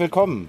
willkommen 0.00 0.48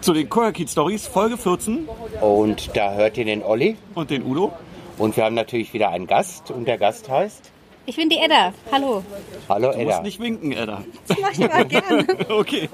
zu 0.00 0.12
den 0.12 0.28
Koyakit 0.28 0.68
Stories 0.68 1.06
Folge 1.06 1.36
14 1.36 1.88
und 2.20 2.76
da 2.76 2.92
hört 2.94 3.16
ihr 3.16 3.24
den 3.24 3.42
Olli 3.44 3.76
und 3.94 4.10
den 4.10 4.24
Udo. 4.24 4.52
Und 4.98 5.16
wir 5.16 5.24
haben 5.24 5.34
natürlich 5.36 5.72
wieder 5.72 5.90
einen 5.90 6.06
Gast 6.08 6.50
und 6.50 6.66
der 6.66 6.76
Gast 6.76 7.08
heißt? 7.08 7.50
Ich 7.86 7.96
bin 7.96 8.08
die 8.08 8.18
Edda. 8.18 8.52
Hallo. 8.70 9.02
Hallo 9.48 9.70
Du 9.72 9.78
Edda. 9.78 9.84
musst 9.90 10.02
nicht 10.02 10.20
winken, 10.20 10.52
Edda. 10.52 10.82
Das 11.06 11.18
mach 11.20 11.30
ich 11.32 11.38
mal 11.38 11.64
gerne. 11.64 12.06
Okay. 12.28 12.68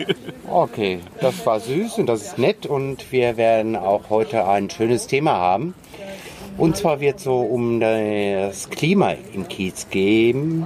Okay, 0.51 1.01
das 1.21 1.45
war 1.47 1.61
süß 1.61 1.99
und 1.99 2.07
das 2.07 2.23
ist 2.23 2.39
nett 2.39 2.65
und 2.67 3.13
wir 3.13 3.37
werden 3.37 3.77
auch 3.77 4.09
heute 4.09 4.47
ein 4.49 4.71
schönes 4.71 5.07
Thema 5.07 5.33
haben. 5.33 5.75
Und 6.57 6.77
zwar 6.77 7.01
wird 7.01 7.21
so 7.21 7.41
um 7.41 7.79
das 7.79 8.69
Klima 8.71 9.13
im 9.35 9.47
Kiez 9.49 9.89
gehen, 9.91 10.65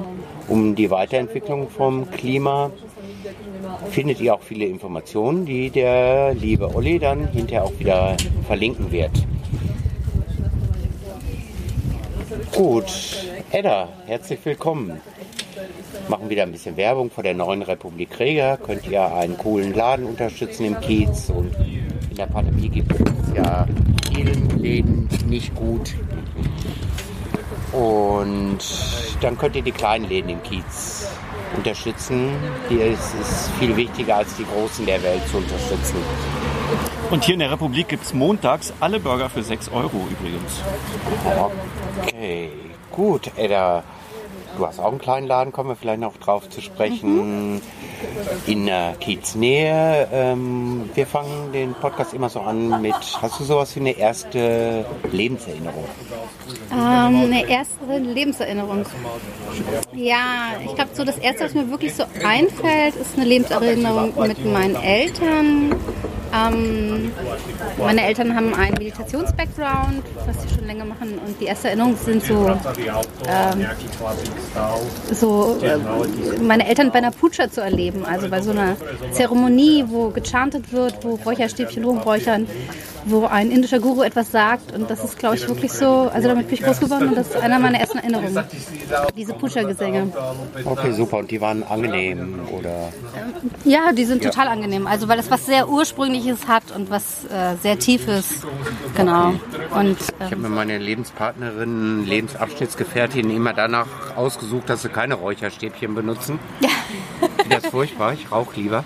um 0.48 0.74
die 0.76 0.90
Weiterentwicklung 0.90 1.68
vom 1.68 2.10
Klima. 2.10 2.70
Findet 3.90 4.20
ihr 4.20 4.34
auch 4.34 4.42
viele 4.42 4.66
Informationen, 4.66 5.44
die 5.44 5.70
der 5.70 6.34
liebe 6.34 6.74
Olli 6.74 6.98
dann 6.98 7.28
hinterher 7.28 7.64
auch 7.64 7.78
wieder 7.78 8.16
verlinken 8.46 8.90
wird. 8.90 9.10
Gut, 12.54 12.86
Edda, 13.50 13.88
herzlich 14.06 14.40
willkommen. 14.44 15.00
Machen 16.08 16.30
wieder 16.30 16.42
ein 16.42 16.52
bisschen 16.52 16.76
Werbung 16.76 17.10
vor 17.10 17.22
der 17.22 17.34
neuen 17.34 17.62
Republik 17.62 18.18
Reger. 18.18 18.56
Könnt 18.56 18.86
ihr 18.88 19.14
einen 19.14 19.36
coolen 19.38 19.74
Laden 19.74 20.06
unterstützen 20.06 20.64
im 20.64 20.80
Kiez 20.80 21.30
und 21.30 21.54
in 22.10 22.16
der 22.16 22.26
Pandemie 22.26 22.68
gibt 22.68 22.92
es 22.92 23.36
ja 23.36 23.66
vielen 24.12 24.58
Läden 24.58 25.08
nicht 25.26 25.54
gut. 25.54 25.94
Und 27.72 28.58
dann 29.20 29.38
könnt 29.38 29.56
ihr 29.56 29.62
die 29.62 29.72
kleinen 29.72 30.08
Läden 30.08 30.30
im 30.30 30.42
Kiez 30.42 31.08
unterstützen. 31.56 32.30
Hier 32.68 32.86
ist 32.86 33.14
es 33.20 33.50
viel 33.58 33.76
wichtiger 33.76 34.16
als 34.16 34.34
die 34.36 34.44
großen 34.44 34.86
der 34.86 35.02
Welt 35.02 35.26
zu 35.28 35.38
unterstützen. 35.38 35.96
Und 37.10 37.24
hier 37.24 37.34
in 37.34 37.40
der 37.40 37.50
Republik 37.50 37.88
gibt 37.88 38.04
es 38.04 38.14
montags 38.14 38.72
alle 38.80 38.98
Burger 38.98 39.28
für 39.28 39.42
6 39.42 39.68
Euro 39.70 40.08
übrigens. 40.10 40.62
Okay, 42.06 42.50
gut, 42.90 43.30
Edda. 43.36 43.82
Du 44.56 44.66
hast 44.66 44.80
auch 44.80 44.90
einen 44.90 44.98
kleinen 44.98 45.26
Laden, 45.26 45.52
kommen 45.52 45.70
wir 45.70 45.76
vielleicht 45.76 46.00
noch 46.00 46.16
drauf 46.18 46.48
zu 46.48 46.60
sprechen. 46.60 47.60
In 48.46 48.66
der 48.66 48.94
Kieznähe. 48.98 50.08
Ähm, 50.12 50.90
wir 50.94 51.06
fangen 51.06 51.52
den 51.52 51.72
Podcast 51.74 52.14
immer 52.14 52.28
so 52.28 52.40
an 52.40 52.82
mit, 52.82 52.94
hast 53.20 53.38
du 53.40 53.44
sowas 53.44 53.74
wie 53.76 53.80
eine 53.80 53.96
erste 53.96 54.84
Lebenserinnerung? 55.10 55.84
Ähm, 56.72 56.78
eine 56.78 57.48
erste 57.48 57.98
Lebenserinnerung. 57.98 58.84
Ja, 59.94 60.52
ich 60.64 60.74
glaube, 60.74 60.90
so 60.94 61.04
das 61.04 61.18
erste, 61.18 61.44
was 61.44 61.54
mir 61.54 61.70
wirklich 61.70 61.94
so 61.94 62.04
einfällt, 62.24 62.96
ist 62.96 63.16
eine 63.16 63.26
Lebenserinnerung 63.26 64.12
mit 64.26 64.44
meinen 64.44 64.74
Eltern. 64.76 65.74
Ähm, 66.34 67.12
meine 67.78 68.06
Eltern 68.06 68.34
haben 68.34 68.54
einen 68.54 68.74
Meditations-Background, 68.78 70.02
was 70.26 70.42
sie 70.42 70.54
schon 70.54 70.66
länger 70.66 70.84
machen. 70.84 71.18
Und 71.24 71.40
die 71.40 71.46
ersten 71.46 71.66
Erinnerungen 71.68 71.96
sind 71.96 72.24
so, 72.24 72.48
ähm, 73.28 73.66
so 75.12 75.58
äh, 75.62 75.76
meine 76.42 76.66
Eltern 76.66 76.90
bei 76.90 76.98
einer 76.98 77.10
Putscha 77.10 77.50
zu 77.50 77.60
erleben. 77.60 78.04
Also 78.04 78.28
bei 78.28 78.40
so 78.40 78.50
einer 78.50 78.76
Zeremonie, 79.12 79.84
wo 79.88 80.08
gechantet 80.08 80.72
wird, 80.72 81.04
wo 81.04 81.16
Räucherstäbchen 81.16 81.84
rumräuchern, 81.84 82.46
wo 83.04 83.26
ein 83.26 83.50
indischer 83.50 83.80
Guru 83.80 84.02
etwas 84.02 84.30
sagt. 84.30 84.72
Und 84.72 84.90
das 84.90 85.04
ist, 85.04 85.18
glaube 85.18 85.36
ich, 85.36 85.48
wirklich 85.48 85.72
so, 85.72 86.10
also 86.12 86.28
damit 86.28 86.48
bin 86.48 86.54
ich 86.58 86.62
groß 86.62 86.80
geworden 86.80 87.08
und 87.08 87.16
das 87.16 87.28
ist 87.28 87.36
einer 87.36 87.58
meiner 87.58 87.78
ersten 87.78 87.98
Erinnerungen. 87.98 88.38
Diese 89.16 89.34
Putscha-Gesänge. 89.34 90.12
Okay, 90.64 90.92
super. 90.92 91.18
Und 91.18 91.30
die 91.30 91.40
waren 91.40 91.62
angenehm 91.62 92.40
oder? 92.52 92.92
Ja, 93.64 93.92
die 93.92 94.04
sind 94.04 94.22
total 94.22 94.48
angenehm. 94.48 94.86
Also 94.86 95.08
weil 95.08 95.18
es 95.18 95.30
was 95.30 95.46
sehr 95.46 95.68
Ursprüngliches 95.68 96.46
hat 96.48 96.64
und 96.74 96.90
was 96.90 97.24
äh, 97.24 97.56
sehr 97.60 97.78
Tiefes. 97.78 98.42
Genau. 98.96 99.34
Und 99.74 99.98
Ich 100.00 100.24
habe 100.24 100.34
ähm, 100.34 100.42
mir 100.42 100.48
meine 100.48 100.78
Lebenspartnerin, 100.78 102.06
Lebensabschnittsgefährtin 102.06 103.30
immer 103.30 103.52
danach 103.52 104.16
ausgesucht, 104.16 104.68
dass 104.68 104.82
sie 104.82 104.88
keine 104.88 105.14
Räucherstäbchen 105.14 105.94
benutzen. 105.94 106.38
Das 107.48 107.64
ist 107.64 107.70
furchtbar, 107.70 108.14
ich 108.14 108.30
rauche 108.30 108.58
lieber. 108.58 108.84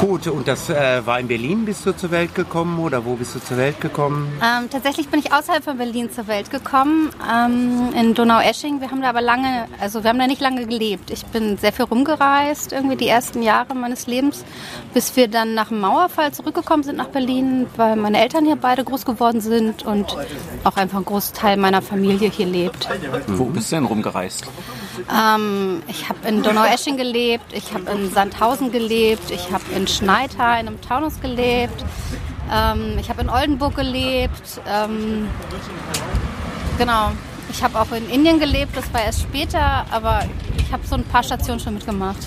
Gut, 0.00 0.26
und 0.26 0.48
das 0.48 0.68
äh, 0.68 1.06
war 1.06 1.18
in 1.18 1.28
Berlin, 1.28 1.64
bist 1.64 1.86
du 1.86 1.92
zur 1.92 2.10
Welt 2.10 2.34
gekommen 2.34 2.78
oder 2.78 3.04
wo 3.04 3.14
bist 3.14 3.34
du 3.34 3.38
zur 3.38 3.56
Welt 3.56 3.80
gekommen? 3.80 4.32
ähm, 4.42 4.68
tatsächlich 4.68 5.08
bin 5.08 5.20
ich 5.20 5.32
außerhalb 5.32 5.64
von 5.64 5.78
Berlin 5.78 6.10
zur 6.10 6.26
Welt 6.26 6.50
gekommen, 6.50 7.10
ähm, 7.32 7.90
in 7.98 8.12
Donaueschingen. 8.14 8.80
Wir 8.80 8.90
haben 8.90 9.00
da 9.00 9.08
aber 9.08 9.22
lange, 9.22 9.66
also 9.80 10.02
wir 10.02 10.10
haben 10.10 10.18
da 10.18 10.26
nicht 10.26 10.42
lange 10.42 10.66
gelebt. 10.66 11.10
Ich 11.10 11.24
bin 11.26 11.56
sehr 11.56 11.72
viel 11.72 11.86
rumgereist, 11.86 12.72
irgendwie 12.72 12.96
die 12.96 13.08
ersten 13.08 13.42
Jahre 13.42 13.74
meines 13.74 14.06
Lebens, 14.06 14.44
bis 14.92 15.16
wir 15.16 15.28
dann 15.28 15.54
nach 15.54 15.68
dem 15.68 15.80
Mauerfall 15.80 16.32
zurückgekommen 16.32 16.82
sind 16.82 16.96
nach 16.96 17.08
Berlin, 17.08 17.66
weil 17.76 17.96
meine 17.96 18.20
Eltern 18.20 18.44
hier 18.44 18.56
beide 18.56 18.84
groß 18.84 19.04
geworden 19.06 19.40
sind 19.40 19.84
und 19.86 20.16
auch 20.64 20.76
einfach 20.76 20.98
ein 20.98 21.04
Großteil 21.04 21.56
meiner 21.56 21.82
Familie 21.82 22.28
hier 22.30 22.46
lebt. 22.46 22.88
Wo 23.28 23.44
bist 23.46 23.72
du 23.72 23.76
denn 23.76 23.84
rumgereist? 23.84 24.46
Ähm, 25.12 25.82
ich 25.88 26.08
habe 26.08 26.26
in 26.28 26.42
Donaueschingen 26.42 26.98
gelebt, 26.98 27.52
ich 27.52 27.72
habe 27.72 27.90
in 27.90 28.10
Sandhausen 28.10 28.72
gelebt, 28.72 29.30
ich 29.30 29.52
habe 29.52 29.64
in 29.74 29.86
Schneidhain 29.86 30.66
im 30.66 30.80
Taunus 30.80 31.20
gelebt, 31.20 31.84
ähm, 32.52 32.98
ich 32.98 33.08
habe 33.08 33.22
in 33.22 33.30
Oldenburg 33.30 33.76
gelebt. 33.76 34.60
Ähm, 34.68 35.28
genau. 36.78 37.12
Ich 37.50 37.62
habe 37.62 37.78
auch 37.78 37.92
in 37.92 38.08
Indien 38.10 38.40
gelebt, 38.40 38.76
das 38.76 38.92
war 38.92 39.04
erst 39.04 39.22
später, 39.22 39.86
aber 39.90 40.24
ich 40.56 40.72
habe 40.72 40.84
so 40.86 40.96
ein 40.96 41.04
paar 41.04 41.22
Stationen 41.22 41.60
schon 41.60 41.74
mitgemacht. 41.74 42.26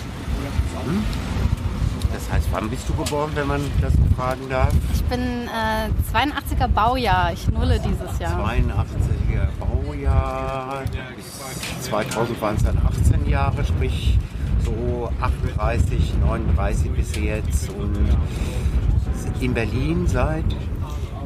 Das 2.14 2.32
heißt, 2.32 2.48
wann 2.52 2.70
bist 2.70 2.88
du 2.88 2.94
geboren, 2.94 3.32
wenn 3.36 3.48
man 3.48 3.62
das 3.82 3.94
fragen 4.16 4.50
darf? 4.50 4.72
Ich 4.94 5.04
bin 5.04 5.20
äh, 5.48 5.90
82er 6.18 6.68
Baujahr, 6.68 7.34
ich 7.34 7.48
nulle 7.50 7.80
dieses 7.80 8.20
Jahr. 8.20 8.40
82er 8.40 9.17
Bis 11.16 11.86
2000 11.90 12.42
waren 12.42 12.56
es 12.56 12.64
dann 12.64 12.78
18 12.78 13.30
Jahre, 13.30 13.64
sprich 13.66 14.18
so 14.64 15.10
38, 15.22 16.14
39 16.26 16.92
bis 16.92 17.16
jetzt 17.16 17.70
und 17.70 17.98
in 19.42 19.54
Berlin 19.54 20.06
seit, 20.08 20.46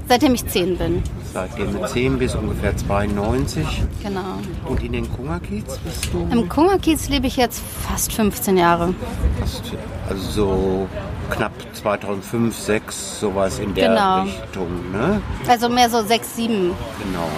Seitdem 0.07 0.33
ich 0.33 0.45
10 0.45 0.77
bin, 0.77 1.03
seitdem 1.33 1.73
du 1.73 1.87
10 1.87 2.17
bis 2.19 2.35
ungefähr 2.35 2.75
92 2.75 3.65
genau. 4.03 4.39
und 4.67 4.83
in 4.83 4.91
den 4.91 5.09
Kungerkiez 5.09 5.77
bist 5.77 6.09
du 6.11 6.27
Im 6.31 6.49
Kungerkiez 6.49 7.07
lebe 7.07 7.27
ich 7.27 7.37
jetzt 7.37 7.61
fast 7.87 8.11
15 8.11 8.57
Jahre. 8.57 8.93
fast, 9.39 9.61
also 10.09 10.21
so 10.31 10.87
knapp 11.29 11.53
2005, 11.73 12.57
6 12.57 13.19
sowas 13.21 13.59
in 13.59 13.73
der 13.73 13.89
Genau. 13.89 14.23
Richtung, 14.23 14.91
ne? 14.91 15.21
Also 15.47 15.69
mehr 15.69 15.89
so 15.89 16.01
6, 16.03 16.35
7. 16.35 16.53
Genau. 16.53 17.29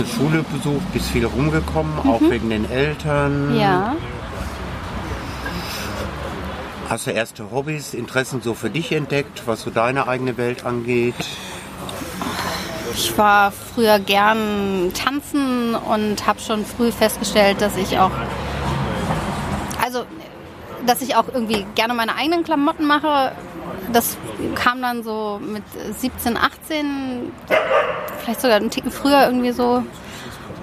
Zur 0.00 0.06
Schule 0.06 0.42
besucht, 0.44 0.92
bist 0.94 1.10
viel 1.10 1.26
rumgekommen, 1.26 1.98
auch 1.98 2.22
wegen 2.22 2.48
den 2.48 2.70
Eltern. 2.70 3.54
Ja. 3.54 3.96
Hast 6.88 7.06
du 7.06 7.10
erste 7.10 7.50
Hobbys, 7.50 7.92
Interessen 7.92 8.40
so 8.40 8.54
für 8.54 8.70
dich 8.70 8.92
entdeckt, 8.92 9.42
was 9.44 9.60
so 9.60 9.68
deine 9.68 10.08
eigene 10.08 10.38
Welt 10.38 10.64
angeht? 10.64 11.14
Ich 12.94 13.18
war 13.18 13.52
früher 13.52 13.98
gern 13.98 14.90
tanzen 14.94 15.74
und 15.74 16.26
habe 16.26 16.40
schon 16.40 16.64
früh 16.64 16.92
festgestellt, 16.92 17.60
dass 17.60 17.76
ich 17.76 17.98
auch, 17.98 18.10
also, 19.84 20.04
dass 20.86 21.02
ich 21.02 21.14
auch 21.14 21.26
irgendwie 21.30 21.66
gerne 21.74 21.92
meine 21.92 22.16
eigenen 22.16 22.42
Klamotten 22.42 22.86
mache. 22.86 23.32
Das 23.92 24.16
kam 24.54 24.82
dann 24.82 25.02
so 25.02 25.40
mit 25.42 25.62
17, 25.98 26.36
18, 26.36 27.32
vielleicht 28.18 28.40
sogar 28.40 28.56
einen 28.56 28.70
Ticken 28.70 28.90
früher 28.90 29.26
irgendwie 29.26 29.52
so. 29.52 29.82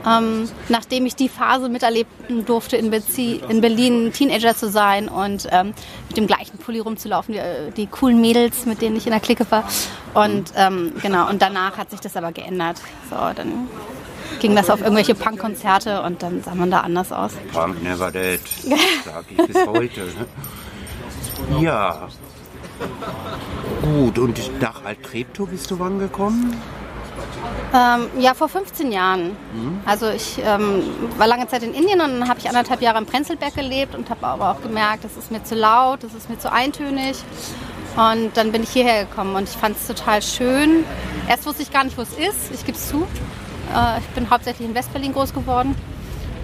Ähm, 0.06 0.50
nachdem 0.70 1.06
ich 1.06 1.16
die 1.16 1.28
Phase 1.28 1.68
miterleben 1.68 2.46
durfte, 2.46 2.78
in, 2.78 2.92
Bezi 2.92 3.42
in 3.50 3.60
Berlin 3.60 4.14
Teenager 4.14 4.56
zu 4.56 4.70
sein 4.70 5.10
und 5.10 5.48
ähm, 5.52 5.74
mit 6.08 6.16
dem 6.16 6.28
gleichen 6.28 6.58
Pulli 6.60 6.80
rumzulaufen, 6.80 7.34
die, 7.34 7.40
äh, 7.40 7.72
die 7.76 7.88
coolen 7.88 8.22
Mädels, 8.22 8.66
mit 8.66 8.82
denen 8.82 8.96
ich 8.96 9.06
in 9.06 9.12
der 9.12 9.20
Clique 9.20 9.46
war. 9.50 9.68
Und 10.14 10.54
ähm, 10.56 10.94
genau, 11.02 11.30
und 11.30 11.42
danach 11.42 11.78
hat 11.78 11.90
sich 11.92 12.00
das 12.00 12.16
aber 12.16 12.32
geändert. 12.32 12.80
So, 13.10 13.16
dann 13.36 13.68
ging 14.40 14.56
das 14.56 14.70
auf 14.70 14.82
irgendwelche 14.82 15.16
Punkkonzerte 15.16 16.02
und 16.04 16.24
dann 16.24 16.42
sah 16.44 16.56
man 16.56 16.72
da 16.72 16.82
anders 16.82 17.12
aus. 17.12 17.32
Punk 17.52 17.84
never 17.84 18.12
dead, 18.12 18.40
sag 19.04 19.26
ich 19.30 19.38
bis 19.38 19.66
heute. 19.66 20.02
Ne? 20.02 21.64
Ja. 21.64 22.08
Gut, 23.82 24.20
und 24.20 24.62
nach 24.62 24.84
Alt-Treptow 24.84 25.48
bist 25.48 25.72
du 25.72 25.80
wann 25.80 26.00
gekommen? 26.00 26.56
Ähm, 27.74 28.08
ja, 28.20 28.34
vor 28.34 28.48
15 28.48 28.92
Jahren. 28.92 29.36
Also 29.86 30.10
ich 30.10 30.40
ähm, 30.44 30.84
war 31.18 31.28
lange 31.28 31.48
Zeit 31.48 31.64
in 31.64 31.74
Indien 31.74 32.00
und 32.02 32.20
dann 32.20 32.30
habe 32.30 32.40
ich 32.40 32.48
anderthalb 32.48 32.82
Jahre 32.82 33.00
in 33.00 33.06
Prenzlberg 33.06 33.56
gelebt 33.56 33.96
und 33.96 34.10
habe 34.10 34.26
aber 34.26 34.52
auch 34.52 34.62
gemerkt, 34.62 35.04
das 35.04 35.18
ist 35.18 35.32
mir 35.32 35.44
zu 35.44 35.56
laut, 35.56 36.04
das 36.04 36.14
ist 36.14 36.30
mir 36.30 36.40
zu 36.40 36.52
eintönig. 36.52 37.18
Und 37.96 38.38
dann 38.38 38.52
bin 38.52 38.64
ich 38.64 38.70
hierher 38.70 39.06
gekommen 39.06 39.36
und 39.36 39.50
ich 39.50 39.56
fand 39.56 39.76
es 39.76 39.88
total 39.88 40.22
schön. 40.22 40.86
Erst 41.28 41.46
wusste 41.46 41.64
ich 41.64 41.72
gar 41.72 41.84
nicht, 41.84 41.98
wo 41.98 42.04
es 42.04 42.12
ist, 42.12 42.52
ich 42.54 42.66
gebe 42.66 42.78
es 42.78 42.90
zu. 42.90 43.08
Äh, 43.76 44.00
ich 44.00 44.08
bin 44.16 44.30
hauptsächlich 44.30 44.68
in 44.68 44.76
Westberlin 44.76 45.14
groß 45.14 45.34
geworden. 45.34 45.76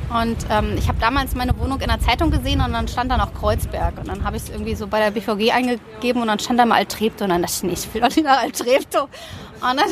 Und 0.09 0.37
ähm, 0.49 0.75
ich 0.77 0.87
habe 0.87 0.99
damals 0.99 1.35
meine 1.35 1.57
Wohnung 1.57 1.79
in 1.79 1.87
der 1.87 1.99
Zeitung 1.99 2.29
gesehen 2.31 2.61
und 2.61 2.73
dann 2.73 2.87
stand 2.87 3.11
da 3.11 3.17
noch 3.17 3.33
Kreuzberg. 3.33 3.97
Und 3.97 4.07
dann 4.07 4.23
habe 4.23 4.37
ich 4.37 4.43
es 4.43 4.49
irgendwie 4.49 4.75
so 4.75 4.87
bei 4.87 4.99
der 4.99 5.11
BVG 5.11 5.51
eingegeben 5.51 6.21
und 6.21 6.27
dann 6.27 6.39
stand 6.39 6.59
da 6.59 6.65
mal 6.65 6.75
Altreptow. 6.75 7.23
Und 7.23 7.29
dann 7.29 7.41
dachte 7.41 7.55
ich, 7.57 7.63
nee, 7.63 7.73
ich 7.73 7.93
will 7.93 8.01
doch 8.01 8.09
nicht 8.09 8.23
nach 8.23 8.41
Altreptow. 8.41 9.03
Und 9.03 9.79
dann 9.79 9.89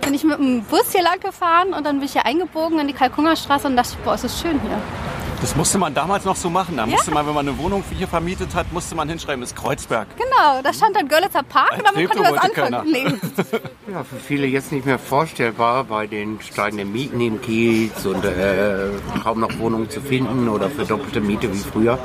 bin 0.00 0.14
ich 0.14 0.24
mit 0.24 0.38
dem 0.38 0.64
Bus 0.64 0.92
hier 0.92 1.02
lang 1.02 1.20
gefahren 1.20 1.74
und 1.74 1.84
dann 1.84 1.98
bin 1.98 2.06
ich 2.06 2.12
hier 2.12 2.24
eingebogen 2.24 2.78
in 2.78 2.88
die 2.88 2.94
Kalkungerstraße 2.94 3.66
und 3.66 3.76
dachte, 3.76 3.96
boah, 4.04 4.14
ist 4.14 4.24
das 4.24 4.40
schön 4.40 4.60
hier. 4.60 5.09
Das 5.40 5.56
musste 5.56 5.78
man 5.78 5.94
damals 5.94 6.24
noch 6.26 6.36
so 6.36 6.50
machen. 6.50 6.76
Da 6.76 6.84
musste 6.86 7.10
man, 7.10 7.26
wenn 7.26 7.34
man 7.34 7.48
eine 7.48 7.56
Wohnung 7.58 7.82
hier 7.96 8.06
vermietet 8.06 8.54
hat, 8.54 8.70
musste 8.72 8.94
man 8.94 9.08
hinschreiben, 9.08 9.42
ist 9.42 9.56
Kreuzberg. 9.56 10.06
Genau, 10.16 10.60
da 10.62 10.72
stand 10.72 10.94
dann 10.96 11.08
Görlitzer 11.08 11.42
Park 11.42 11.78
und 11.78 11.86
damit 11.86 12.10
konnte 12.10 12.28
ich 12.30 12.36
was 12.36 12.44
anfangen. 12.44 12.90
Nee. 12.92 13.04
Ja, 13.90 14.04
für 14.04 14.16
viele 14.20 14.46
jetzt 14.46 14.70
nicht 14.70 14.86
mehr 14.86 15.00
vorstellbar 15.00 15.82
bei 15.82 16.06
den 16.06 16.40
steigenden 16.40 16.92
Mieten 16.92 17.20
im 17.20 17.40
Kiez 17.42 18.06
und 18.06 18.24
äh, 18.24 18.90
kaum 19.24 19.40
noch 19.40 19.58
Wohnungen 19.58 19.90
zu 19.90 20.00
finden 20.00 20.48
oder 20.48 20.70
für 20.70 20.84
doppelte 20.84 21.20
Miete 21.20 21.52
wie 21.52 21.58
früher. 21.58 21.98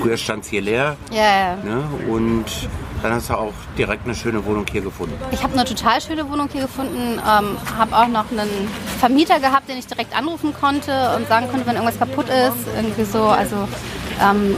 Früher 0.00 0.16
stand 0.16 0.44
es 0.44 0.48
hier 0.48 0.62
leer 0.62 0.96
Ja, 1.10 1.22
ja. 1.22 1.56
ne? 1.56 1.82
und 2.08 2.46
dann 3.02 3.12
hast 3.12 3.28
du 3.28 3.34
auch 3.34 3.52
direkt 3.76 4.06
eine 4.06 4.14
schöne 4.14 4.46
Wohnung 4.46 4.64
hier 4.72 4.80
gefunden. 4.80 5.14
Ich 5.30 5.42
habe 5.42 5.52
eine 5.52 5.66
total 5.66 6.00
schöne 6.00 6.26
Wohnung 6.30 6.48
hier 6.50 6.62
gefunden, 6.62 7.18
ähm, 7.20 7.56
habe 7.78 7.94
auch 7.94 8.08
noch 8.08 8.30
einen 8.30 8.48
Vermieter 8.98 9.38
gehabt, 9.38 9.68
den 9.68 9.76
ich 9.76 9.86
direkt 9.86 10.16
anrufen 10.16 10.54
konnte 10.58 11.14
und 11.16 11.28
sagen 11.28 11.48
konnte, 11.50 11.66
wenn 11.66 11.74
irgendwas 11.76 11.98
kaputt 11.98 12.26
ist. 12.30 12.75
Irgendwie 12.76 13.04
so, 13.04 13.24
also 13.24 13.56
ähm, 14.20 14.56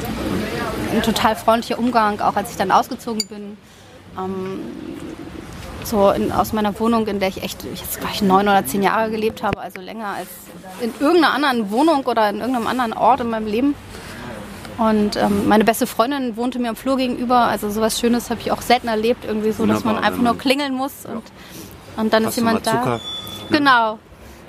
ein 0.93 1.03
total 1.03 1.37
freundlicher 1.37 1.79
Umgang, 1.79 2.21
auch 2.21 2.37
als 2.37 2.51
ich 2.51 2.57
dann 2.57 2.71
ausgezogen 2.71 3.27
bin. 3.29 3.57
Ähm, 4.19 4.61
so 5.85 6.11
in, 6.11 6.33
aus 6.33 6.53
meiner 6.53 6.79
Wohnung, 6.81 7.07
in 7.07 7.21
der 7.21 7.29
ich 7.29 7.43
echt 7.43 7.65
jetzt 7.65 8.01
gleich 8.01 8.21
neun 8.23 8.49
oder 8.49 8.67
zehn 8.67 8.83
Jahre 8.83 9.11
gelebt 9.11 9.43
habe, 9.43 9.59
also 9.61 9.81
länger 9.81 10.09
als 10.09 10.29
in 10.81 10.93
irgendeiner 11.01 11.35
anderen 11.35 11.71
Wohnung 11.71 12.05
oder 12.05 12.29
in 12.29 12.41
irgendeinem 12.41 12.67
anderen 12.67 12.93
Ort 12.93 13.21
in 13.21 13.31
meinem 13.31 13.47
Leben. 13.47 13.75
Und 14.77 15.17
ähm, 15.17 15.49
meine 15.49 15.65
beste 15.65 15.87
Freundin 15.87 16.37
wohnte 16.37 16.59
mir 16.61 16.69
am 16.69 16.77
Flur 16.77 16.97
gegenüber. 16.97 17.47
Also 17.47 17.69
sowas 17.71 17.99
Schönes 17.99 18.31
habe 18.31 18.41
ich 18.41 18.53
auch 18.53 18.63
selten 18.63 18.87
erlebt, 18.89 19.25
irgendwie 19.25 19.51
so, 19.51 19.67
dass 19.67 19.85
man 19.85 19.97
einfach 19.99 20.23
nur 20.23 20.39
klingeln 20.39 20.75
muss 20.75 21.05
und, 21.05 21.23
und 21.97 22.13
dann 22.13 22.25
Hast 22.25 22.31
ist 22.31 22.37
jemand 22.37 22.67
da. 22.67 22.73
Zucker? 22.73 23.01
Genau. 23.51 23.99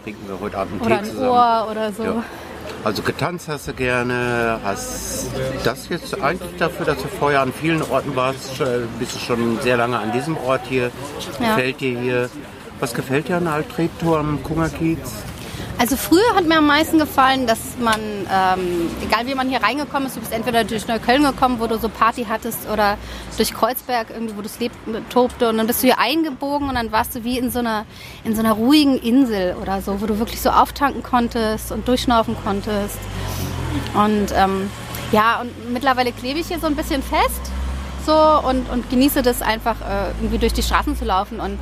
Trinken 0.03 0.27
wir 0.27 0.39
heute 0.39 0.57
Abend 0.57 0.85
Oder 0.85 0.99
ein. 0.99 1.17
Ohr 1.17 1.67
oder 1.71 1.91
so. 1.91 2.03
Ja. 2.03 2.23
Also 2.83 3.01
getanzt 3.01 3.47
hast 3.49 3.67
du 3.67 3.73
gerne, 3.73 4.59
hast 4.63 5.27
das 5.63 5.89
jetzt 5.89 6.21
eigentlich 6.21 6.57
dafür, 6.57 6.85
dass 6.85 6.97
du 7.01 7.07
vorher 7.07 7.41
an 7.41 7.51
vielen 7.51 7.81
Orten 7.81 8.15
warst, 8.15 8.61
äh, 8.61 8.79
bist 8.97 9.15
du 9.15 9.19
schon 9.19 9.59
sehr 9.61 9.75
lange 9.77 9.97
an 9.99 10.11
diesem 10.13 10.37
Ort 10.37 10.61
hier, 10.69 10.91
Ja. 11.39 11.55
gefällt 11.55 11.81
dir 11.81 11.99
hier. 11.99 12.29
Was 12.79 12.93
gefällt 12.93 13.27
dir 13.27 13.35
an 13.37 13.47
Altreptow 13.47 14.15
am 14.17 14.41
Kungerkiez? 14.41 14.99
Also 15.79 15.95
früher 15.95 16.35
hat 16.35 16.45
mir 16.45 16.57
am 16.57 16.67
meisten 16.67 16.99
gefallen, 16.99 17.47
dass 17.47 17.77
man, 17.79 18.01
ähm, 18.29 18.91
egal 19.01 19.25
wie 19.27 19.33
man 19.33 19.47
hier 19.47 19.63
reingekommen 19.63 20.07
ist, 20.07 20.17
du 20.17 20.19
bist 20.19 20.33
entweder 20.33 20.65
durch 20.65 20.85
Neukölln 20.89 21.23
gekommen, 21.23 21.61
wo 21.61 21.67
du 21.67 21.77
so 21.77 21.87
Party 21.87 22.25
hattest, 22.27 22.69
oder 22.69 22.97
durch 23.37 23.53
Kreuzberg, 23.53 24.09
irgendwie, 24.09 24.35
wo 24.35 24.41
das 24.41 24.59
Leben 24.59 24.75
tobte. 25.09 25.47
Und 25.47 25.57
dann 25.57 25.67
bist 25.67 25.81
du 25.81 25.87
hier 25.87 25.97
eingebogen 25.97 26.67
und 26.67 26.75
dann 26.75 26.91
warst 26.91 27.15
du 27.15 27.23
wie 27.23 27.37
in 27.37 27.49
so 27.49 27.59
einer, 27.59 27.85
in 28.25 28.35
so 28.35 28.41
einer 28.41 28.51
ruhigen 28.51 28.97
Insel 28.97 29.55
oder 29.55 29.81
so, 29.81 30.01
wo 30.01 30.05
du 30.05 30.19
wirklich 30.19 30.41
so 30.41 30.49
auftanken 30.49 31.01
konntest 31.01 31.71
und 31.71 31.87
durchschnaufen 31.87 32.35
konntest. 32.43 32.99
Und 33.93 34.33
ähm, 34.35 34.69
ja, 35.13 35.39
und 35.39 35.71
mittlerweile 35.71 36.11
klebe 36.11 36.39
ich 36.39 36.47
hier 36.47 36.59
so 36.59 36.67
ein 36.67 36.75
bisschen 36.75 37.01
fest 37.01 37.51
so 38.05 38.13
und, 38.47 38.69
und 38.69 38.89
genieße 38.89 39.21
das 39.21 39.41
einfach 39.41 39.75
äh, 39.81 40.09
irgendwie 40.19 40.39
durch 40.39 40.53
die 40.53 40.63
Straßen 40.63 40.97
zu 40.97 41.05
laufen 41.05 41.39
und 41.39 41.57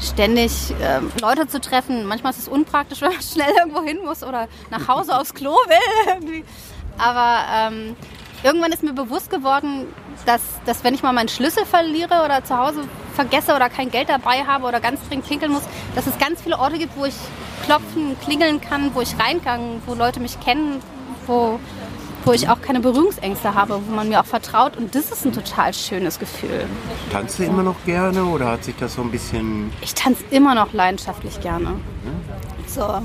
ständig 0.00 0.52
ähm, 0.82 1.10
Leute 1.20 1.46
zu 1.46 1.60
treffen. 1.60 2.06
Manchmal 2.06 2.32
ist 2.32 2.40
es 2.40 2.48
unpraktisch, 2.48 3.00
wenn 3.02 3.12
man 3.12 3.22
schnell 3.22 3.52
irgendwo 3.58 3.82
hin 3.82 3.98
muss 4.04 4.22
oder 4.22 4.48
nach 4.70 4.88
Hause 4.88 5.18
aufs 5.18 5.34
Klo 5.34 5.52
will. 5.52 6.14
Irgendwie. 6.14 6.44
Aber 6.98 7.44
ähm, 7.54 7.96
irgendwann 8.42 8.72
ist 8.72 8.82
mir 8.82 8.92
bewusst 8.92 9.30
geworden, 9.30 9.86
dass, 10.26 10.42
dass 10.66 10.84
wenn 10.84 10.94
ich 10.94 11.02
mal 11.02 11.12
meinen 11.12 11.28
Schlüssel 11.28 11.64
verliere 11.64 12.24
oder 12.24 12.44
zu 12.44 12.56
Hause 12.56 12.84
vergesse 13.14 13.54
oder 13.54 13.68
kein 13.68 13.90
Geld 13.90 14.08
dabei 14.08 14.44
habe 14.44 14.66
oder 14.66 14.80
ganz 14.80 15.00
dringend 15.08 15.26
klingeln 15.26 15.52
muss, 15.52 15.62
dass 15.94 16.06
es 16.06 16.18
ganz 16.18 16.40
viele 16.42 16.58
Orte 16.58 16.78
gibt, 16.78 16.96
wo 16.96 17.04
ich 17.04 17.14
klopfen, 17.64 18.16
klingeln 18.24 18.60
kann, 18.60 18.94
wo 18.94 19.00
ich 19.00 19.14
rein 19.18 19.40
wo 19.86 19.94
Leute 19.94 20.20
mich 20.20 20.40
kennen, 20.40 20.80
wo, 21.26 21.58
wo 22.24 22.32
ich 22.32 22.48
auch 22.48 22.60
keine 22.60 22.80
Berührungsängste 22.80 23.54
habe, 23.54 23.80
wo 23.86 23.94
man 23.94 24.08
mir 24.08 24.20
auch 24.20 24.26
vertraut. 24.26 24.76
Und 24.76 24.94
das 24.94 25.10
ist 25.10 25.24
ein 25.24 25.32
total 25.32 25.72
schönes 25.74 26.18
Gefühl. 26.18 26.66
Tanzt 27.10 27.38
du 27.38 27.44
immer 27.44 27.62
noch 27.62 27.76
gerne 27.84 28.24
oder 28.24 28.52
hat 28.52 28.64
sich 28.64 28.74
das 28.76 28.94
so 28.94 29.02
ein 29.02 29.10
bisschen 29.10 29.72
Ich 29.80 29.94
tanze 29.94 30.24
immer 30.30 30.54
noch 30.54 30.72
leidenschaftlich 30.72 31.40
gerne. 31.40 31.74
So, 32.66 33.02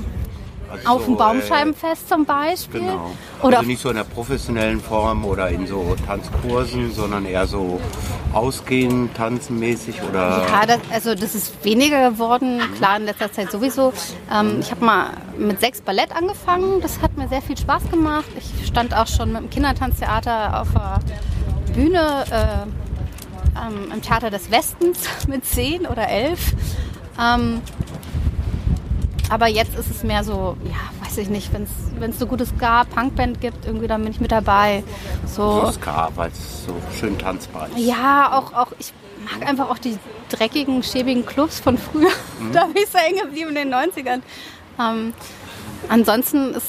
also 0.78 0.88
auf 0.90 1.04
dem 1.04 1.16
Baumscheibenfest 1.16 2.08
zum 2.08 2.24
Beispiel. 2.24 2.80
Äh, 2.80 2.84
genau. 2.84 3.10
Oder 3.42 3.58
also 3.58 3.68
nicht 3.68 3.80
so 3.80 3.90
in 3.90 3.96
der 3.96 4.04
professionellen 4.04 4.80
Form 4.80 5.24
oder 5.24 5.48
in 5.48 5.66
so 5.66 5.96
Tanzkursen, 6.06 6.92
sondern 6.92 7.26
eher 7.26 7.46
so 7.46 7.80
ausgehen, 8.32 9.10
tanzenmäßig 9.14 10.02
oder 10.02 10.46
Ja, 10.48 10.66
das, 10.66 10.78
also 10.90 11.14
das 11.14 11.34
ist 11.34 11.64
weniger 11.64 12.10
geworden, 12.10 12.60
klar 12.76 12.96
in 12.96 13.04
letzter 13.04 13.32
Zeit 13.32 13.50
sowieso. 13.50 13.92
Ähm, 14.32 14.58
ich 14.60 14.70
habe 14.70 14.84
mal 14.84 15.10
mit 15.38 15.60
sechs 15.60 15.80
Ballett 15.80 16.14
angefangen, 16.14 16.80
das 16.80 17.00
hat 17.00 17.16
mir 17.16 17.28
sehr 17.28 17.42
viel 17.42 17.56
Spaß 17.56 17.90
gemacht. 17.90 18.26
Ich 18.36 18.66
stand 18.66 18.94
auch 18.94 19.06
schon 19.06 19.32
mit 19.32 19.42
dem 19.42 19.50
Kindertanztheater 19.50 20.60
auf 20.60 20.68
der 20.72 21.00
Bühne 21.74 22.24
äh, 22.30 22.66
ähm, 23.56 23.92
im 23.92 24.02
Theater 24.02 24.30
des 24.30 24.50
Westens 24.50 24.98
mit 25.28 25.44
zehn 25.44 25.86
oder 25.86 26.08
elf. 26.08 26.52
Ähm, 27.18 27.62
aber 29.30 29.48
jetzt 29.48 29.76
ist 29.78 29.90
es 29.90 30.04
mehr 30.04 30.24
so, 30.24 30.56
ja, 30.64 31.04
weiß 31.06 31.18
ich 31.18 31.28
nicht, 31.28 31.52
wenn 31.52 31.64
es 31.64 32.20
eine 32.20 32.28
gute 32.28 32.46
Ska-Punkband 32.46 33.40
gibt, 33.40 33.66
irgendwie 33.66 33.86
dann 33.86 34.02
bin 34.02 34.12
ich 34.12 34.20
mit 34.20 34.32
dabei. 34.32 34.84
So, 35.26 35.62
so 35.66 35.72
Ska, 35.72 36.10
weil 36.14 36.30
es 36.30 36.66
so 36.66 36.74
schön 36.98 37.18
tanzbar 37.18 37.68
ist. 37.68 37.78
ja, 37.78 38.32
auch, 38.32 38.52
auch 38.52 38.72
ich 38.78 38.92
mag 39.24 39.48
einfach 39.48 39.70
auch 39.70 39.78
die 39.78 39.98
dreckigen, 40.28 40.82
schäbigen 40.82 41.26
Clubs 41.26 41.60
von 41.60 41.78
früher. 41.78 42.10
da 42.52 42.66
bin 42.66 42.76
ich 42.76 42.88
so 42.88 42.98
hängen 42.98 43.20
geblieben 43.20 43.50
in 43.50 43.70
den 43.70 43.74
90ern. 43.74 44.20
Ähm, 44.78 45.12
ansonsten 45.88 46.54
ist 46.54 46.66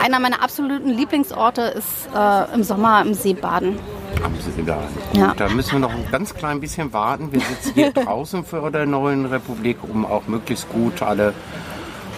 einer 0.00 0.20
meiner 0.20 0.42
absoluten 0.42 0.88
Lieblingsorte 0.88 1.62
ist 1.62 2.08
äh, 2.14 2.54
im 2.54 2.62
Sommer 2.62 3.02
im 3.02 3.14
See 3.14 3.34
baden. 3.34 3.78
Haben 4.22 4.34
Sie 4.40 4.60
egal. 4.60 4.84
Ja. 5.12 5.34
Da 5.36 5.48
müssen 5.48 5.72
wir 5.72 5.78
noch 5.80 5.92
ein 5.92 6.06
ganz 6.10 6.34
klein 6.34 6.60
bisschen 6.60 6.92
warten. 6.92 7.32
Wir 7.32 7.40
sitzen 7.40 7.72
hier 7.74 7.92
draußen 7.92 8.44
vor 8.44 8.70
der 8.70 8.86
neuen 8.86 9.26
Republik, 9.26 9.78
um 9.82 10.06
auch 10.06 10.26
möglichst 10.26 10.68
gut 10.70 11.02
alle 11.02 11.34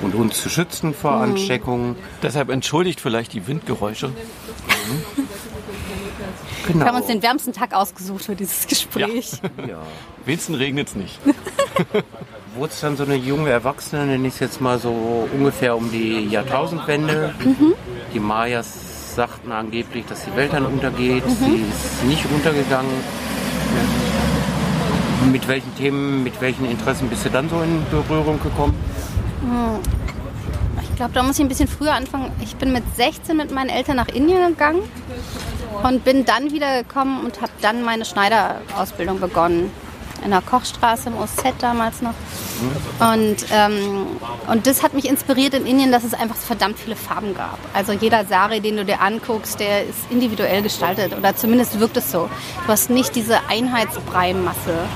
und 0.02 0.14
uns 0.14 0.40
zu 0.40 0.49
schützen 0.49 0.95
vor 0.95 1.17
Mhm. 1.17 1.23
Ansteckungen. 1.33 1.97
Deshalb 2.23 2.50
entschuldigt 2.50 3.00
vielleicht 3.00 3.33
die 3.33 3.47
Windgeräusche. 3.47 4.11
Genau. 6.67 6.81
Wir 6.81 6.87
haben 6.87 6.97
uns 6.97 7.07
den 7.07 7.23
wärmsten 7.23 7.52
Tag 7.52 7.75
ausgesucht 7.75 8.25
für 8.25 8.35
dieses 8.37 8.67
Gespräch. 8.67 9.33
ja. 9.69 9.78
Wenigstens 10.26 10.59
regnet 10.59 10.88
es 10.88 10.95
nicht. 10.95 11.19
Wurde 12.57 12.73
es 12.73 12.81
dann 12.81 12.97
so 12.97 13.05
eine 13.05 13.14
junge 13.14 13.50
Erwachsene, 13.50 14.05
nenne 14.07 14.28
ich 14.28 14.35
es 14.35 14.40
jetzt 14.40 14.61
mal 14.61 14.78
so 14.78 15.28
ungefähr 15.33 15.76
um 15.76 15.90
die 15.90 16.26
Jahrtausendwende. 16.26 17.35
Mhm. 17.43 17.75
Die 18.12 18.21
Mayas 18.21 19.14
sagten 19.14 19.52
angeblich, 19.52 20.05
dass 20.07 20.25
die 20.25 20.35
Welt 20.37 20.52
dann 20.52 20.67
untergeht. 20.67 21.25
Mhm. 21.26 21.31
Sie 21.31 21.64
ist 21.71 22.05
nicht 22.05 22.25
untergegangen. 22.31 22.90
Mit 25.33 25.47
welchen 25.49 25.75
Themen, 25.76 26.23
mit 26.23 26.40
welchen 26.40 26.69
Interessen 26.71 27.09
bist 27.09 27.25
du 27.25 27.31
dann 27.31 27.49
so 27.49 27.61
in 27.62 27.83
Berührung 27.90 28.40
gekommen? 28.43 28.75
Ich 30.83 30.97
glaube, 30.97 31.12
da 31.14 31.23
muss 31.23 31.38
ich 31.38 31.45
ein 31.45 31.49
bisschen 31.49 31.69
früher 31.69 31.95
anfangen. 31.95 32.33
Ich 32.43 32.57
bin 32.57 32.73
mit 32.73 32.83
16 32.97 33.37
mit 33.37 33.52
meinen 33.52 33.71
Eltern 33.71 33.97
nach 33.97 34.09
Indien 34.09 34.49
gegangen 34.49 34.83
und 35.83 36.05
bin 36.05 36.25
dann 36.25 36.50
wieder 36.50 36.83
gekommen 36.83 37.25
und 37.25 37.40
habe 37.40 37.52
dann 37.62 37.85
meine 37.85 38.05
Schneiderausbildung 38.05 39.21
begonnen. 39.21 39.71
In 40.25 40.33
der 40.33 40.40
Kochstraße 40.40 41.11
im 41.11 41.17
OZ 41.17 41.45
damals 41.61 42.02
noch. 42.02 42.14
Und, 42.99 43.37
ähm, 43.52 44.07
und 44.49 44.67
das 44.67 44.83
hat 44.83 44.93
mich 44.93 45.09
inspiriert 45.09 45.55
in 45.55 45.64
Indien, 45.64 45.93
dass 45.93 46.02
es 46.02 46.12
einfach 46.12 46.35
so 46.35 46.47
verdammt 46.47 46.76
viele 46.81 46.97
Farben 46.97 47.35
gab. 47.35 47.59
Also 47.73 47.93
jeder 47.93 48.25
Sari, 48.25 48.61
den 48.61 48.76
du 48.76 48.85
dir 48.85 49.00
anguckst, 49.00 49.61
der 49.61 49.85
ist 49.85 50.11
individuell 50.11 50.62
gestaltet 50.62 51.17
oder 51.17 51.37
zumindest 51.37 51.78
wirkt 51.78 51.97
es 51.97 52.11
so. 52.11 52.28
Du 52.67 52.73
hast 52.73 52.90
nicht 52.90 53.14
diese 53.14 53.38
Einheitsbrei-Masse. 53.49 54.88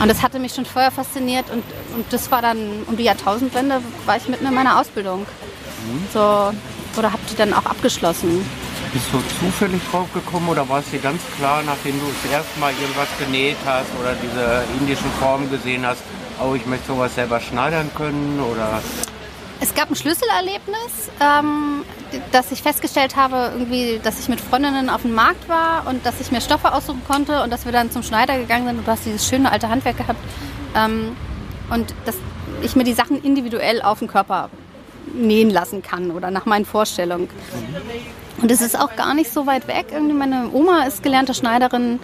Und 0.00 0.08
das 0.08 0.22
hatte 0.22 0.38
mich 0.38 0.54
schon 0.54 0.64
vorher 0.64 0.90
fasziniert 0.90 1.50
und, 1.50 1.62
und 1.94 2.10
das 2.10 2.30
war 2.30 2.40
dann 2.40 2.84
um 2.86 2.96
die 2.96 3.02
Jahrtausendwende, 3.02 3.82
war 4.06 4.16
ich 4.16 4.28
mitten 4.28 4.46
in 4.46 4.54
meiner 4.54 4.80
Ausbildung. 4.80 5.26
So, 6.12 6.52
oder 6.96 7.12
habe 7.12 7.22
die 7.30 7.36
dann 7.36 7.52
auch 7.52 7.66
abgeschlossen. 7.66 8.44
Bist 8.92 9.06
du 9.12 9.22
zufällig 9.38 9.80
drauf 9.90 10.12
gekommen 10.12 10.48
oder 10.48 10.68
war 10.68 10.80
es 10.80 10.90
dir 10.90 10.98
ganz 10.98 11.20
klar, 11.36 11.62
nachdem 11.64 12.00
du 12.00 12.06
das 12.22 12.32
erste 12.32 12.58
Mal 12.58 12.72
irgendwas 12.80 13.08
genäht 13.18 13.56
hast 13.64 13.86
oder 14.00 14.14
diese 14.14 14.64
indischen 14.80 15.10
Formen 15.20 15.50
gesehen 15.50 15.86
hast, 15.86 16.02
oh, 16.42 16.54
ich 16.54 16.66
möchte 16.66 16.88
sowas 16.88 17.14
selber 17.14 17.38
schneidern 17.38 17.90
können 17.94 18.40
oder 18.40 18.82
Es 19.62 19.74
gab 19.74 19.90
ein 19.90 19.96
Schlüsselerlebnis, 19.96 21.10
ähm, 21.20 21.84
dass 22.32 22.50
ich 22.50 22.62
festgestellt 22.62 23.16
habe, 23.16 23.52
irgendwie, 23.52 24.00
dass 24.02 24.18
ich 24.18 24.28
mit 24.28 24.40
Freundinnen 24.40 24.88
auf 24.88 25.02
dem 25.02 25.12
Markt 25.12 25.48
war 25.48 25.86
und 25.86 26.04
dass 26.06 26.18
ich 26.20 26.32
mir 26.32 26.40
Stoffe 26.40 26.72
aussuchen 26.72 27.02
konnte 27.06 27.42
und 27.42 27.52
dass 27.52 27.66
wir 27.66 27.72
dann 27.72 27.90
zum 27.90 28.02
Schneider 28.02 28.38
gegangen 28.38 28.66
sind 28.66 28.78
und 28.78 28.86
du 28.86 28.90
hast 28.90 29.04
dieses 29.04 29.28
schöne 29.28 29.52
alte 29.52 29.68
Handwerk 29.68 29.98
gehabt. 29.98 30.18
Ähm, 30.74 31.14
und 31.70 31.94
dass 32.06 32.16
ich 32.62 32.74
mir 32.74 32.84
die 32.84 32.94
Sachen 32.94 33.22
individuell 33.22 33.82
auf 33.82 33.98
den 33.98 34.08
Körper 34.08 34.48
nähen 35.12 35.50
lassen 35.50 35.82
kann 35.82 36.10
oder 36.10 36.30
nach 36.30 36.46
meinen 36.46 36.64
Vorstellungen. 36.64 37.28
Und 38.40 38.50
es 38.50 38.62
ist 38.62 38.78
auch 38.78 38.96
gar 38.96 39.14
nicht 39.14 39.30
so 39.30 39.46
weit 39.46 39.68
weg. 39.68 39.86
Irgendwie 39.92 40.14
meine 40.14 40.50
Oma 40.52 40.84
ist 40.84 41.02
gelernte 41.02 41.34
Schneiderin 41.34 42.00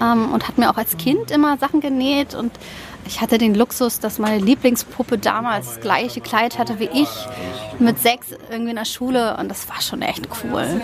ähm, 0.00 0.32
und 0.32 0.48
hat 0.48 0.58
mir 0.58 0.70
auch 0.70 0.76
als 0.76 0.96
Kind 0.96 1.30
immer 1.30 1.56
Sachen 1.58 1.80
genäht 1.80 2.34
und 2.34 2.52
ich 3.06 3.20
hatte 3.20 3.36
den 3.36 3.54
Luxus, 3.54 4.00
dass 4.00 4.18
meine 4.18 4.38
Lieblingspuppe 4.38 5.18
damals 5.18 5.66
das 5.66 5.80
gleiche 5.80 6.20
Kleid 6.22 6.58
hatte 6.58 6.78
wie 6.80 6.88
ich 6.92 7.08
mit 7.78 8.00
sechs 8.00 8.28
irgendwie 8.50 8.70
in 8.70 8.76
der 8.76 8.86
Schule 8.86 9.36
und 9.38 9.50
das 9.50 9.68
war 9.68 9.80
schon 9.82 10.00
echt 10.02 10.26
cool. 10.42 10.80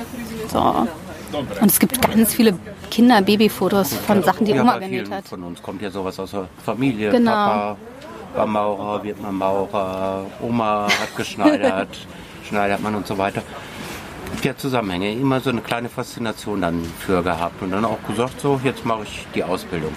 So. 0.52 0.86
Und 1.32 1.70
es 1.70 1.78
gibt 1.78 2.02
ganz 2.02 2.34
viele 2.34 2.58
Kinder-Baby-Fotos 2.90 3.94
von 3.94 4.22
Sachen, 4.22 4.44
die 4.46 4.52
Ja, 4.52 4.62
Oma 4.62 4.78
genäht 4.78 5.10
hat. 5.10 5.26
von 5.28 5.42
uns 5.44 5.62
kommt 5.62 5.80
ja 5.80 5.90
sowas 5.90 6.18
aus 6.18 6.32
der 6.32 6.48
Familie. 6.64 7.10
Genau. 7.10 7.30
Papa 7.30 7.76
war 8.34 8.46
Maurer, 8.46 9.02
wird 9.02 9.20
man 9.22 9.34
Maurer, 9.36 10.26
Oma 10.42 10.88
hat 10.88 11.16
geschneidert, 11.16 11.88
schneidert 12.48 12.82
man 12.82 12.94
und 12.96 13.06
so 13.06 13.16
weiter. 13.16 13.42
Gibt 14.42 14.58
Zusammenhänge, 14.60 15.12
immer 15.12 15.40
so 15.40 15.50
eine 15.50 15.60
kleine 15.60 15.90
Faszination 15.90 16.62
dann 16.62 16.82
für 16.98 17.22
gehabt 17.22 17.60
und 17.62 17.72
dann 17.72 17.84
auch 17.84 17.98
gesagt, 18.08 18.40
so 18.40 18.58
jetzt 18.64 18.86
mache 18.86 19.02
ich 19.02 19.26
die 19.34 19.44
Ausbildung. 19.44 19.92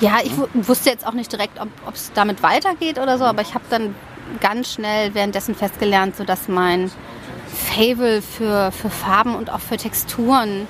Ja, 0.00 0.16
ich 0.24 0.36
wu- 0.36 0.48
wusste 0.54 0.90
jetzt 0.90 1.06
auch 1.06 1.12
nicht 1.12 1.30
direkt, 1.30 1.60
ob 1.60 1.94
es 1.94 2.10
damit 2.12 2.42
weitergeht 2.42 2.98
oder 2.98 3.18
so, 3.18 3.24
aber 3.24 3.42
ich 3.42 3.54
habe 3.54 3.64
dann 3.70 3.94
ganz 4.40 4.72
schnell 4.72 5.14
währenddessen 5.14 5.54
festgelernt, 5.54 6.16
so 6.16 6.24
dass 6.24 6.48
mein 6.48 6.90
Fable 7.54 8.20
für, 8.20 8.72
für 8.72 8.90
Farben 8.90 9.36
und 9.36 9.48
auch 9.48 9.60
für 9.60 9.76
Texturen 9.76 10.66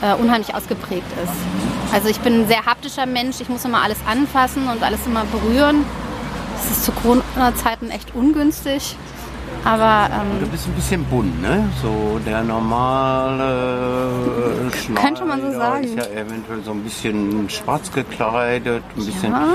äh, 0.00 0.14
unheimlich 0.14 0.54
ausgeprägt 0.54 1.06
ist. 1.22 1.32
Also 1.94 2.08
ich 2.08 2.20
bin 2.20 2.40
ein 2.42 2.48
sehr 2.48 2.64
haptischer 2.64 3.04
Mensch, 3.04 3.40
ich 3.40 3.50
muss 3.50 3.66
immer 3.66 3.82
alles 3.82 3.98
anfassen 4.06 4.66
und 4.68 4.82
alles 4.82 5.00
immer 5.06 5.24
berühren. 5.26 5.84
Das 6.56 6.70
ist 6.78 6.84
zu 6.86 6.92
Corona-Zeiten 6.92 7.90
echt 7.90 8.14
ungünstig. 8.14 8.96
Aber 9.64 10.08
ähm, 10.12 10.40
Du 10.40 10.46
bist 10.46 10.66
ein 10.68 10.74
bisschen 10.74 11.04
bunt, 11.04 11.40
ne? 11.42 11.68
So 11.82 12.20
der 12.24 12.42
normale 12.44 14.70
Schneider 14.84 15.02
Könnte 15.02 15.24
man 15.24 15.40
so 15.40 15.52
sagen. 15.52 15.84
ist 15.84 15.96
ja 15.96 16.04
eventuell 16.04 16.62
so 16.64 16.70
ein 16.72 16.82
bisschen 16.82 17.48
schwarz 17.50 17.90
gekleidet, 17.90 18.82
ein 18.96 19.04
bisschen 19.06 19.32
ja, 19.32 19.48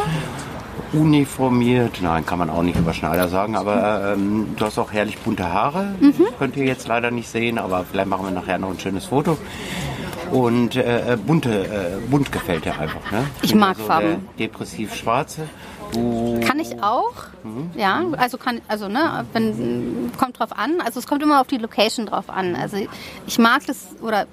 uniformiert. 0.93 1.99
Nein, 2.01 2.25
kann 2.25 2.39
man 2.39 2.49
auch 2.49 2.63
nicht 2.63 2.77
über 2.77 2.93
Schneider 2.93 3.29
sagen, 3.29 3.55
aber 3.55 4.13
ähm, 4.13 4.47
du 4.57 4.65
hast 4.65 4.77
auch 4.77 4.91
herrlich 4.91 5.17
bunte 5.19 5.51
Haare. 5.51 5.93
Mhm. 5.99 6.27
Könnt 6.37 6.57
ihr 6.57 6.65
jetzt 6.65 6.87
leider 6.87 7.11
nicht 7.11 7.29
sehen, 7.29 7.57
aber 7.57 7.85
vielleicht 7.89 8.07
machen 8.09 8.25
wir 8.25 8.31
nachher 8.31 8.57
noch 8.57 8.71
ein 8.71 8.79
schönes 8.79 9.05
Foto. 9.05 9.37
Und 10.31 10.75
äh, 10.77 11.13
äh, 11.13 11.17
bunte, 11.17 11.65
äh, 11.65 12.09
bunt 12.09 12.31
gefällt 12.31 12.63
dir 12.65 12.77
einfach, 12.79 13.11
ne? 13.11 13.25
Ich 13.41 13.53
mag 13.53 13.75
so 13.77 13.83
Farben. 13.83 14.27
Depressiv 14.39 14.95
schwarze. 14.95 15.41
Kann 15.91 16.59
ich 16.59 16.81
auch, 16.81 17.13
ja. 17.75 18.03
Also 18.17 18.37
kann, 18.37 18.61
also 18.67 18.87
ne, 18.87 19.25
wenn 19.33 20.11
kommt 20.17 20.39
drauf 20.39 20.57
an. 20.57 20.81
Also 20.83 20.99
es 20.99 21.07
kommt 21.07 21.21
immer 21.21 21.41
auf 21.41 21.47
die 21.47 21.57
Location 21.57 22.05
drauf 22.05 22.29
an. 22.29 22.55
Also 22.55 22.77
ich 23.27 23.39
mag 23.39 23.65
das 23.65 23.87
oder 24.01 24.27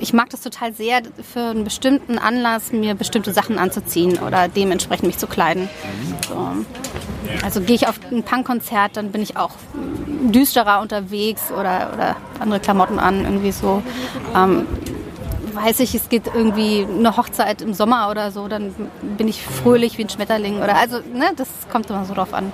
ich 0.00 0.12
mag 0.12 0.30
das 0.30 0.40
total 0.40 0.72
sehr, 0.72 1.02
für 1.32 1.40
einen 1.40 1.64
bestimmten 1.64 2.18
Anlass 2.18 2.72
mir 2.72 2.94
bestimmte 2.94 3.32
Sachen 3.32 3.58
anzuziehen 3.58 4.18
oder 4.18 4.48
dementsprechend 4.48 5.06
mich 5.06 5.18
zu 5.18 5.26
kleiden. 5.26 5.68
So. 6.28 6.48
Also 7.44 7.60
gehe 7.60 7.76
ich 7.76 7.86
auf 7.86 8.00
ein 8.10 8.22
Punkkonzert, 8.22 8.96
dann 8.96 9.12
bin 9.12 9.22
ich 9.22 9.36
auch 9.36 9.50
düsterer 10.32 10.80
unterwegs 10.80 11.50
oder, 11.50 11.90
oder 11.94 12.16
andere 12.40 12.60
Klamotten 12.60 12.98
an, 12.98 13.24
irgendwie 13.24 13.52
so. 13.52 13.82
Ähm, 14.34 14.66
weiß 15.56 15.80
ich, 15.80 15.94
es 15.94 16.08
geht 16.08 16.26
irgendwie 16.32 16.86
eine 16.88 17.16
Hochzeit 17.16 17.62
im 17.62 17.74
Sommer 17.74 18.10
oder 18.10 18.30
so, 18.30 18.46
dann 18.48 18.74
bin 19.16 19.26
ich 19.28 19.42
fröhlich 19.42 19.98
wie 19.98 20.04
ein 20.04 20.08
Schmetterling 20.08 20.58
oder 20.58 20.76
also, 20.76 20.98
ne, 20.98 21.32
das 21.36 21.48
kommt 21.70 21.90
immer 21.90 22.04
so 22.04 22.14
drauf 22.14 22.32
an. 22.34 22.52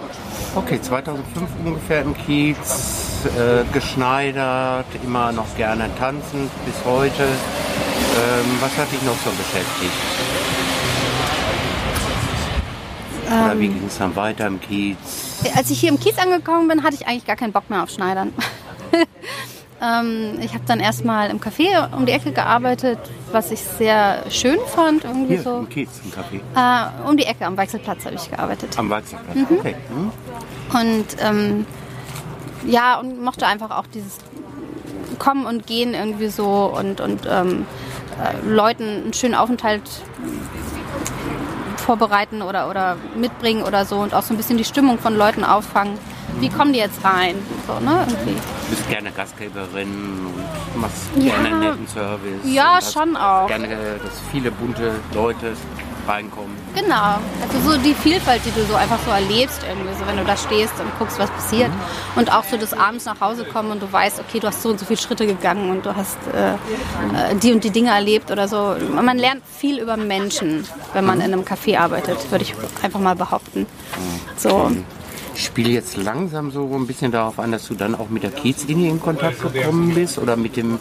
Okay, 0.54 0.80
2005 0.80 1.50
ungefähr 1.64 2.02
im 2.02 2.14
Kiez, 2.16 3.26
äh, 3.36 3.64
geschneidert, 3.72 4.86
immer 5.04 5.32
noch 5.32 5.56
gerne 5.56 5.90
tanzen 5.98 6.50
bis 6.64 6.74
heute. 6.84 7.22
Ähm, 7.22 8.58
was 8.60 8.76
hat 8.76 8.90
dich 8.92 9.02
noch 9.02 9.16
so 9.24 9.30
beschäftigt? 9.30 9.92
Oder 13.26 13.58
wie 13.58 13.68
ging 13.68 13.86
es 13.86 13.98
dann 13.98 14.14
weiter 14.14 14.46
im 14.46 14.60
Kiez? 14.60 15.40
Als 15.56 15.70
ich 15.70 15.80
hier 15.80 15.88
im 15.88 15.98
Kiez 15.98 16.18
angekommen 16.18 16.68
bin, 16.68 16.82
hatte 16.82 16.94
ich 16.94 17.06
eigentlich 17.06 17.26
gar 17.26 17.36
keinen 17.36 17.52
Bock 17.52 17.70
mehr 17.70 17.82
auf 17.82 17.90
Schneidern. 17.90 18.32
ähm, 19.82 20.38
ich 20.40 20.54
habe 20.54 20.64
dann 20.66 20.78
erstmal 20.78 21.30
im 21.30 21.40
Café 21.40 21.92
um 21.94 22.06
die 22.06 22.12
Ecke 22.12 22.32
gearbeitet, 22.32 22.98
was 23.32 23.50
ich 23.50 23.60
sehr 23.60 24.24
schön 24.30 24.58
fand, 24.66 25.04
irgendwie 25.04 25.34
Hier 25.34 25.42
so. 25.42 25.58
im 25.58 25.68
Kiez, 25.68 25.88
im 26.04 26.10
Café. 26.12 26.40
Äh, 26.54 27.08
um 27.08 27.16
die 27.16 27.24
Ecke 27.24 27.46
am 27.46 27.56
Weichselplatz 27.56 28.04
habe 28.04 28.14
ich 28.14 28.30
gearbeitet. 28.30 28.78
Am 28.78 28.88
Weizenplatz. 28.88 29.36
Okay. 29.50 29.74
Hm? 29.88 30.10
Und 30.80 31.06
ähm, 31.20 31.66
ja, 32.64 33.00
und 33.00 33.20
mochte 33.22 33.46
einfach 33.46 33.70
auch 33.76 33.86
dieses 33.88 34.18
Kommen 35.18 35.46
und 35.46 35.66
Gehen 35.66 35.94
irgendwie 35.94 36.28
so 36.28 36.72
und, 36.78 37.00
und 37.00 37.26
ähm, 37.28 37.66
äh, 38.22 38.46
Leuten 38.48 38.84
einen 38.84 39.12
schönen 39.12 39.34
Aufenthalt 39.34 39.82
vorbereiten 41.76 42.42
oder, 42.42 42.70
oder 42.70 42.96
mitbringen 43.16 43.64
oder 43.64 43.84
so 43.84 43.96
und 43.96 44.14
auch 44.14 44.22
so 44.22 44.32
ein 44.32 44.36
bisschen 44.36 44.58
die 44.58 44.64
Stimmung 44.64 44.98
von 44.98 45.16
Leuten 45.16 45.44
auffangen. 45.44 45.98
Wie 46.40 46.48
kommen 46.48 46.72
die 46.72 46.78
jetzt 46.80 47.04
rein? 47.04 47.36
So, 47.66 47.74
ne? 47.84 48.06
Irgendwie. 48.08 48.34
Du 48.34 48.70
bist 48.76 48.88
gerne 48.88 49.10
Gastgeberin 49.12 50.26
und 50.74 50.80
machst 50.80 50.96
Ja. 51.16 51.34
gerne 51.34 51.48
einen 51.48 51.60
netten 51.60 51.88
Service. 51.88 52.40
Ja, 52.44 52.78
schon 52.82 53.16
auch. 53.16 53.46
Gerne, 53.46 53.68
dass 54.02 54.20
viele 54.30 54.50
bunte 54.50 54.94
Leute 55.14 55.52
reinkommen. 56.08 56.56
Genau. 56.74 57.18
Also 57.42 57.70
so 57.70 57.78
die 57.78 57.94
Vielfalt, 57.94 58.40
die 58.44 58.50
du 58.50 58.64
so 58.66 58.74
einfach 58.74 58.98
so 59.06 59.12
erlebst 59.12 59.60
irgendwie, 59.68 59.94
so 59.94 60.04
wenn 60.06 60.16
du 60.16 60.24
da 60.24 60.36
stehst 60.36 60.72
und 60.80 60.86
guckst, 60.98 61.16
was 61.20 61.30
passiert. 61.30 61.70
Und 62.16 62.32
auch 62.34 62.42
so 62.42 62.56
des 62.56 62.72
Abends 62.74 63.04
nach 63.04 63.20
Hause 63.20 63.44
kommen 63.44 63.70
und 63.70 63.80
du 63.82 63.92
weißt, 63.92 64.18
okay, 64.18 64.40
du 64.40 64.48
hast 64.48 64.62
so 64.62 64.70
und 64.70 64.80
so 64.80 64.84
viele 64.86 64.98
Schritte 64.98 65.26
gegangen 65.26 65.70
und 65.70 65.86
du 65.86 65.94
hast 65.94 66.18
äh, 66.34 66.54
äh, 66.54 67.36
die 67.40 67.52
und 67.52 67.62
die 67.62 67.70
Dinge 67.70 67.90
erlebt 67.90 68.32
oder 68.32 68.48
so. 68.48 68.74
Man 69.00 69.16
lernt 69.18 69.42
viel 69.46 69.78
über 69.78 69.96
Menschen, 69.96 70.66
wenn 70.92 71.04
man 71.04 71.20
in 71.20 71.32
einem 71.32 71.42
Café 71.42 71.78
arbeitet, 71.78 72.18
würde 72.32 72.44
ich 72.44 72.54
einfach 72.82 72.98
mal 73.00 73.14
behaupten. 73.14 73.66
So. 74.36 74.72
Ich 75.34 75.44
spiele 75.44 75.70
jetzt 75.70 75.96
langsam 75.96 76.50
so 76.50 76.68
ein 76.74 76.86
bisschen 76.86 77.12
darauf 77.12 77.38
an, 77.38 77.52
dass 77.52 77.68
du 77.68 77.74
dann 77.74 77.94
auch 77.94 78.08
mit 78.10 78.22
der 78.22 78.30
Kiezlinie 78.30 78.90
in 78.90 79.00
Kontakt 79.00 79.40
gekommen 79.40 79.94
bist 79.94 80.18
oder 80.18 80.36
mit 80.36 80.56
dem 80.56 80.78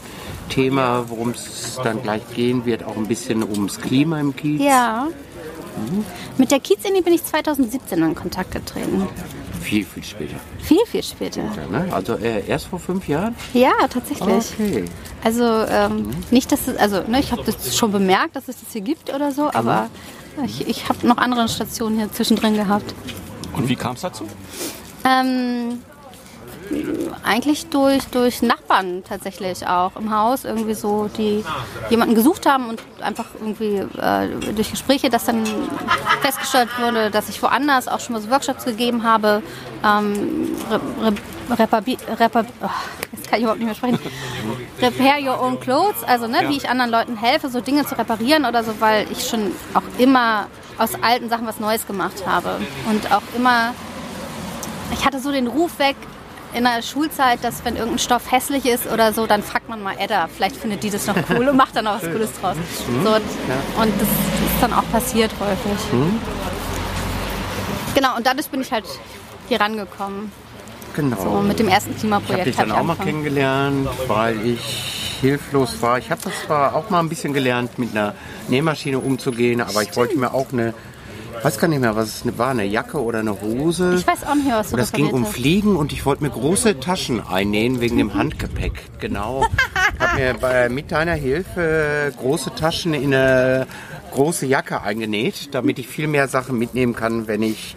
Thema, 0.50 1.05
worum 1.08 1.29
es 1.29 1.79
dann 1.84 2.01
gleich 2.01 2.22
gehen 2.36 2.65
wird, 2.65 2.84
auch 2.84 2.98
ein 2.98 3.08
bisschen 3.08 3.43
ums 3.43 3.79
Klima 3.79 4.20
im 4.20 4.36
Kiez. 4.36 4.62
Ja. 4.62 5.08
Mit 6.38 6.51
der 6.51 6.60
Kiezini 6.60 7.01
bin 7.01 7.13
ich 7.13 7.24
2017 7.24 8.03
in 8.03 8.15
Kontakt 8.15 8.51
getreten. 8.51 9.08
Viel, 9.62 9.86
viel 9.86 10.03
später. 10.03 10.36
Viel, 10.60 10.86
viel 10.86 11.03
später. 11.03 11.43
Ja, 11.43 11.79
ne? 11.79 11.93
Also 11.93 12.15
äh, 12.15 12.46
erst 12.46 12.65
vor 12.67 12.79
fünf 12.79 13.08
Jahren? 13.08 13.36
Ja, 13.53 13.72
tatsächlich. 13.89 14.53
Okay. 14.60 14.86
Also 15.24 15.43
ähm, 15.43 16.10
nicht, 16.31 16.51
dass 16.51 16.67
es, 16.67 16.77
also 16.77 17.03
ne, 17.08 17.20
ich 17.20 17.31
habe 17.31 17.43
das 17.43 17.75
schon 17.77 17.91
bemerkt, 17.91 18.36
dass 18.36 18.48
es 18.48 18.60
das 18.60 18.74
hier 18.74 18.81
gibt 18.81 19.13
oder 19.13 19.31
so, 19.31 19.50
aber 19.53 19.89
ich, 20.46 20.67
ich 20.67 20.89
habe 20.89 21.08
noch 21.08 21.17
andere 21.17 21.48
Stationen 21.48 21.98
hier 21.98 22.12
zwischendrin 22.12 22.55
gehabt. 22.55 22.93
Und 23.53 23.67
wie 23.67 23.75
kam 23.75 23.96
es 23.96 24.01
dazu? 24.01 24.27
Ähm, 25.03 25.79
eigentlich 27.24 27.67
durch, 27.67 28.05
durch 28.08 28.41
Nachbarn 28.41 29.03
tatsächlich 29.08 29.67
auch 29.67 29.96
im 29.96 30.15
Haus 30.15 30.46
irgendwie 30.46 30.74
so, 30.74 31.10
die 31.17 31.43
jemanden 31.89 32.15
gesucht 32.15 32.46
haben 32.46 32.70
und 32.70 32.81
einfach 33.01 33.25
irgendwie 33.39 33.77
äh, 34.00 34.53
durch 34.55 34.72
Gespräche, 34.72 35.10
dass 35.10 35.25
dann 35.25 35.43
festgestellt 36.22 36.70
wurde, 36.79 37.12
dass 37.12 37.29
ich 37.29 37.41
woanders 37.41 37.88
auch 37.88 38.00
schon 38.00 38.13
mal 38.13 38.22
so 38.22 38.29
Workshops 38.29 38.65
gegeben 38.65 39.03
habe. 39.03 39.41
Ähm, 39.84 40.50
re, 40.70 40.79
re, 41.01 41.13
repabi, 41.58 41.98
repab, 42.20 42.46
oh, 42.62 42.70
kann 43.31 43.39
ich 43.39 43.43
überhaupt 43.43 43.59
nicht 43.59 43.67
mehr 43.67 43.75
sprechen. 43.75 44.00
Repair 44.81 45.19
your 45.23 45.41
own 45.41 45.59
clothes, 45.59 46.03
also 46.03 46.27
ne, 46.27 46.43
wie 46.50 46.57
ich 46.57 46.69
anderen 46.69 46.91
Leuten 46.91 47.15
helfe, 47.17 47.50
so 47.50 47.61
Dinge 47.61 47.85
zu 47.85 47.97
reparieren 47.97 48.45
oder 48.45 48.63
so, 48.63 48.73
weil 48.79 49.07
ich 49.11 49.27
schon 49.27 49.53
auch 49.73 49.83
immer 49.97 50.47
aus 50.77 50.91
alten 51.01 51.29
Sachen 51.29 51.47
was 51.47 51.59
Neues 51.59 51.88
gemacht 51.88 52.25
habe 52.27 52.59
und 52.89 53.11
auch 53.11 53.23
immer 53.35 53.73
ich 54.93 55.05
hatte 55.05 55.19
so 55.19 55.31
den 55.31 55.47
Ruf 55.47 55.79
weg 55.79 55.95
in 56.53 56.65
der 56.65 56.81
Schulzeit, 56.81 57.41
dass 57.43 57.63
wenn 57.63 57.75
irgendein 57.75 58.00
Stoff 58.00 58.29
hässlich 58.29 58.65
ist 58.65 58.88
oder 58.88 59.13
so, 59.13 59.25
dann 59.25 59.41
fragt 59.41 59.69
man 59.69 59.81
mal 59.81 59.95
Edda. 59.97 60.27
Vielleicht 60.27 60.57
findet 60.57 60.83
die 60.83 60.89
das 60.89 61.07
noch 61.07 61.15
cool 61.29 61.47
und 61.47 61.55
macht 61.55 61.77
dann 61.77 61.88
auch 61.88 62.01
was 62.01 62.11
Cooles 62.11 62.29
draus. 62.41 62.57
So, 63.03 63.09
und 63.09 64.01
das 64.01 64.09
ist 64.09 64.61
dann 64.61 64.73
auch 64.73 64.83
passiert 64.91 65.31
häufig. 65.39 65.79
Genau, 67.95 68.17
und 68.17 68.27
dadurch 68.27 68.50
bin 68.50 68.59
ich 68.59 68.71
halt 68.71 68.83
hier 69.47 69.61
rangekommen. 69.61 70.31
Genau. 70.93 71.17
So, 71.21 71.41
mit 71.41 71.60
dem 71.60 71.67
ersten 71.67 71.91
ich 71.91 71.95
habe 71.95 72.00
Klimaprojekt 72.00 72.45
dich 72.48 72.55
dann 72.55 72.67
ich 72.67 72.74
auch 72.74 72.83
mal 72.83 72.93
angefangen. 72.93 73.10
kennengelernt, 73.10 73.89
weil 74.07 74.45
ich 74.45 75.17
hilflos 75.21 75.81
war. 75.81 75.98
Ich 76.00 76.10
habe 76.12 76.21
das 76.24 76.33
zwar 76.45 76.75
auch 76.75 76.89
mal 76.89 77.00
ein 77.00 77.10
bisschen 77.10 77.33
gelernt, 77.33 77.77
mit 77.77 77.91
einer 77.91 78.15
Nähmaschine 78.50 79.00
umzugehen, 79.00 79.62
aber 79.62 79.83
ich 79.83 79.95
wollte 79.95 80.17
mir 80.17 80.33
auch 80.33 80.51
eine, 80.51 80.74
weiß 81.43 81.60
gar 81.60 81.67
nicht 81.67 81.79
mehr, 81.79 81.95
was 81.95 82.25
es 82.25 82.38
war, 82.38 82.50
eine 82.50 82.65
Jacke 82.65 83.01
oder 83.01 83.19
eine 83.19 83.39
Hose. 83.39 83.95
Ich 83.98 84.07
weiß 84.07 84.25
auch 84.25 84.36
nicht, 84.36 84.50
was 84.50 84.71
du 84.71 84.77
das 84.77 84.91
ging 84.91 85.10
um. 85.10 85.25
Fliegen 85.25 85.75
und 85.75 85.93
ich 85.93 86.05
wollte 86.05 86.24
mir 86.24 86.31
große 86.31 86.79
Taschen 86.79 87.21
einnähen 87.25 87.81
wegen 87.81 87.98
dem 87.98 88.13
Handgepäck. 88.13 89.00
Genau. 89.00 89.45
Ich 89.93 90.07
habe 90.07 90.19
mir 90.19 90.33
bei, 90.33 90.69
mit 90.69 90.91
deiner 90.91 91.13
Hilfe 91.13 92.12
große 92.17 92.55
Taschen 92.55 92.95
in 92.95 93.13
eine 93.13 93.67
große 94.12 94.48
Jacke 94.48 94.81
eingenäht, 94.81 95.53
damit 95.53 95.77
ich 95.77 95.88
viel 95.88 96.07
mehr 96.07 96.27
Sachen 96.27 96.57
mitnehmen 96.57 96.95
kann, 96.95 97.27
wenn 97.27 97.43
ich 97.43 97.75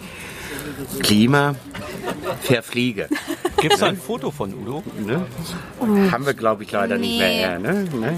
Klima 1.02 1.54
verfliege. 2.42 3.08
Gibt 3.60 3.74
es 3.74 3.80
da 3.80 3.86
ein 3.86 3.96
Foto 3.96 4.30
von 4.30 4.52
Udo? 4.52 4.82
Ne? 5.06 5.24
Haben 6.12 6.26
wir, 6.26 6.34
glaube 6.34 6.64
ich, 6.64 6.72
leider 6.72 6.98
nicht 6.98 7.18
Nee. 7.18 7.18
mehr. 7.18 7.58
Ne? 7.58 7.84
Ne? 7.94 8.16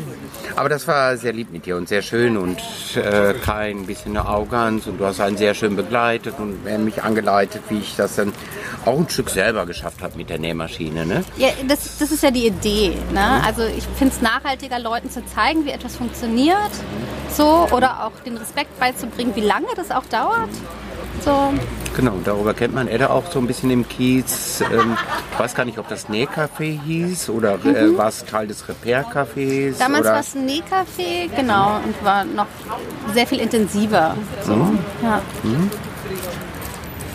Aber 0.56 0.68
das 0.68 0.88
war 0.88 1.16
sehr 1.16 1.32
lieb 1.32 1.52
mit 1.52 1.66
dir 1.66 1.76
und 1.76 1.88
sehr 1.88 2.02
schön 2.02 2.36
und 2.36 2.58
äh, 2.96 3.34
kein 3.44 3.86
bisschen 3.86 4.16
eine 4.16 4.26
Arroganz 4.26 4.86
und 4.86 4.98
du 4.98 5.04
hast 5.04 5.20
einen 5.20 5.36
sehr 5.36 5.54
schön 5.54 5.76
begleitet 5.76 6.34
und 6.38 6.64
mich 6.84 7.02
angeleitet, 7.02 7.62
wie 7.68 7.78
ich 7.78 7.94
das 7.96 8.16
dann 8.16 8.32
auch 8.84 8.98
ein 8.98 9.08
Stück 9.08 9.30
selber 9.30 9.66
geschafft 9.66 10.02
habe 10.02 10.16
mit 10.16 10.30
der 10.30 10.38
Nähmaschine. 10.38 11.04
Ne? 11.06 11.24
Ja, 11.36 11.48
das, 11.68 11.98
das 11.98 12.10
ist 12.10 12.22
ja 12.22 12.30
die 12.30 12.46
Idee. 12.46 12.92
Ne? 13.12 13.42
Also 13.44 13.62
ich 13.64 13.84
finde 13.98 14.14
es 14.14 14.22
nachhaltiger, 14.22 14.78
Leuten 14.78 15.10
zu 15.10 15.24
zeigen, 15.26 15.64
wie 15.64 15.70
etwas 15.70 15.96
funktioniert. 15.96 16.56
So, 17.36 17.66
oder 17.72 18.04
auch 18.06 18.12
den 18.24 18.36
Respekt 18.36 18.78
beizubringen, 18.80 19.32
wie 19.34 19.40
lange 19.42 19.66
das 19.76 19.90
auch 19.90 20.06
dauert. 20.06 20.48
So, 21.24 21.52
Genau, 21.96 22.12
darüber 22.22 22.52
kennt 22.52 22.74
man 22.74 22.88
Edda 22.88 23.08
auch 23.08 23.30
so 23.32 23.38
ein 23.38 23.46
bisschen 23.46 23.70
im 23.70 23.88
Kiez. 23.88 24.60
Ähm, 24.60 24.98
ich 25.32 25.38
weiß 25.38 25.54
gar 25.54 25.64
nicht, 25.64 25.78
ob 25.78 25.88
das 25.88 26.10
Nähcafé 26.10 26.78
hieß 26.78 27.30
oder 27.30 27.54
äh, 27.64 27.96
war 27.96 28.08
es 28.08 28.22
Teil 28.26 28.46
des 28.46 28.68
Repair-Cafés? 28.68 29.70
Mhm. 29.70 29.78
damals 29.78 30.00
oder? 30.02 30.12
war 30.12 30.20
es 30.20 30.34
ein 30.34 30.46
Nähcafé, 30.46 31.34
genau, 31.34 31.80
und 31.82 32.04
war 32.04 32.26
noch 32.26 32.48
sehr 33.14 33.26
viel 33.26 33.40
intensiver. 33.40 34.14
So, 34.44 34.52
ja. 35.02 35.22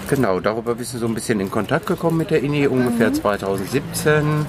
Genau, 0.08 0.40
darüber 0.40 0.74
bist 0.74 0.96
du 0.96 0.98
so 0.98 1.06
ein 1.06 1.14
bisschen 1.14 1.40
in 1.40 1.52
Kontakt 1.52 1.86
gekommen 1.86 2.18
mit 2.18 2.32
der 2.32 2.42
INI, 2.42 2.66
ungefähr 2.66 3.14
2017. 3.14 4.48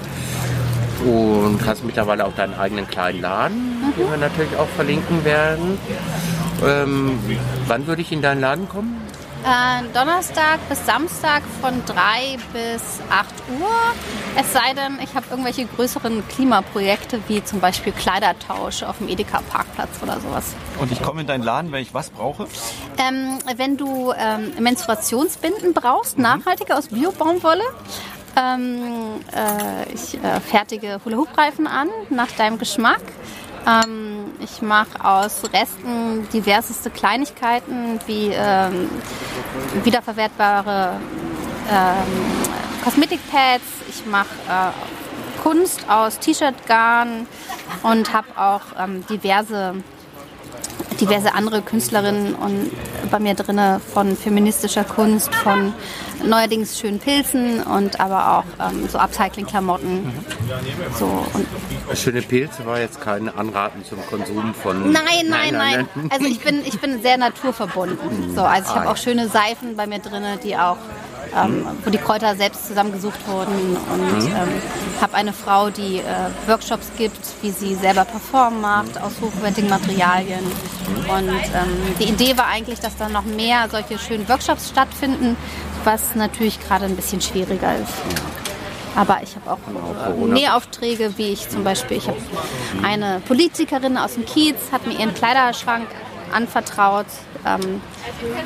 Und 1.05 1.59
hast 1.65 1.83
mittlerweile 1.83 2.25
auch 2.25 2.33
deinen 2.33 2.55
eigenen 2.55 2.87
kleinen 2.87 3.21
Laden, 3.21 3.93
den 3.97 4.09
wir 4.09 4.17
natürlich 4.17 4.55
auch 4.57 4.69
verlinken 4.69 5.23
werden. 5.23 5.77
Ähm, 6.65 7.19
wann 7.67 7.85
würde 7.85 8.01
ich 8.01 8.11
in 8.11 8.23
deinen 8.23 8.41
Laden 8.41 8.67
kommen? 8.67 9.02
Äh, 9.43 9.83
Donnerstag 9.93 10.59
bis 10.69 10.85
Samstag 10.85 11.43
von 11.59 11.83
3 11.85 12.37
bis 12.53 13.01
8 13.09 13.33
Uhr. 13.59 13.69
Es 14.37 14.53
sei 14.53 14.73
denn, 14.73 14.99
ich 15.03 15.15
habe 15.15 15.25
irgendwelche 15.29 15.65
größeren 15.65 16.25
Klimaprojekte, 16.29 17.19
wie 17.27 17.43
zum 17.43 17.59
Beispiel 17.59 17.91
Kleidertausch 17.91 18.83
auf 18.83 18.99
dem 18.99 19.09
Edeka-Parkplatz 19.09 19.89
oder 20.01 20.21
sowas. 20.21 20.53
Und 20.79 20.93
ich 20.93 21.01
komme 21.01 21.21
in 21.21 21.27
deinen 21.27 21.43
Laden, 21.43 21.73
wenn 21.73 21.81
ich 21.81 21.93
was 21.93 22.09
brauche? 22.09 22.47
Ähm, 22.97 23.37
wenn 23.57 23.75
du 23.75 24.13
ähm, 24.17 24.53
Menstruationsbinden 24.59 25.73
brauchst, 25.73 26.17
nachhaltige 26.17 26.77
aus 26.77 26.87
Bio-Baumwolle, 26.87 27.63
ähm, 28.37 29.19
äh, 29.35 29.93
ich 29.93 30.23
äh, 30.23 30.39
fertige 30.39 31.01
Hula-Hoop-Reifen 31.03 31.67
an, 31.67 31.89
nach 32.09 32.31
deinem 32.31 32.59
Geschmack. 32.59 33.01
Ähm, 33.67 34.22
ich 34.39 34.61
mache 34.61 35.03
aus 35.03 35.43
Resten 35.53 36.27
diverseste 36.31 36.89
Kleinigkeiten 36.89 37.99
wie 38.07 38.31
ähm, 38.33 38.89
wiederverwertbare 39.83 40.99
ähm, 41.71 42.83
Kosmetikpads. 42.83 43.63
Ich 43.89 44.05
mache 44.05 44.27
äh, 44.49 45.41
Kunst 45.41 45.89
aus 45.89 46.19
T-Shirt-Garn 46.19 47.27
und 47.83 48.13
habe 48.13 48.27
auch 48.35 48.61
ähm, 48.79 49.05
diverse 49.07 49.75
diverse 50.99 51.33
andere 51.33 51.61
Künstlerinnen 51.61 52.35
und 52.35 52.71
bei 53.11 53.19
mir 53.19 53.33
drinne 53.33 53.79
von 53.93 54.15
feministischer 54.15 54.83
Kunst, 54.83 55.33
von 55.35 55.73
neuerdings 56.23 56.79
schönen 56.79 56.99
Pilzen 56.99 57.61
und 57.63 57.99
aber 57.99 58.37
auch 58.37 58.69
ähm, 58.69 58.87
so 58.87 58.97
Upcycling-Klamotten. 58.97 60.11
So, 60.97 61.25
Schöne 61.95 62.21
Pilze 62.21 62.65
war 62.65 62.79
jetzt 62.79 63.01
kein 63.01 63.29
Anraten 63.29 63.83
zum 63.85 64.05
Konsum 64.07 64.53
von. 64.53 64.91
nein, 64.91 65.27
nein, 65.27 65.53
nein. 65.53 65.89
Also 66.09 66.25
ich 66.25 66.39
bin, 66.39 66.61
ich 66.65 66.79
bin 66.79 67.01
sehr 67.01 67.17
naturverbunden. 67.17 68.35
So, 68.35 68.41
also 68.41 68.69
ich 68.69 68.75
habe 68.75 68.89
auch 68.89 68.97
schöne 68.97 69.27
Seifen 69.27 69.75
bei 69.75 69.87
mir 69.87 69.99
drinne, 69.99 70.37
die 70.43 70.55
auch 70.57 70.77
ähm, 71.35 71.65
wo 71.83 71.89
die 71.89 71.97
Kräuter 71.97 72.35
selbst 72.35 72.67
zusammengesucht 72.67 73.27
wurden. 73.27 73.77
Und 73.91 74.25
ähm, 74.25 74.61
habe 75.01 75.13
eine 75.15 75.33
Frau, 75.33 75.69
die 75.69 75.97
äh, 75.97 76.03
Workshops 76.47 76.91
gibt, 76.97 77.19
wie 77.41 77.51
sie 77.51 77.75
selber 77.75 78.05
performen 78.05 78.61
macht 78.61 79.01
aus 79.01 79.13
hochwertigen 79.21 79.69
Materialien. 79.69 80.43
Und 81.07 81.29
ähm, 81.29 81.95
die 81.99 82.05
Idee 82.05 82.37
war 82.37 82.47
eigentlich, 82.47 82.79
dass 82.79 82.95
da 82.97 83.09
noch 83.09 83.25
mehr 83.25 83.67
solche 83.69 83.97
schönen 83.97 84.27
Workshops 84.29 84.69
stattfinden, 84.69 85.35
was 85.83 86.15
natürlich 86.15 86.59
gerade 86.59 86.85
ein 86.85 86.95
bisschen 86.95 87.21
schwieriger 87.21 87.75
ist. 87.77 87.93
Aber 88.95 89.21
ich 89.23 89.35
habe 89.35 89.51
auch 89.51 90.07
äh, 90.07 90.33
Nähaufträge, 90.33 91.17
wie 91.17 91.29
ich 91.29 91.49
zum 91.49 91.63
Beispiel, 91.63 91.97
ich 91.97 92.07
habe 92.07 92.19
eine 92.83 93.21
Politikerin 93.27 93.97
aus 93.97 94.13
dem 94.13 94.25
Kiez, 94.25 94.55
hat 94.71 94.85
mir 94.85 94.93
ihren 94.99 95.13
Kleiderschrank 95.13 95.87
anvertraut. 96.33 97.05
Ähm, 97.45 97.81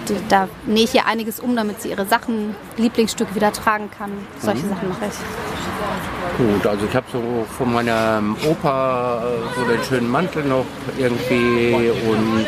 die, 0.07 0.15
da 0.29 0.47
nähe 0.65 0.83
ich 0.83 0.93
ihr 0.93 1.05
einiges 1.05 1.39
um, 1.39 1.55
damit 1.55 1.81
sie 1.81 1.89
ihre 1.89 2.05
Sachen, 2.05 2.55
Lieblingsstücke 2.77 3.35
wieder 3.35 3.51
tragen 3.51 3.89
kann. 3.97 4.11
Solche 4.39 4.67
Sachen 4.67 4.89
mache 4.89 5.05
ich. 5.05 6.37
Gut, 6.37 6.67
also 6.67 6.85
ich 6.85 6.95
habe 6.95 7.05
so 7.11 7.45
von 7.57 7.73
meinem 7.73 8.35
Opa 8.47 9.23
äh, 9.23 9.59
so 9.59 9.65
den 9.65 9.83
schönen 9.83 10.09
Mantel 10.09 10.43
noch 10.43 10.65
irgendwie 10.97 11.91
und 12.07 12.45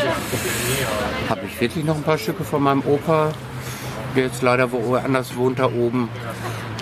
habe 1.30 1.42
ich 1.46 1.60
wirklich 1.60 1.86
noch 1.86 1.96
ein 1.96 2.04
paar 2.04 2.18
Stücke 2.18 2.44
von 2.44 2.62
meinem 2.62 2.84
Opa, 2.86 3.32
der 4.16 4.26
jetzt 4.26 4.42
leider 4.42 4.72
woanders 4.72 5.36
wohnt 5.36 5.60
da 5.60 5.66
oben. 5.66 6.10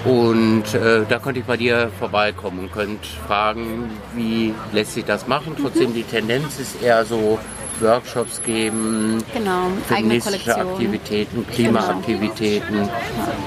Und 0.06 0.74
äh, 0.74 1.06
da 1.08 1.20
könnte 1.20 1.40
ich 1.42 1.46
bei 1.46 1.58
dir 1.58 1.92
vorbeikommen 2.00 2.60
und 2.60 2.72
könnte 2.72 3.08
fragen, 3.28 3.90
wie 4.16 4.54
lässt 4.72 4.94
sich 4.94 5.06
das 5.06 5.28
machen. 5.28 5.56
Trotzdem 5.60 5.94
die 5.94 6.04
Tendenz 6.04 6.60
ist 6.60 6.82
eher 6.82 7.04
so 7.04 7.40
Workshops 7.82 8.42
geben, 8.44 9.24
Genau, 9.34 9.68
eigene 9.90 10.22
feministische. 10.22 10.58
Aktivitäten, 10.58 11.46
Klimaaktivitäten. 11.48 12.90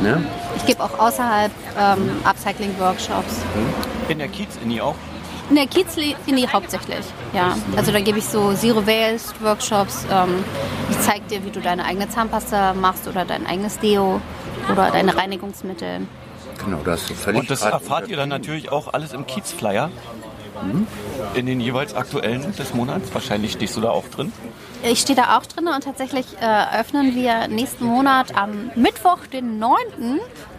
Ne? 0.02 0.24
Ich 0.56 0.66
gebe 0.66 0.82
auch 0.82 0.98
außerhalb 0.98 1.52
ähm, 1.78 2.10
Upcycling-Workshops. 2.24 3.42
In 4.08 4.18
der 4.18 4.28
Kiez-Inni 4.28 4.80
auch? 4.80 4.94
In 5.48 5.56
der 5.56 5.66
Kiez-Linie 5.66 6.52
hauptsächlich, 6.52 7.04
ja. 7.32 7.56
Also 7.76 7.90
da 7.90 8.00
gebe 8.00 8.18
ich 8.18 8.24
so 8.24 8.52
Zero-Waste-Workshops. 8.54 10.06
Ähm, 10.10 10.44
ich 10.90 11.00
zeige 11.00 11.22
dir, 11.28 11.44
wie 11.44 11.50
du 11.50 11.60
deine 11.60 11.84
eigene 11.84 12.08
Zahnpasta 12.08 12.74
machst 12.74 13.08
oder 13.08 13.24
dein 13.24 13.46
eigenes 13.46 13.78
Deo 13.78 14.20
oder 14.70 14.90
deine 14.90 15.16
Reinigungsmittel. 15.16 16.06
Genau, 16.64 16.78
das 16.84 17.10
ist 17.10 17.20
völlig 17.20 17.40
Und 17.40 17.50
das 17.50 17.62
erfahrt 17.62 18.08
ihr 18.08 18.16
dann 18.16 18.28
natürlich 18.28 18.70
auch 18.70 18.92
alles 18.92 19.12
im 19.12 19.26
Kiez-Flyer? 19.26 19.90
In 21.34 21.46
den 21.46 21.60
jeweils 21.60 21.94
aktuellen 21.94 22.54
des 22.56 22.74
Monats? 22.74 23.12
Wahrscheinlich 23.12 23.52
stehst 23.52 23.76
du 23.76 23.80
da 23.80 23.90
auch 23.90 24.08
drin. 24.08 24.32
Ich 24.82 25.00
stehe 25.00 25.16
da 25.16 25.36
auch 25.36 25.44
drin 25.44 25.68
und 25.68 25.84
tatsächlich 25.84 26.26
äh, 26.40 26.80
öffnen 26.80 27.14
wir 27.14 27.48
nächsten 27.48 27.84
Monat 27.84 28.34
am 28.34 28.70
Mittwoch, 28.76 29.18
den 29.30 29.58
9. 29.58 29.76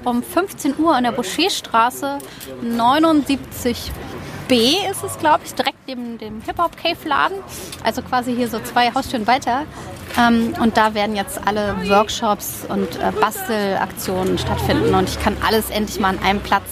um 0.06 0.22
15 0.22 0.78
Uhr 0.78 0.96
in 0.98 1.06
der 1.06 1.12
Boucherstraße 1.12 2.20
79b 2.64 4.92
ist 4.92 5.04
es, 5.04 5.18
glaube 5.18 5.42
ich, 5.46 5.56
direkt 5.56 5.88
neben 5.88 6.20
dem 6.20 6.42
Hip-Hop-Cave-Laden. 6.42 7.38
Also 7.84 8.04
quasi 8.04 8.36
hier 8.36 8.48
so 8.48 8.60
zwei 8.60 8.94
Haustüren 8.94 9.26
weiter. 9.26 9.64
Ähm, 10.20 10.54
und 10.62 10.78
da 10.78 10.94
werden 10.94 11.16
jetzt 11.16 11.40
alle 11.48 11.76
Workshops 11.90 12.66
und 12.68 12.98
äh, 12.98 13.12
Bastelaktionen 13.20 14.38
stattfinden. 14.38 14.94
Und 14.94 15.10
ich 15.10 15.20
kann 15.20 15.36
alles 15.46 15.70
endlich 15.70 16.00
mal 16.00 16.10
an 16.10 16.20
einem 16.20 16.42
Platz 16.42 16.66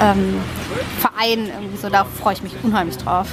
ähm, 0.00 0.40
vereinen. 0.98 1.46
Irgendwie 1.46 1.76
so, 1.76 1.88
da 1.88 2.04
freue 2.04 2.34
ich 2.34 2.42
mich 2.42 2.52
unheimlich 2.62 2.96
drauf. 2.96 3.28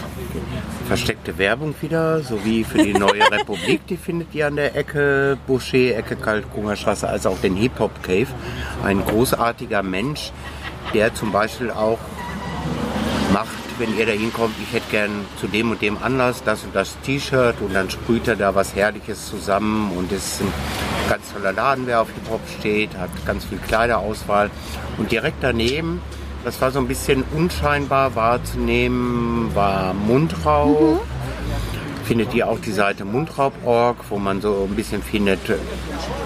versteckte 0.87 1.37
Werbung 1.37 1.73
wieder, 1.81 2.21
sowie 2.21 2.63
für 2.63 2.79
die 2.79 2.93
neue 2.93 3.21
Republik, 3.31 3.85
die 3.87 3.97
findet 3.97 4.33
ihr 4.33 4.47
an 4.47 4.55
der 4.55 4.75
Ecke 4.75 5.37
Boucher, 5.47 5.97
Ecke 5.97 6.15
Kaltkunger 6.15 6.75
Straße, 6.75 7.07
als 7.07 7.25
auch 7.25 7.39
den 7.39 7.55
Hip 7.55 7.79
Hop 7.79 8.03
Cave. 8.03 8.27
Ein 8.83 9.03
großartiger 9.05 9.83
Mensch, 9.83 10.31
der 10.93 11.13
zum 11.13 11.31
Beispiel 11.31 11.71
auch 11.71 11.99
macht, 13.31 13.49
wenn 13.79 13.97
ihr 13.97 14.05
da 14.05 14.11
hinkommt, 14.11 14.53
ich 14.61 14.73
hätte 14.73 14.91
gern 14.91 15.25
zu 15.39 15.47
dem 15.47 15.71
und 15.71 15.81
dem 15.81 15.97
Anlass 16.03 16.43
das 16.43 16.63
und 16.63 16.75
das 16.75 16.99
T-Shirt 17.01 17.55
und 17.61 17.73
dann 17.73 17.89
sprüht 17.89 18.27
er 18.27 18.35
da 18.35 18.53
was 18.53 18.75
Herrliches 18.75 19.29
zusammen 19.29 19.91
und 19.97 20.11
es 20.11 20.33
ist 20.33 20.41
ein 20.41 20.53
ganz 21.09 21.33
toller 21.33 21.53
Laden, 21.53 21.87
wer 21.87 22.01
auf 22.01 22.09
Hip 22.09 22.29
Hop 22.29 22.41
steht, 22.59 22.95
hat 22.97 23.09
ganz 23.25 23.45
viel 23.45 23.57
Kleiderauswahl 23.57 24.51
und 24.97 25.11
direkt 25.11 25.37
daneben 25.41 26.01
das 26.43 26.59
war 26.61 26.71
so 26.71 26.79
ein 26.79 26.87
bisschen 26.87 27.23
unscheinbar 27.35 28.15
wahrzunehmen, 28.15 29.53
war 29.53 29.93
Mundraub. 29.93 31.01
Findet 32.05 32.33
ihr 32.33 32.47
auch 32.47 32.59
die 32.59 32.71
Seite 32.71 33.05
mundraub.org, 33.05 33.97
wo 34.09 34.17
man 34.17 34.41
so 34.41 34.67
ein 34.69 34.75
bisschen 34.75 35.01
findet, 35.01 35.39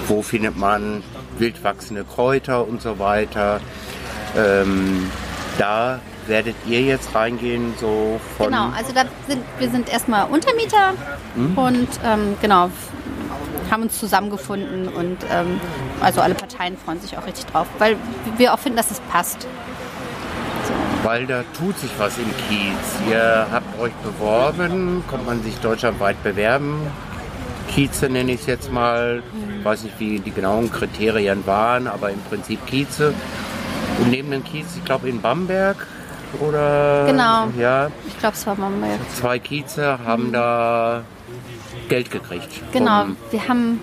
wo 0.07 0.21
findet 0.21 0.57
man 0.57 1.03
wildwachsende 1.37 2.03
Kräuter 2.03 2.67
und 2.67 2.81
so 2.81 2.97
weiter. 2.97 3.59
Ähm, 4.37 5.11
da 5.57 5.99
werdet 6.27 6.55
ihr 6.65 6.81
jetzt 6.81 7.13
reingehen, 7.13 7.73
so 7.79 8.19
von. 8.37 8.47
Genau, 8.47 8.69
also 8.75 8.93
da 8.93 9.03
sind, 9.27 9.43
wir 9.59 9.69
sind 9.69 9.89
erstmal 9.89 10.27
Untermieter 10.29 10.93
und 11.55 11.87
ähm, 12.03 12.35
genau, 12.41 12.69
haben 13.69 13.83
uns 13.83 13.99
zusammengefunden 13.99 14.87
und 14.87 15.17
ähm, 15.31 15.59
also 16.01 16.21
alle 16.21 16.35
Parteien 16.35 16.77
freuen 16.77 16.99
sich 17.01 17.17
auch 17.17 17.25
richtig 17.25 17.45
drauf, 17.47 17.67
weil 17.77 17.97
wir 18.37 18.53
auch 18.53 18.59
finden, 18.59 18.77
dass 18.77 18.91
es 18.91 18.99
passt. 19.01 19.47
Weil 21.05 21.27
da 21.27 21.43
tut 21.57 21.77
sich 21.77 21.91
was 21.99 22.17
im 22.17 22.25
Kiez. 22.49 23.09
Ihr 23.09 23.45
habt 23.51 23.79
euch 23.79 23.93
beworben, 24.03 25.03
kommt 25.07 25.25
man 25.27 25.41
sich 25.43 25.55
deutschlandweit 25.59 26.21
bewerben. 26.23 26.79
Kieze 27.69 28.09
nenne 28.09 28.31
ich 28.33 28.41
es 28.41 28.45
jetzt 28.47 28.71
mal. 28.71 29.21
Ich 29.59 29.63
weiß 29.65 29.83
nicht, 29.83 29.99
wie 29.99 30.19
die 30.19 30.31
genauen 30.31 30.71
Kriterien 30.71 31.45
waren, 31.45 31.87
aber 31.87 32.09
im 32.09 32.19
Prinzip 32.29 32.65
Kieze. 32.65 33.13
Und 33.99 34.09
neben 34.09 34.31
dem 34.31 34.43
Kiez, 34.43 34.65
ich 34.75 34.83
glaube 34.83 35.07
in 35.09 35.21
Bamberg 35.21 35.77
oder 36.39 37.05
Genau. 37.05 37.47
ja, 37.57 37.87
Ich 38.07 38.17
glaube, 38.19 38.35
es 38.35 38.45
war 38.47 38.55
Bamberg. 38.55 38.99
zwei 39.15 39.37
Kieze 39.39 39.99
haben 40.05 40.31
da 40.31 41.03
Geld 41.87 42.09
gekriegt. 42.11 42.49
Genau, 42.73 43.05
wir 43.31 43.47
haben 43.47 43.79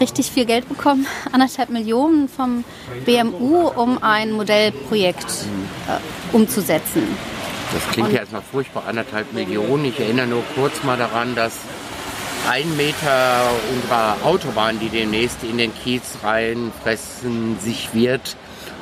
richtig 0.00 0.30
viel 0.30 0.44
Geld 0.44 0.68
bekommen, 0.68 1.06
anderthalb 1.32 1.70
Millionen 1.70 2.28
vom 2.28 2.64
BMU, 3.04 3.68
um 3.68 4.02
ein 4.02 4.32
Modellprojekt 4.32 5.26
äh, 5.88 6.34
umzusetzen. 6.36 7.02
Das 7.72 7.86
klingt 7.92 8.08
Und- 8.08 8.14
ja 8.14 8.20
erstmal 8.20 8.42
furchtbar, 8.42 8.84
anderthalb 8.86 9.32
Millionen. 9.32 9.86
Ich 9.86 10.00
erinnere 10.00 10.26
nur 10.26 10.42
kurz 10.54 10.82
mal 10.84 10.96
daran, 10.96 11.34
dass 11.34 11.52
ein 12.48 12.76
Meter 12.76 13.50
unserer 13.74 14.16
Autobahn, 14.24 14.78
die 14.80 14.88
demnächst 14.88 15.42
in 15.42 15.58
den 15.58 15.74
Kiez 15.74 16.02
reinfressen 16.22 17.58
sich 17.60 17.90
wird, 17.92 18.36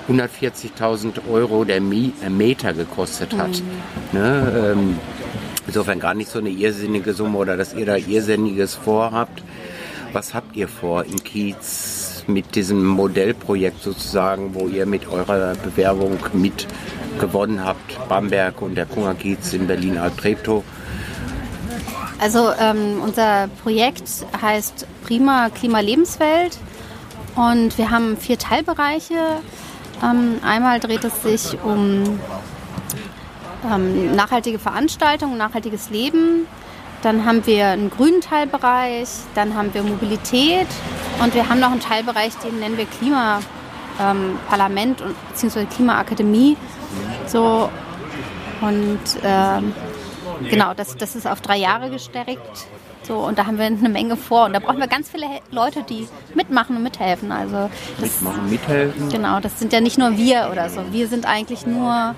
140.000 0.09 1.29
Euro 1.29 1.65
der 1.65 1.79
äh, 1.79 2.31
Meter 2.31 2.73
gekostet 2.75 3.37
hat. 3.37 3.61
Ne? 4.13 4.73
Ähm, 4.77 4.99
insofern 5.67 5.99
gar 5.99 6.15
nicht 6.15 6.31
so 6.31 6.39
eine 6.39 6.51
irrsinnige 6.51 7.13
Summe 7.13 7.39
oder 7.39 7.57
dass 7.57 7.75
ihr 7.75 7.87
da 7.87 7.97
Irrsinniges 7.97 8.75
vorhabt. 8.77 9.43
Was 10.17 10.33
habt 10.33 10.57
ihr 10.57 10.67
vor 10.67 11.05
im 11.05 11.23
Kiez 11.23 12.25
mit 12.27 12.55
diesem 12.55 12.87
Modellprojekt 12.87 13.83
sozusagen, 13.83 14.55
wo 14.55 14.67
ihr 14.67 14.87
mit 14.87 15.07
eurer 15.09 15.55
Bewerbung 15.57 16.17
mit 16.33 16.67
gewonnen 17.21 17.63
habt? 17.63 18.09
Bamberg 18.09 18.63
und 18.63 18.77
der 18.77 18.87
Kungerkiez 18.87 19.53
in 19.53 19.67
Berlin-Altreptow. 19.67 20.65
Also 22.19 22.51
ähm, 22.59 23.03
unser 23.05 23.49
Projekt 23.63 24.09
heißt 24.41 24.87
Prima 25.05 25.51
Klima 25.51 25.81
Lebenswelt 25.81 26.57
und 27.35 27.77
wir 27.77 27.91
haben 27.91 28.17
vier 28.17 28.39
Teilbereiche. 28.39 29.43
Ähm, 30.03 30.37
einmal 30.43 30.81
dreht 30.81 31.05
es 31.05 31.23
sich 31.23 31.63
um 31.63 32.19
ähm, 33.71 34.17
nachhaltige 34.17 34.59
Veranstaltungen, 34.59 35.37
nachhaltiges 35.37 35.91
Leben. 35.91 36.47
Dann 37.03 37.25
haben 37.25 37.47
wir 37.47 37.69
einen 37.69 37.91
grünen 37.91 38.21
Teilbereich, 38.21 39.09
dann 39.35 39.55
haben 39.55 39.73
wir 39.75 39.83
Mobilität 39.83 40.67
und 41.23 41.35
wir 41.35 41.49
haben 41.49 41.61
noch 41.61 41.71
einen 41.71 41.81
Teilbereich, 41.81 42.35
den 42.37 42.59
nennen 42.59 42.79
wir 42.79 42.87
Klimaparlament 42.87 45.01
ähm, 45.01 45.07
und 45.07 45.29
beziehungsweise 45.29 45.67
Klimaakademie. 45.67 46.57
So 47.27 47.71
und 48.61 49.01
ähm, 49.23 49.73
genau, 50.49 50.75
das, 50.75 50.97
das 50.97 51.17
ist 51.17 51.27
auf 51.27 51.41
drei 51.41 51.59
Jahre 51.59 51.91
gestreckt. 51.91 52.67
So, 53.03 53.19
und 53.19 53.39
da 53.39 53.47
haben 53.47 53.59
wir 53.59 53.67
eine 53.67 53.89
Menge 53.89 54.17
vor. 54.17 54.47
Und 54.47 54.55
da 54.55 54.59
brauchen 54.59 54.79
wir 54.79 54.89
ganz 54.89 55.09
viele 55.09 55.27
Leute, 55.53 55.85
die 55.85 56.09
mitmachen 56.35 56.77
und 56.77 56.83
mithelfen. 56.83 57.31
Also 57.31 57.71
das, 58.01 58.21
Mitmachen, 58.21 58.51
mithelfen. 58.51 59.09
genau, 59.11 59.39
das 59.39 59.61
sind 59.61 59.73
ja 59.73 59.81
nicht 59.81 59.97
nur 59.97 60.17
wir 60.17 60.49
oder 60.51 60.69
so. 60.69 60.81
Wir 60.91 61.07
sind 61.07 61.25
eigentlich 61.25 61.67
nur 61.67 62.17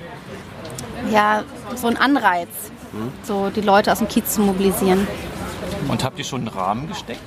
ja, 1.11 1.45
so 1.75 1.89
ein 1.89 1.99
Anreiz, 1.99 2.49
so 3.23 3.51
die 3.51 3.61
Leute 3.61 3.93
aus 3.93 3.99
dem 3.99 4.09
Kiez 4.09 4.35
zu 4.35 4.41
mobilisieren. 4.41 5.07
Und 5.89 6.05
habt 6.05 6.19
ihr 6.19 6.25
schon 6.25 6.41
einen 6.41 6.49
Rahmen 6.49 6.89
gesteckt? 6.89 7.21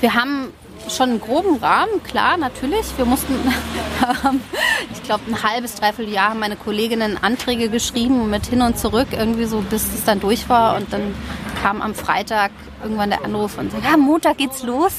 Wir 0.00 0.14
haben 0.14 0.52
schon 0.88 1.10
einen 1.10 1.20
groben 1.20 1.56
Rahmen, 1.56 2.02
klar, 2.02 2.36
natürlich. 2.36 2.86
Wir 2.96 3.04
mussten, 3.04 3.34
ich 4.92 5.02
glaube, 5.02 5.22
ein 5.28 5.42
halbes, 5.42 5.76
dreiviertel 5.76 6.12
Jahr 6.12 6.30
haben 6.30 6.40
meine 6.40 6.56
Kolleginnen 6.56 7.18
Anträge 7.22 7.68
geschrieben 7.68 8.28
mit 8.30 8.46
hin 8.46 8.62
und 8.62 8.78
zurück, 8.78 9.08
irgendwie 9.12 9.44
so, 9.44 9.60
bis 9.60 9.84
es 9.94 10.04
dann 10.04 10.20
durch 10.20 10.48
war. 10.48 10.76
Und 10.76 10.92
dann 10.92 11.14
kam 11.62 11.80
am 11.80 11.94
Freitag 11.94 12.50
irgendwann 12.82 13.10
der 13.10 13.24
Anruf 13.24 13.58
und 13.58 13.72
so, 13.72 13.78
ja, 13.78 13.96
Montag 13.96 14.38
geht's 14.38 14.62
los. 14.62 14.92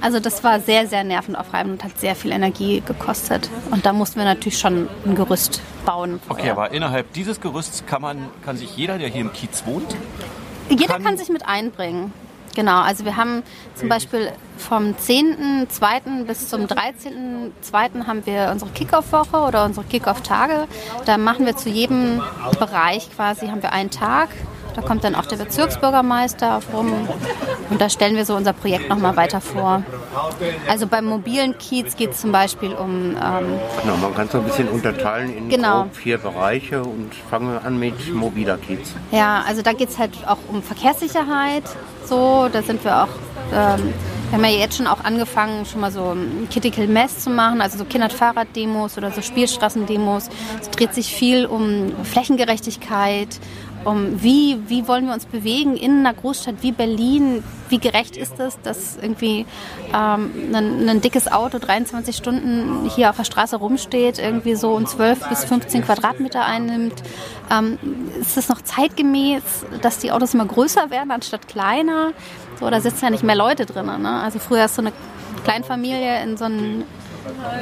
Also 0.00 0.20
das 0.20 0.42
war 0.44 0.60
sehr, 0.60 0.86
sehr 0.86 1.04
nervenaufreibend 1.04 1.74
und 1.74 1.84
hat 1.84 1.98
sehr 1.98 2.14
viel 2.14 2.30
Energie 2.32 2.80
gekostet. 2.86 3.48
Und 3.70 3.84
da 3.86 3.92
mussten 3.92 4.18
wir 4.18 4.24
natürlich 4.24 4.58
schon 4.58 4.88
ein 5.04 5.14
Gerüst 5.14 5.60
bauen. 5.84 6.20
Okay, 6.28 6.34
vorher. 6.36 6.52
aber 6.52 6.70
innerhalb 6.72 7.12
dieses 7.12 7.40
Gerüsts 7.40 7.84
kann 7.86 8.02
man, 8.02 8.18
kann 8.44 8.56
sich 8.56 8.76
jeder, 8.76 8.98
der 8.98 9.08
hier 9.08 9.22
im 9.22 9.32
Kiez 9.32 9.64
wohnt, 9.66 9.96
Jeder 10.68 10.86
kann- 10.94 11.04
kann, 11.04 11.16
sich 11.18 11.28
mit 11.30 11.46
einbringen. 11.46 12.12
Genau, 12.54 12.80
also 12.80 13.04
wir 13.04 13.16
haben 13.16 13.42
zum 13.76 13.88
Beispiel 13.88 14.32
vom 14.56 14.94
10.2. 14.96 16.24
bis 16.24 16.48
zum 16.48 16.66
13.2. 16.66 18.06
haben 18.06 18.26
wir 18.26 18.48
unsere 18.50 18.70
Kickoff-Woche 18.72 19.36
oder 19.46 19.64
unsere 19.64 19.86
Kickoff-Tage. 19.86 20.66
Da 21.04 21.18
machen 21.18 21.46
wir 21.46 21.56
zu 21.56 21.68
jedem 21.68 22.20
Bereich 22.58 23.08
quasi, 23.14 23.46
haben 23.46 23.62
wir 23.62 23.72
einen 23.72 23.90
Tag. 23.90 24.30
Da 24.80 24.86
kommt 24.86 25.02
dann 25.02 25.16
auch 25.16 25.26
der 25.26 25.38
Bezirksbürgermeister 25.38 26.60
rum 26.72 26.92
und 27.68 27.80
da 27.80 27.90
stellen 27.90 28.14
wir 28.14 28.24
so 28.24 28.36
unser 28.36 28.52
Projekt 28.52 28.88
nochmal 28.88 29.16
weiter 29.16 29.40
vor. 29.40 29.82
Also 30.68 30.86
beim 30.86 31.06
mobilen 31.06 31.58
Kiez 31.58 31.96
geht 31.96 32.12
es 32.12 32.20
zum 32.20 32.30
Beispiel 32.30 32.74
um 32.74 33.10
ähm, 33.10 33.58
Genau, 33.82 33.96
man 34.00 34.14
kann 34.14 34.26
es 34.26 34.32
so 34.32 34.38
ein 34.38 34.44
bisschen 34.44 34.68
unterteilen 34.68 35.36
in 35.36 35.48
Genau. 35.48 35.86
vier 35.92 36.18
Bereiche 36.18 36.82
und 36.82 37.12
fangen 37.28 37.50
wir 37.54 37.64
an 37.64 37.76
mit 37.80 38.14
mobiler 38.14 38.56
Kiez. 38.56 38.92
Ja, 39.10 39.42
also 39.48 39.62
da 39.62 39.72
geht 39.72 39.88
es 39.88 39.98
halt 39.98 40.12
auch 40.28 40.38
um 40.46 40.62
Verkehrssicherheit. 40.62 41.64
So, 42.04 42.48
da 42.52 42.62
sind 42.62 42.84
wir 42.84 43.02
auch, 43.02 43.08
ähm, 43.52 43.92
wir 44.30 44.38
haben 44.38 44.44
ja 44.44 44.50
jetzt 44.60 44.76
schon 44.76 44.86
auch 44.86 45.02
angefangen, 45.02 45.66
schon 45.66 45.80
mal 45.80 45.90
so 45.90 46.12
ein 46.12 46.46
Critical 46.52 46.86
Mess 46.86 47.18
zu 47.18 47.30
machen, 47.30 47.60
also 47.60 47.78
so 47.78 47.84
Kinder-Fahrrad-Demos 47.84 48.96
oder 48.96 49.10
so 49.10 49.22
Spielstraßendemos. 49.22 50.28
Es 50.60 50.70
dreht 50.70 50.94
sich 50.94 51.12
viel 51.14 51.46
um 51.46 51.92
Flächengerechtigkeit, 52.04 53.40
um 53.84 54.22
wie, 54.22 54.58
wie 54.66 54.86
wollen 54.88 55.06
wir 55.06 55.14
uns 55.14 55.26
bewegen 55.26 55.76
in 55.76 56.00
einer 56.00 56.14
Großstadt 56.14 56.56
wie 56.60 56.72
Berlin. 56.72 57.42
Wie 57.68 57.78
gerecht 57.78 58.16
ist 58.16 58.40
es, 58.40 58.58
dass 58.62 58.96
irgendwie 58.96 59.44
ähm, 59.94 60.30
ein, 60.54 60.88
ein 60.88 61.00
dickes 61.00 61.30
Auto 61.30 61.58
23 61.58 62.16
Stunden 62.16 62.88
hier 62.88 63.10
auf 63.10 63.16
der 63.16 63.24
Straße 63.24 63.56
rumsteht, 63.56 64.18
irgendwie 64.18 64.54
so 64.54 64.72
und 64.72 64.88
12 64.88 65.28
bis 65.28 65.44
15 65.44 65.84
Quadratmeter 65.84 66.44
einnimmt? 66.44 67.02
Ähm, 67.50 67.78
ist 68.20 68.36
es 68.36 68.48
noch 68.48 68.62
zeitgemäß, 68.62 69.42
dass 69.82 69.98
die 69.98 70.12
Autos 70.12 70.34
immer 70.34 70.46
größer 70.46 70.90
werden 70.90 71.10
anstatt 71.10 71.46
kleiner? 71.46 72.12
So, 72.58 72.68
da 72.70 72.80
sitzen 72.80 73.04
ja 73.04 73.10
nicht 73.10 73.22
mehr 73.22 73.36
Leute 73.36 73.66
drin. 73.66 73.86
Ne? 73.86 74.20
Also 74.22 74.38
früher 74.38 74.62
hast 74.62 74.78
du 74.78 74.82
eine 74.82 74.92
Kleinfamilie 75.44 76.22
in 76.22 76.36
so 76.36 76.44
einen 76.46 76.84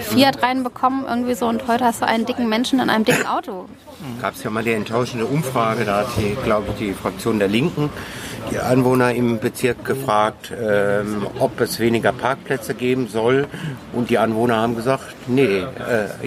Fiat 0.03 0.43
reinbekommen 0.43 1.05
irgendwie 1.09 1.35
so 1.35 1.47
und 1.47 1.67
heute 1.69 1.85
hast 1.85 2.03
du 2.03 2.07
einen 2.07 2.27
dicken 2.27 2.49
Menschen 2.49 2.81
in 2.81 2.91
einem 2.91 3.05
dicken 3.05 3.27
Auto. 3.27 3.67
Gab 4.21 4.35
es 4.35 4.43
ja 4.43 4.51
mal 4.51 4.63
die 4.63 4.73
enttäuschende 4.73 5.25
Umfrage, 5.27 5.85
da 5.85 5.99
hat 5.99 6.09
die, 6.19 6.37
glaube 6.45 6.67
ich, 6.71 6.75
die 6.89 6.93
Fraktion 6.93 7.39
der 7.39 7.49
Linken 7.49 7.91
die 8.53 8.61
Anwohner 8.61 9.13
im 9.13 9.41
Bezirk 9.41 9.85
gefragt, 9.85 10.53
ähm, 10.57 11.27
ob 11.41 11.61
es 11.61 11.81
weniger 11.81 12.13
Parkplätze 12.13 12.75
geben 12.75 13.09
soll. 13.09 13.49
Und 13.93 14.09
die 14.09 14.19
Anwohner 14.19 14.59
haben 14.59 14.77
gesagt, 14.77 15.03
nee, 15.27 15.43
äh, 15.63 15.65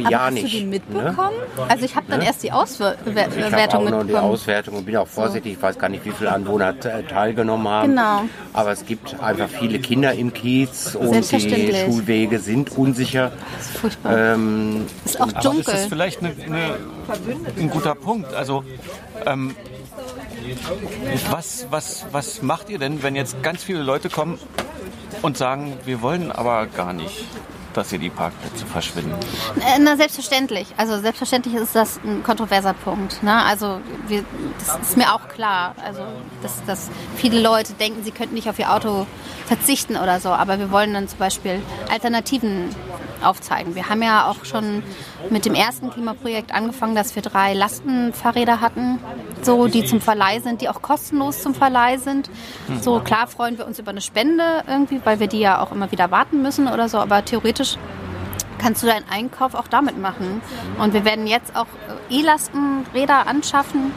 ja 0.09 0.25
hast 0.25 0.33
nicht. 0.33 0.45
du 0.53 0.57
die 0.57 0.63
ne? 0.63 0.69
mitbekommen? 0.69 1.37
Also 1.69 1.85
ich 1.85 1.95
habe 1.95 2.07
dann 2.09 2.19
erst 2.21 2.43
die 2.43 2.47
Ich 2.47 2.53
habe 2.53 2.65
Auswertung 2.65 3.87
auch 3.87 3.89
noch 3.89 3.99
die 3.99 4.03
mitbekommen. 4.07 4.31
Auswertung 4.33 4.75
und 4.75 4.85
bin 4.85 4.97
auch 4.97 5.07
vorsichtig. 5.07 5.53
Ich 5.53 5.61
weiß 5.61 5.79
gar 5.79 5.87
nicht, 5.87 6.03
wie 6.03 6.11
viele 6.11 6.33
Anwohner 6.33 6.77
te- 6.77 7.05
teilgenommen 7.09 7.69
haben. 7.69 7.89
Genau. 7.91 8.21
Aber 8.51 8.71
es 8.73 8.85
gibt 8.85 9.17
einfach 9.21 9.47
viele 9.47 9.79
Kinder 9.79 10.11
im 10.13 10.33
Kiez 10.33 10.95
und 10.95 11.31
die. 11.31 11.73
Schulwege 11.85 12.39
sind 12.39 12.77
unsicher. 12.77 13.28
Das 13.57 13.65
ist 13.65 13.77
furchtbar. 13.77 14.17
Ähm, 14.33 14.85
ist 15.05 15.19
auch 15.19 15.27
Aber 15.27 15.37
ist 15.37 15.45
dunkel. 15.45 15.73
das 15.73 15.85
vielleicht 15.85 16.19
eine, 16.19 16.33
eine, 16.45 16.75
ein 17.57 17.69
guter 17.69 17.95
Punkt? 17.95 18.33
Also, 18.33 18.63
ähm, 19.25 19.55
was, 21.29 21.67
was, 21.69 22.05
was 22.11 22.41
macht 22.41 22.69
ihr 22.69 22.79
denn, 22.79 23.03
wenn 23.03 23.15
jetzt 23.15 23.41
ganz 23.43 23.63
viele 23.63 23.81
Leute 23.83 24.09
kommen 24.09 24.39
und 25.21 25.37
sagen, 25.37 25.77
wir 25.85 26.01
wollen 26.01 26.31
aber 26.31 26.65
gar 26.67 26.93
nicht, 26.93 27.25
dass 27.73 27.91
hier 27.91 27.99
die 27.99 28.09
Parkplätze 28.09 28.65
verschwinden? 28.65 29.13
Äh, 29.59 29.79
Na, 29.79 29.95
selbstverständlich. 29.95 30.67
Also 30.77 30.99
selbstverständlich 30.99 31.53
ist 31.55 31.75
das 31.75 31.99
ein 32.03 32.23
kontroverser 32.23 32.73
Punkt. 32.73 33.21
Ne? 33.21 33.43
Also 33.43 33.79
wir, 34.07 34.23
das 34.57 34.89
ist 34.89 34.97
mir 34.97 35.13
auch 35.13 35.27
klar. 35.27 35.75
Also 35.85 36.01
dass, 36.41 36.63
dass 36.65 36.89
viele 37.15 37.41
Leute 37.41 37.73
denken, 37.73 38.03
sie 38.03 38.11
könnten 38.11 38.33
nicht 38.33 38.49
auf 38.49 38.57
ihr 38.57 38.73
Auto 38.73 39.05
verzichten 39.45 39.97
oder 39.97 40.19
so. 40.19 40.29
Aber 40.29 40.57
wir 40.57 40.71
wollen 40.71 40.93
dann 40.93 41.07
zum 41.07 41.19
Beispiel 41.19 41.61
Alternativen 41.91 42.73
aufzeigen. 43.23 43.75
Wir 43.75 43.89
haben 43.89 44.01
ja 44.01 44.27
auch 44.27 44.45
schon 44.45 44.83
mit 45.29 45.45
dem 45.45 45.53
ersten 45.53 45.89
Klimaprojekt 45.89 46.53
angefangen, 46.53 46.95
dass 46.95 47.15
wir 47.15 47.21
drei 47.21 47.53
Lastenfahrräder 47.53 48.61
hatten, 48.61 48.99
so 49.41 49.67
die 49.67 49.85
zum 49.85 50.01
Verleih 50.01 50.39
sind, 50.39 50.61
die 50.61 50.69
auch 50.69 50.81
kostenlos 50.81 51.41
zum 51.41 51.53
Verleih 51.53 51.97
sind. 51.97 52.29
So 52.81 52.99
klar 52.99 53.27
freuen 53.27 53.57
wir 53.57 53.65
uns 53.65 53.79
über 53.79 53.91
eine 53.91 54.01
Spende 54.01 54.63
irgendwie, 54.67 55.01
weil 55.03 55.19
wir 55.19 55.27
die 55.27 55.39
ja 55.39 55.61
auch 55.61 55.71
immer 55.71 55.91
wieder 55.91 56.11
warten 56.11 56.41
müssen 56.41 56.67
oder 56.67 56.89
so. 56.89 56.97
Aber 56.97 57.23
theoretisch 57.23 57.77
kannst 58.59 58.83
du 58.83 58.87
deinen 58.87 59.05
Einkauf 59.09 59.55
auch 59.55 59.67
damit 59.67 59.97
machen. 59.97 60.41
Und 60.77 60.93
wir 60.93 61.05
werden 61.05 61.25
jetzt 61.25 61.55
auch 61.55 61.67
äh, 62.09 62.19
E-Lastenräder 62.19 63.25
anschaffen. 63.25 63.91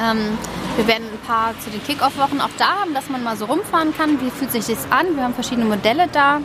Ähm, 0.00 0.38
wir 0.76 0.86
werden 0.86 1.04
ein 1.12 1.26
paar 1.26 1.58
zu 1.60 1.70
den 1.70 1.82
Kick-Off-Wochen 1.82 2.40
auch 2.40 2.50
da 2.58 2.80
haben, 2.80 2.94
dass 2.94 3.08
man 3.08 3.22
mal 3.22 3.36
so 3.36 3.46
rumfahren 3.46 3.94
kann. 3.96 4.20
Wie 4.20 4.30
fühlt 4.30 4.52
sich 4.52 4.66
das 4.66 4.90
an? 4.90 5.16
Wir 5.16 5.24
haben 5.24 5.34
verschiedene 5.34 5.66
Modelle 5.66 6.08
da. 6.12 6.40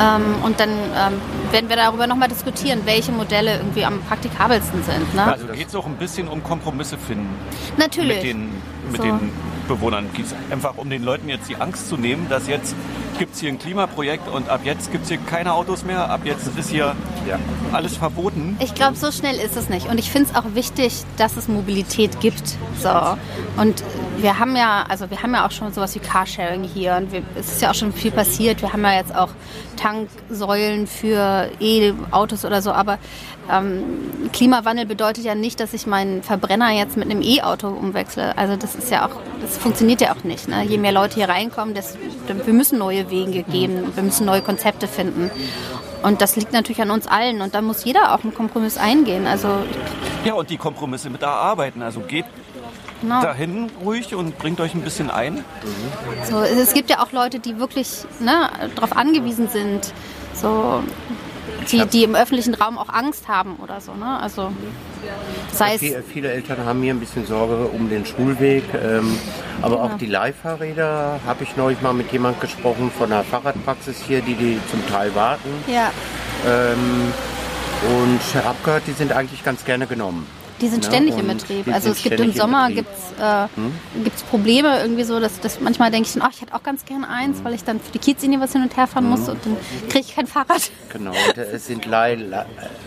Ähm, 0.00 0.42
und 0.42 0.58
dann 0.58 0.70
ähm, 0.70 1.20
werden 1.52 1.68
wir 1.68 1.76
darüber 1.76 2.06
nochmal 2.06 2.28
diskutieren, 2.28 2.80
welche 2.84 3.12
Modelle 3.12 3.56
irgendwie 3.58 3.84
am 3.84 4.00
praktikabelsten 4.02 4.82
sind. 4.82 5.14
Ne? 5.14 5.24
Also 5.24 5.46
geht 5.48 5.68
es 5.68 5.74
auch 5.74 5.86
ein 5.86 5.96
bisschen 5.96 6.26
um 6.28 6.42
Kompromisse 6.42 6.98
finden 6.98 7.28
Natürlich. 7.76 8.16
mit 8.16 8.24
den, 8.24 8.50
mit 8.90 8.96
So. 8.96 9.02
den 9.04 9.32
Bewohnern. 9.68 10.12
Kiez. 10.12 10.34
Einfach 10.50 10.76
um 10.76 10.90
den 10.90 11.02
Leuten 11.02 11.28
jetzt 11.28 11.48
die 11.48 11.56
Angst 11.56 11.88
zu 11.88 11.96
nehmen, 11.96 12.28
dass 12.28 12.46
jetzt 12.48 12.74
gibt 13.18 13.34
es 13.34 13.40
hier 13.40 13.48
ein 13.50 13.58
Klimaprojekt 13.58 14.28
und 14.28 14.48
ab 14.48 14.60
jetzt 14.64 14.90
gibt 14.90 15.04
es 15.04 15.08
hier 15.08 15.18
keine 15.18 15.52
Autos 15.52 15.84
mehr, 15.84 16.10
ab 16.10 16.22
jetzt 16.24 16.48
ist 16.58 16.70
hier 16.70 16.96
Ja. 17.28 17.38
alles 17.72 17.96
verboten. 17.96 18.56
Ich 18.60 18.74
glaube, 18.74 18.96
so 18.96 19.10
schnell 19.12 19.36
ist 19.36 19.56
es 19.56 19.68
nicht. 19.68 19.88
Und 19.88 19.98
ich 19.98 20.10
finde 20.10 20.30
es 20.30 20.36
auch 20.36 20.54
wichtig, 20.54 21.02
dass 21.16 21.36
es 21.36 21.48
Mobilität 21.48 22.20
gibt. 22.20 22.56
So. 22.80 22.90
Und 23.56 23.82
wir 24.18 24.38
haben 24.38 24.56
ja, 24.56 24.84
also 24.88 25.10
wir 25.10 25.22
haben 25.22 25.32
ja 25.34 25.46
auch 25.46 25.50
schon 25.50 25.72
sowas 25.72 25.94
wie 25.94 26.00
Carsharing 26.00 26.64
hier 26.64 26.96
und 26.96 27.12
wir, 27.12 27.22
es 27.36 27.52
ist 27.52 27.62
ja 27.62 27.70
auch 27.70 27.74
schon 27.74 27.92
viel 27.92 28.10
passiert. 28.10 28.62
Wir 28.62 28.72
haben 28.72 28.82
ja 28.82 28.94
jetzt 28.94 29.14
auch 29.14 29.30
Tanksäulen 29.76 30.86
für 30.86 31.50
E-Autos 31.60 32.44
oder 32.44 32.62
so, 32.62 32.72
aber 32.72 32.98
ähm, 33.50 33.82
Klimawandel 34.32 34.86
bedeutet 34.86 35.24
ja 35.24 35.34
nicht, 35.34 35.60
dass 35.60 35.74
ich 35.74 35.86
meinen 35.86 36.22
Verbrenner 36.22 36.70
jetzt 36.70 36.96
mit 36.96 37.10
einem 37.10 37.20
E-Auto 37.22 37.68
umwechsle. 37.68 38.36
Also 38.38 38.56
das 38.56 38.74
ist 38.74 38.90
ja 38.90 39.06
auch, 39.06 39.20
das 39.42 39.58
funktioniert 39.58 40.00
ja 40.00 40.14
auch 40.14 40.24
nicht. 40.24 40.48
Ne? 40.48 40.64
Je 40.64 40.78
mehr 40.78 40.92
Leute 40.92 41.16
hier 41.16 41.28
reinkommen, 41.28 41.74
desto, 41.74 41.98
wir 42.28 42.54
müssen 42.54 42.78
neue 42.78 43.10
Wege 43.10 43.42
gehen, 43.42 43.94
wir 43.94 44.02
müssen 44.02 44.24
neue 44.26 44.42
Konzepte 44.42 44.88
finden. 44.88 45.30
Und 46.02 46.20
das 46.20 46.36
liegt 46.36 46.52
natürlich 46.52 46.82
an 46.82 46.90
uns 46.90 47.06
allen 47.06 47.40
und 47.40 47.54
da 47.54 47.62
muss 47.62 47.84
jeder 47.84 48.14
auch 48.14 48.24
einen 48.24 48.34
Kompromiss 48.34 48.76
eingehen. 48.76 49.26
Also 49.26 49.48
Ja, 50.24 50.34
und 50.34 50.50
die 50.50 50.58
Kompromisse 50.58 51.08
mit 51.08 51.22
erarbeiten. 51.22 51.82
Also 51.82 52.00
geht 52.00 52.26
genau. 53.04 53.22
dahin 53.22 53.70
ruhig 53.84 54.14
und 54.14 54.38
bringt 54.38 54.60
euch 54.60 54.74
ein 54.74 54.82
bisschen 54.82 55.10
ein. 55.10 55.44
So, 56.28 56.40
es 56.40 56.74
gibt 56.74 56.90
ja 56.90 57.02
auch 57.02 57.12
Leute, 57.12 57.38
die 57.38 57.58
wirklich 57.58 58.04
ne, 58.20 58.50
darauf 58.74 58.96
angewiesen 58.96 59.48
sind, 59.48 59.92
so, 60.34 60.82
die, 61.70 61.86
die 61.86 62.04
im 62.04 62.14
öffentlichen 62.14 62.54
Raum 62.54 62.78
auch 62.78 62.88
Angst 62.88 63.28
haben 63.28 63.56
oder 63.62 63.80
so. 63.80 63.94
Ne? 63.94 64.18
Also 64.20 64.52
sei 65.52 65.78
Viele, 65.78 66.02
viele 66.02 66.32
Eltern 66.32 66.64
haben 66.64 66.82
hier 66.82 66.94
ein 66.94 67.00
bisschen 67.00 67.26
Sorge 67.26 67.66
um 67.68 67.88
den 67.88 68.04
Schulweg, 68.04 68.64
ähm, 68.74 69.18
aber 69.62 69.82
auch 69.82 69.96
die 69.96 70.06
Leihfahrräder 70.06 71.20
habe 71.26 71.44
ich 71.44 71.56
neulich 71.56 71.80
mal 71.80 71.92
mit 71.92 72.12
jemand 72.12 72.40
gesprochen 72.40 72.90
von 72.90 73.10
der 73.10 73.24
Fahrradpraxis 73.24 74.02
hier, 74.06 74.20
die 74.20 74.34
die 74.34 74.60
zum 74.70 74.86
Teil 74.88 75.14
warten. 75.14 75.48
ja, 75.66 75.90
Ähm, 76.46 77.12
und 77.84 78.44
habe 78.44 78.56
gehört, 78.64 78.86
die 78.86 78.92
sind 78.92 79.12
eigentlich 79.12 79.44
ganz 79.44 79.64
gerne 79.64 79.86
genommen. 79.86 80.26
Die 80.60 80.68
sind 80.68 80.84
Ja, 80.84 80.90
ständig 80.90 81.18
im 81.18 81.26
Betrieb. 81.26 81.66
Also 81.72 81.90
es 81.90 82.02
gibt 82.02 82.18
im 82.20 82.26
im 82.30 82.32
Sommer 82.32 82.68
Betrieb. 82.68 82.86
gibt's, 82.86 83.12
äh, 83.20 84.02
gibt's 84.04 84.22
Probleme 84.22 84.80
irgendwie 84.80 85.04
so, 85.04 85.18
dass, 85.20 85.40
dass 85.40 85.60
manchmal 85.60 85.90
denke 85.90 86.06
ich 86.08 86.14
dann, 86.14 86.22
ach, 86.22 86.30
ich 86.32 86.40
hätte 86.42 86.54
auch 86.54 86.62
ganz 86.62 86.84
gerne 86.84 87.08
eins, 87.08 87.42
weil 87.42 87.54
ich 87.54 87.64
dann 87.64 87.80
für 87.80 87.90
die 87.92 87.98
Kiezlinie 87.98 88.40
was 88.40 88.52
hin 88.52 88.62
und 88.62 88.76
her 88.76 88.86
fahren 88.86 89.08
muss 89.08 89.28
und 89.28 89.38
dann 89.44 89.56
kriege 89.88 90.04
ich 90.08 90.14
kein 90.14 90.26
Fahrrad. 90.26 90.70
Genau, 90.92 91.12
äh, 91.12 91.40
es 91.40 91.66
sind 91.66 91.86
La- 91.86 92.46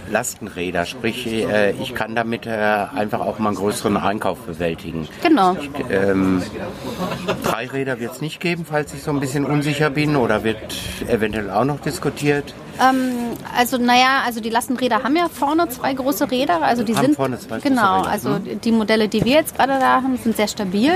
Lastenräder, 0.10 0.86
sprich 0.86 1.28
äh, 1.28 1.72
ich 1.72 1.94
kann 1.94 2.16
damit 2.16 2.46
äh, 2.46 2.50
einfach 2.52 3.20
auch 3.20 3.40
mal 3.40 3.50
einen 3.50 3.58
größeren 3.58 3.98
Einkauf 3.98 4.40
bewältigen. 4.40 5.08
Genau. 5.22 5.58
Ähm, 5.90 6.42
Dreiräder 7.44 8.00
wird 8.00 8.14
es 8.14 8.22
nicht 8.22 8.40
geben, 8.40 8.66
falls 8.70 8.94
ich 8.94 9.04
so 9.04 9.12
ein 9.12 9.20
bisschen 9.20 9.46
unsicher 9.46 9.90
bin 9.90 10.16
oder 10.16 10.44
wird 10.44 10.58
eventuell 11.08 11.50
auch 11.52 11.66
noch 11.66 11.80
diskutiert. 11.82 12.54
Ähm, 12.82 13.34
also 13.56 13.78
naja, 13.78 14.22
also 14.26 14.40
die 14.40 14.50
Lastenräder 14.50 15.04
haben 15.04 15.16
ja 15.16 15.30
vorne 15.30 15.70
zwei 15.70 15.94
große 15.94 16.30
Räder, 16.30 16.62
also 16.62 16.84
die 16.84 16.96
Haben 16.96 17.06
sind 17.06 17.16
vorne 17.16 17.40
zwei 17.40 17.60
genau, 17.60 18.00
Räder, 18.00 18.10
also 18.10 18.40
die 18.40 18.72
Modelle, 18.72 19.08
die 19.08 19.24
wir 19.26 19.34
jetzt 19.34 19.56
gerade 19.56 19.80
da 19.80 20.02
haben, 20.02 20.18
sind 20.18 20.36
sehr 20.38 20.48
stabil 20.48 20.94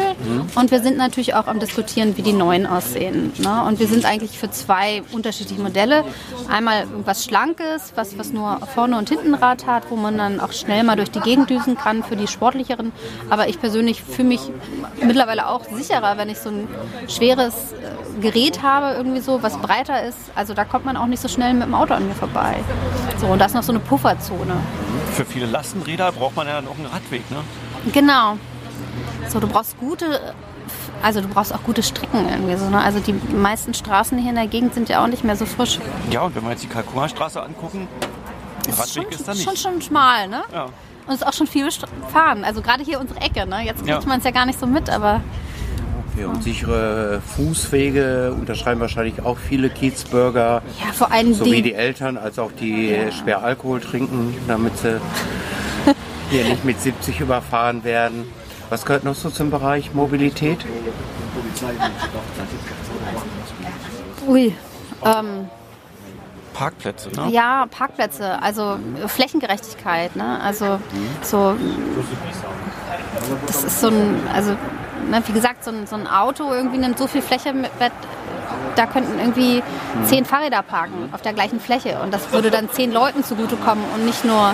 und 0.55 0.71
wir 0.71 0.81
sind 0.81 0.97
natürlich 0.97 1.33
auch 1.33 1.47
am 1.47 1.59
diskutieren, 1.59 2.17
wie 2.17 2.21
die 2.21 2.33
neuen 2.33 2.65
aussehen. 2.65 3.31
Ne? 3.37 3.63
Und 3.63 3.79
wir 3.79 3.87
sind 3.87 4.05
eigentlich 4.05 4.37
für 4.37 4.51
zwei 4.51 5.03
unterschiedliche 5.11 5.61
Modelle. 5.61 6.03
Einmal 6.49 6.85
was 7.05 7.23
Schlankes, 7.25 7.93
was 7.95 8.17
was 8.17 8.31
nur 8.31 8.59
vorne 8.73 8.97
und 8.97 9.09
hinten 9.09 9.33
Rad 9.33 9.65
hat, 9.65 9.89
wo 9.89 9.95
man 9.95 10.17
dann 10.17 10.39
auch 10.39 10.51
schnell 10.53 10.83
mal 10.83 10.95
durch 10.95 11.11
die 11.11 11.19
Gegend 11.19 11.49
düsen 11.49 11.77
kann 11.77 12.03
für 12.03 12.15
die 12.15 12.27
sportlicheren. 12.27 12.91
Aber 13.29 13.47
ich 13.47 13.59
persönlich 13.59 14.01
fühle 14.03 14.29
mich 14.29 14.41
mittlerweile 15.01 15.47
auch 15.47 15.63
sicherer, 15.63 16.17
wenn 16.17 16.29
ich 16.29 16.39
so 16.39 16.49
ein 16.49 16.67
schweres 17.07 17.53
äh, 17.73 18.21
Gerät 18.21 18.61
habe, 18.61 18.95
irgendwie 18.95 19.21
so, 19.21 19.41
was 19.41 19.57
breiter 19.57 20.03
ist. 20.03 20.17
Also 20.35 20.53
da 20.53 20.65
kommt 20.65 20.85
man 20.85 20.97
auch 20.97 21.07
nicht 21.07 21.21
so 21.21 21.27
schnell 21.27 21.53
mit 21.53 21.69
dem 21.71 21.75
Auto 21.75 21.93
an 21.93 22.07
mir 22.07 22.13
vorbei. 22.15 22.57
So, 23.19 23.27
und 23.27 23.39
da 23.39 23.45
ist 23.45 23.55
noch 23.55 23.63
so 23.63 23.71
eine 23.71 23.79
Pufferzone. 23.79 24.55
Für 25.13 25.25
viele 25.25 25.45
Lastenräder 25.45 26.11
braucht 26.11 26.35
man 26.35 26.47
ja 26.47 26.53
dann 26.55 26.67
auch 26.67 26.77
einen 26.77 26.85
Radweg. 26.87 27.29
Ne? 27.31 27.37
Genau. 27.91 28.37
So, 29.27 29.39
du 29.39 29.47
brauchst 29.47 29.77
gute, 29.79 30.33
also 31.01 31.21
du 31.21 31.27
brauchst 31.27 31.53
auch 31.53 31.63
gute 31.63 31.83
Strecken 31.83 32.27
irgendwie 32.29 32.55
so. 32.57 32.69
Ne? 32.69 32.79
Also 32.81 32.99
die 32.99 33.13
meisten 33.13 33.73
Straßen 33.73 34.17
hier 34.17 34.29
in 34.29 34.35
der 34.35 34.47
Gegend 34.47 34.73
sind 34.73 34.89
ja 34.89 35.03
auch 35.03 35.07
nicht 35.07 35.23
mehr 35.23 35.35
so 35.35 35.45
frisch. 35.45 35.79
Ja, 36.09 36.21
und 36.21 36.35
wenn 36.35 36.43
wir 36.43 36.51
jetzt 36.51 36.63
die 36.63 36.67
Kalkuna-Straße 36.67 37.41
angucken, 37.41 37.87
Es 38.67 38.77
Radweg 38.79 38.93
schon, 38.93 39.05
ist 39.11 39.27
da 39.27 39.33
nicht. 39.33 39.43
schon, 39.43 39.57
schon 39.57 39.81
schmal, 39.81 40.27
ne? 40.27 40.43
Ja. 40.53 40.65
Und 40.65 41.15
es 41.15 41.21
ist 41.21 41.27
auch 41.27 41.33
schon 41.33 41.47
viel 41.47 41.67
fahren. 42.13 42.43
Also 42.43 42.61
gerade 42.61 42.83
hier 42.83 42.99
unsere 42.99 43.19
Ecke, 43.21 43.47
ne? 43.47 43.61
Jetzt 43.65 43.77
kriegt 43.83 43.89
Ja. 44.03 44.07
man 44.07 44.19
es 44.19 44.23
ja 44.25 44.31
gar 44.31 44.45
nicht 44.45 44.59
so 44.59 44.67
mit, 44.67 44.89
aber 44.89 45.21
Ja, 46.17 46.27
und 46.27 46.43
sichere 46.43 47.21
Fußwege 47.21 48.35
unterschreiben 48.37 48.81
wahrscheinlich 48.81 49.23
auch 49.23 49.37
viele 49.37 49.69
Kiezbürger, 49.69 50.61
ja, 50.83 50.91
vor 50.91 51.11
allem 51.11 51.33
sowie 51.33 51.55
die, 51.55 51.61
die 51.61 51.73
Eltern 51.73 52.17
als 52.17 52.37
auch 52.37 52.51
die 52.51 52.95
schwer 53.11 53.43
Alkohol 53.43 53.79
trinken, 53.79 54.35
damit 54.47 54.77
sie 54.77 54.99
hier 56.29 56.43
nicht 56.43 56.65
mit 56.65 56.81
70 56.81 57.21
überfahren 57.21 57.83
werden. 57.85 58.25
Was 58.69 58.85
gehört 58.85 59.03
noch 59.03 59.15
so 59.15 59.29
zum 59.29 59.51
Bereich 59.51 59.93
Mobilität? 59.93 60.65
ui, 64.27 64.53
ähm, 65.05 65.49
Parkplätze. 66.53 67.09
Ne? 67.09 67.31
ja, 67.31 67.65
Parkplätze, 67.71 68.41
also 68.41 68.77
Flächengerechtigkeit, 69.07 70.15
ne? 70.15 70.39
Also 70.41 70.79
so, 71.21 71.55
das 73.47 73.63
ist 73.63 73.81
so 73.81 73.87
ein, 73.87 74.19
also 74.33 74.55
ne, 75.09 75.21
wie 75.25 75.33
gesagt, 75.33 75.63
so 75.63 75.71
ein, 75.71 75.87
so 75.87 75.95
ein 75.95 76.07
Auto 76.07 76.51
irgendwie 76.53 76.77
nimmt 76.77 76.97
so 76.97 77.07
viel 77.07 77.21
Fläche 77.21 77.53
mit, 77.53 77.71
da 78.75 78.85
könnten 78.85 79.19
irgendwie 79.19 79.63
zehn 80.05 80.25
Fahrräder 80.25 80.61
parken 80.61 81.09
auf 81.11 81.21
der 81.21 81.33
gleichen 81.33 81.59
Fläche 81.59 81.99
und 82.01 82.13
das 82.13 82.31
würde 82.31 82.51
dann 82.51 82.69
zehn 82.69 82.91
Leuten 82.91 83.23
zugutekommen 83.23 83.83
und 83.95 84.05
nicht 84.05 84.23
nur, 84.25 84.53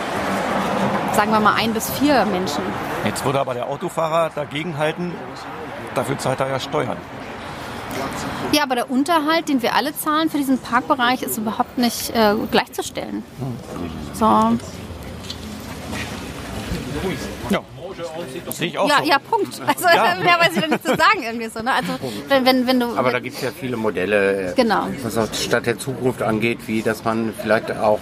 sagen 1.13 1.31
wir 1.31 1.39
mal, 1.39 1.55
ein 1.55 1.73
bis 1.73 1.89
vier 1.91 2.25
Menschen. 2.25 2.63
Jetzt 3.05 3.25
würde 3.25 3.39
aber 3.39 3.53
der 3.53 3.67
Autofahrer 3.67 4.31
dagegenhalten, 4.33 5.13
dafür 5.95 6.17
zahlt 6.17 6.39
er 6.39 6.49
ja 6.49 6.59
Steuern. 6.59 6.97
Ja, 8.51 8.63
aber 8.63 8.75
der 8.75 8.89
Unterhalt, 8.89 9.49
den 9.49 9.61
wir 9.61 9.75
alle 9.75 9.95
zahlen 9.95 10.29
für 10.29 10.37
diesen 10.37 10.57
Parkbereich, 10.59 11.21
ist 11.21 11.37
überhaupt 11.37 11.77
nicht 11.77 12.11
äh, 12.15 12.35
gleichzustellen. 12.51 13.23
So. 14.13 14.25
Ja, 17.49 17.59
das 18.45 18.57
sehe 18.57 18.67
ich 18.67 18.77
auch 18.77 18.89
Ja, 18.89 18.97
so. 19.03 19.09
ja, 19.09 19.19
Punkt. 19.19 19.59
Also 19.65 19.85
Ja. 19.87 20.15
mehr 20.23 20.39
weiß 20.39 20.55
ich 20.55 20.61
da 20.61 20.67
nicht 20.67 20.83
zu 20.85 20.89
sagen 20.95 21.23
irgendwie 21.23 21.47
so. 21.49 21.61
Ne? 21.61 21.71
Also 21.73 21.93
wenn, 22.29 22.45
wenn, 22.45 22.67
wenn 22.67 22.79
du 22.79 22.95
Aber 22.97 23.11
da 23.11 23.19
gibt 23.19 23.35
es 23.35 23.41
ja 23.41 23.49
viele 23.51 23.77
Modelle, 23.77 24.51
äh, 24.51 24.53
Genau. 24.55 24.87
was 25.03 25.17
auch 25.17 25.27
die 25.27 25.37
Stadt 25.43 25.65
der 25.65 25.77
Zukunft 25.77 26.21
angeht, 26.21 26.59
wie 26.67 26.81
dass 26.81 27.03
man 27.03 27.33
vielleicht 27.41 27.71
auch 27.71 27.99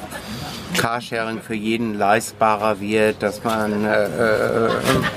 Carsharing 0.77 1.41
für 1.41 1.53
jeden 1.55 1.97
leistbarer 1.97 2.81
wird, 2.81 3.23
dass 3.23 3.43
man 3.43 3.85
äh, 3.85 4.03
äh, 4.05 4.69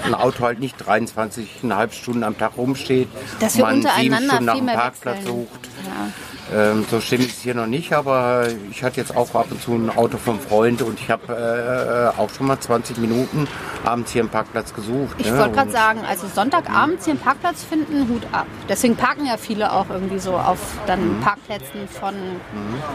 ein 0.06 0.14
Auto 0.14 0.44
halt 0.44 0.60
nicht 0.60 0.76
23,5 0.80 1.92
Stunden 1.92 2.22
am 2.22 2.38
Tag 2.38 2.52
rumsteht, 2.56 3.08
Dass 3.40 3.56
wir 3.56 3.64
man 3.64 3.76
sieben 3.82 3.86
untereinander 3.88 4.26
Stunden 4.36 4.44
nach 4.44 4.54
dem 4.56 4.66
Parkplatz 4.66 5.16
wechseln. 5.18 5.26
sucht. 5.50 5.68
ja. 5.86 6.12
Ähm, 6.54 6.86
so 6.90 7.00
stimme 7.00 7.24
ich 7.24 7.32
es 7.32 7.40
hier 7.40 7.54
noch 7.54 7.66
nicht, 7.66 7.92
aber 7.92 8.46
ich 8.70 8.82
hatte 8.82 9.00
jetzt 9.00 9.14
auch 9.16 9.34
ab 9.34 9.46
und 9.50 9.60
zu 9.60 9.72
ein 9.72 9.90
Auto 9.94 10.16
vom 10.16 10.40
Freund 10.40 10.82
und 10.82 10.98
ich 10.98 11.10
habe 11.10 12.14
äh, 12.16 12.20
auch 12.20 12.30
schon 12.30 12.46
mal 12.46 12.58
20 12.58 12.98
Minuten 12.98 13.46
abends 13.84 14.12
hier 14.12 14.22
einen 14.22 14.30
Parkplatz 14.30 14.72
gesucht. 14.72 15.16
Ich 15.18 15.30
ne? 15.30 15.38
wollte 15.38 15.54
gerade 15.54 15.70
sagen, 15.70 16.00
also 16.08 16.26
Sonntagabends 16.26 17.04
hier 17.04 17.14
einen 17.14 17.20
Parkplatz 17.20 17.64
finden, 17.64 18.08
Hut 18.08 18.22
ab. 18.32 18.46
Deswegen 18.68 18.96
parken 18.96 19.26
ja 19.26 19.36
viele 19.36 19.72
auch 19.72 19.90
irgendwie 19.90 20.18
so 20.18 20.32
auf 20.32 20.58
dann 20.86 21.20
Parkplätzen 21.20 21.86
von 21.88 22.14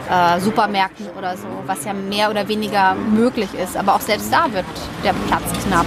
äh, 0.10 0.40
Supermärkten 0.40 1.08
oder 1.18 1.38
so, 1.38 1.48
was 1.66 1.86
ja 1.86 1.94
mehr 1.94 2.30
oder 2.30 2.48
weniger 2.48 2.96
möglich 2.96 3.50
ist. 3.54 3.78
Aber 3.78 3.96
auch 3.96 4.02
selbst 4.02 4.32
da 4.34 4.52
wird 4.52 4.66
der 5.04 5.14
Platz 5.28 5.44
knapp. 5.66 5.86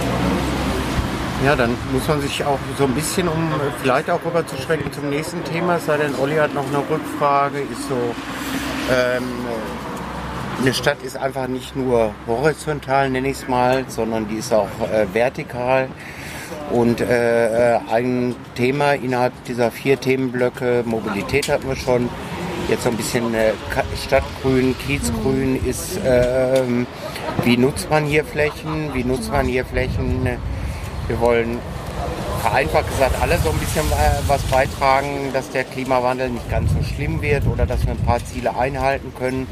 Ja, 1.45 1.55
dann 1.55 1.77
muss 1.93 2.07
man 2.07 2.19
sich 2.19 2.43
auch 2.43 2.57
so 2.79 2.85
ein 2.85 2.95
bisschen, 2.95 3.27
um 3.27 3.51
vielleicht 3.81 4.09
auch 4.09 4.19
rüber 4.25 4.45
zu 4.45 4.57
schwenken 4.57 4.91
zum 4.91 5.09
nächsten 5.09 5.43
Thema, 5.43 5.77
sei 5.79 5.97
denn, 5.97 6.15
Olli 6.19 6.35
hat 6.35 6.53
noch 6.55 6.65
eine 6.65 6.79
Rückfrage, 6.79 7.59
ist 7.59 7.87
so, 7.87 7.95
ähm, 8.91 9.23
eine 10.59 10.73
Stadt 10.73 10.97
ist 11.03 11.15
einfach 11.15 11.47
nicht 11.47 11.75
nur 11.75 12.11
horizontal, 12.25 13.11
nenne 13.11 13.29
ich 13.29 13.37
es 13.37 13.47
mal, 13.47 13.85
sondern 13.87 14.27
die 14.27 14.37
ist 14.37 14.51
auch 14.51 14.67
äh, 14.91 15.05
vertikal. 15.13 15.89
Und 16.71 17.01
äh, 17.01 17.75
äh, 17.75 17.79
ein 17.91 18.35
Thema 18.55 18.93
innerhalb 18.93 19.31
dieser 19.45 19.69
vier 19.69 19.99
Themenblöcke, 19.99 20.83
Mobilität 20.85 21.49
hatten 21.49 21.67
wir 21.67 21.75
schon, 21.75 22.09
jetzt 22.67 22.83
so 22.83 22.89
ein 22.89 22.97
bisschen 22.97 23.33
äh, 23.35 23.53
Stadtgrün, 23.95 24.75
Kiezgrün 24.79 25.63
ist, 25.63 25.99
ähm, 26.03 26.87
wie 27.43 27.57
nutzt 27.57 27.91
man 27.91 28.05
hier 28.05 28.25
Flächen, 28.25 28.91
wie 28.93 29.03
nutzt 29.03 29.31
man 29.31 29.45
hier 29.45 29.65
Flächen, 29.65 30.27
wir 31.07 31.19
wollen 31.19 31.59
vereinfacht 32.41 32.87
gesagt 32.89 33.15
alle 33.21 33.37
so 33.39 33.49
ein 33.49 33.57
bisschen 33.57 33.85
äh, 33.91 34.19
was 34.27 34.41
beitragen, 34.43 35.31
dass 35.33 35.49
der 35.49 35.63
Klimawandel 35.63 36.29
nicht 36.29 36.49
ganz 36.49 36.71
so 36.71 36.83
schlimm 36.83 37.21
wird 37.21 37.45
oder 37.47 37.65
dass 37.65 37.85
wir 37.85 37.93
ein 37.93 38.05
paar 38.05 38.23
Ziele 38.23 38.55
einhalten 38.55 39.13
können. 39.17 39.47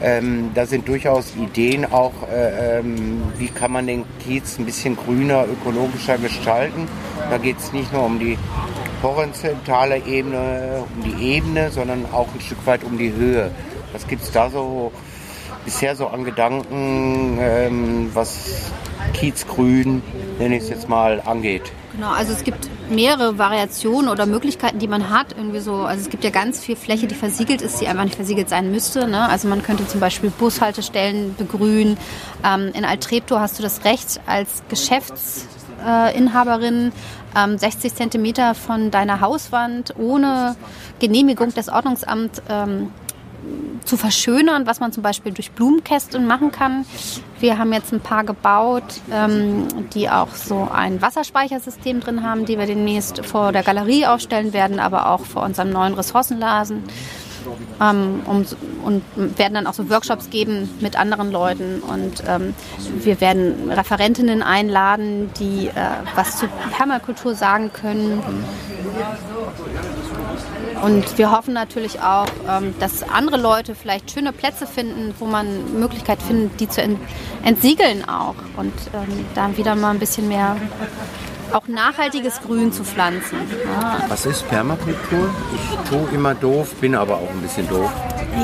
Ähm, 0.00 0.50
da 0.54 0.64
sind 0.66 0.86
durchaus 0.86 1.34
Ideen 1.36 1.84
auch, 1.84 2.12
äh, 2.30 2.78
ähm, 2.78 3.22
wie 3.36 3.48
kann 3.48 3.72
man 3.72 3.86
den 3.86 4.04
Kiez 4.20 4.58
ein 4.58 4.64
bisschen 4.64 4.96
grüner, 4.96 5.44
ökologischer 5.44 6.18
gestalten. 6.18 6.88
Da 7.30 7.38
geht 7.38 7.58
es 7.58 7.72
nicht 7.72 7.92
nur 7.92 8.04
um 8.04 8.18
die 8.18 8.38
horizontale 9.02 9.98
Ebene, 10.06 10.84
um 10.94 11.02
die 11.02 11.34
Ebene, 11.34 11.70
sondern 11.70 12.06
auch 12.12 12.28
ein 12.32 12.40
Stück 12.40 12.64
weit 12.64 12.84
um 12.84 12.96
die 12.96 13.12
Höhe. 13.12 13.50
Was 13.92 14.06
gibt 14.06 14.22
es 14.22 14.30
da 14.30 14.50
so 14.50 14.92
bisher 15.68 15.94
so 15.94 16.06
an 16.06 16.24
Gedanken, 16.24 17.36
ähm, 17.38 18.10
was 18.14 18.72
Kiezgrün, 19.12 20.02
nenne 20.38 20.56
ich 20.56 20.62
es 20.62 20.70
jetzt 20.70 20.88
mal, 20.88 21.20
angeht? 21.26 21.70
Genau, 21.92 22.08
also 22.08 22.32
es 22.32 22.42
gibt 22.42 22.70
mehrere 22.88 23.36
Variationen 23.36 24.08
oder 24.08 24.24
Möglichkeiten, 24.24 24.78
die 24.78 24.88
man 24.88 25.10
hat. 25.10 25.34
Irgendwie 25.36 25.60
so, 25.60 25.82
also 25.82 26.00
es 26.00 26.08
gibt 26.08 26.24
ja 26.24 26.30
ganz 26.30 26.60
viel 26.60 26.74
Fläche, 26.74 27.06
die 27.06 27.14
versiegelt 27.14 27.60
ist, 27.60 27.82
die 27.82 27.86
einfach 27.86 28.04
nicht 28.04 28.16
versiegelt 28.16 28.48
sein 28.48 28.72
müsste. 28.72 29.08
Ne? 29.08 29.28
Also 29.28 29.46
man 29.46 29.62
könnte 29.62 29.86
zum 29.86 30.00
Beispiel 30.00 30.30
Bushaltestellen 30.30 31.36
begrünen. 31.36 31.98
Ähm, 32.42 32.70
in 32.72 32.86
Altreptow 32.86 33.38
hast 33.38 33.58
du 33.58 33.62
das 33.62 33.84
Recht 33.84 34.22
als 34.24 34.62
Geschäftsinhaberin 34.70 36.92
ähm, 37.36 37.58
60 37.58 37.94
Zentimeter 37.94 38.54
von 38.54 38.90
deiner 38.90 39.20
Hauswand 39.20 39.94
ohne 39.98 40.56
Genehmigung 40.98 41.52
des 41.52 41.68
Ordnungsamts 41.68 42.40
ähm, 42.48 42.90
zu 43.84 43.96
verschönern, 43.96 44.66
was 44.66 44.80
man 44.80 44.92
zum 44.92 45.02
Beispiel 45.02 45.32
durch 45.32 45.52
Blumenkästen 45.52 46.26
machen 46.26 46.52
kann. 46.52 46.84
Wir 47.40 47.58
haben 47.58 47.72
jetzt 47.72 47.92
ein 47.92 48.00
paar 48.00 48.24
gebaut, 48.24 49.00
ähm, 49.10 49.68
die 49.94 50.10
auch 50.10 50.34
so 50.34 50.68
ein 50.72 51.00
Wasserspeichersystem 51.00 52.00
drin 52.00 52.22
haben, 52.22 52.44
die 52.44 52.58
wir 52.58 52.66
demnächst 52.66 53.24
vor 53.24 53.52
der 53.52 53.62
Galerie 53.62 54.06
aufstellen 54.06 54.52
werden, 54.52 54.80
aber 54.80 55.10
auch 55.10 55.20
vor 55.20 55.42
unserem 55.42 55.70
neuen 55.70 55.94
Ressourcenlasen. 55.94 56.84
Ähm, 57.80 58.20
um, 58.26 58.44
und 58.84 59.02
werden 59.38 59.54
dann 59.54 59.66
auch 59.66 59.74
so 59.74 59.88
Workshops 59.88 60.30
geben 60.30 60.68
mit 60.80 60.98
anderen 60.98 61.30
Leuten. 61.30 61.80
Und 61.80 62.22
ähm, 62.26 62.54
wir 63.00 63.20
werden 63.20 63.70
Referentinnen 63.70 64.42
einladen, 64.42 65.30
die 65.38 65.68
äh, 65.68 65.72
was 66.14 66.38
zur 66.38 66.48
Permakultur 66.76 67.34
sagen 67.34 67.72
können. 67.72 68.22
Und 70.82 71.18
wir 71.18 71.30
hoffen 71.30 71.54
natürlich 71.54 72.00
auch, 72.00 72.28
ähm, 72.48 72.74
dass 72.78 73.02
andere 73.02 73.36
Leute 73.36 73.74
vielleicht 73.74 74.10
schöne 74.10 74.32
Plätze 74.32 74.66
finden, 74.66 75.14
wo 75.18 75.26
man 75.26 75.78
Möglichkeit 75.78 76.22
findet, 76.22 76.60
die 76.60 76.68
zu 76.68 76.82
entsiegeln 77.44 78.08
auch. 78.08 78.36
Und 78.56 78.72
ähm, 78.94 79.26
dann 79.34 79.56
wieder 79.56 79.74
mal 79.74 79.90
ein 79.90 79.98
bisschen 79.98 80.28
mehr 80.28 80.56
auch 81.52 81.66
nachhaltiges 81.66 82.40
Grün 82.42 82.72
zu 82.72 82.84
pflanzen. 82.84 83.38
Ja. 83.64 84.02
Was 84.08 84.26
ist 84.26 84.46
Permakultur? 84.48 85.30
Ich 85.54 85.90
tue 85.90 86.08
immer 86.12 86.34
doof, 86.34 86.74
bin 86.74 86.94
aber 86.94 87.16
auch 87.16 87.30
ein 87.30 87.40
bisschen 87.40 87.68
doof. 87.68 87.90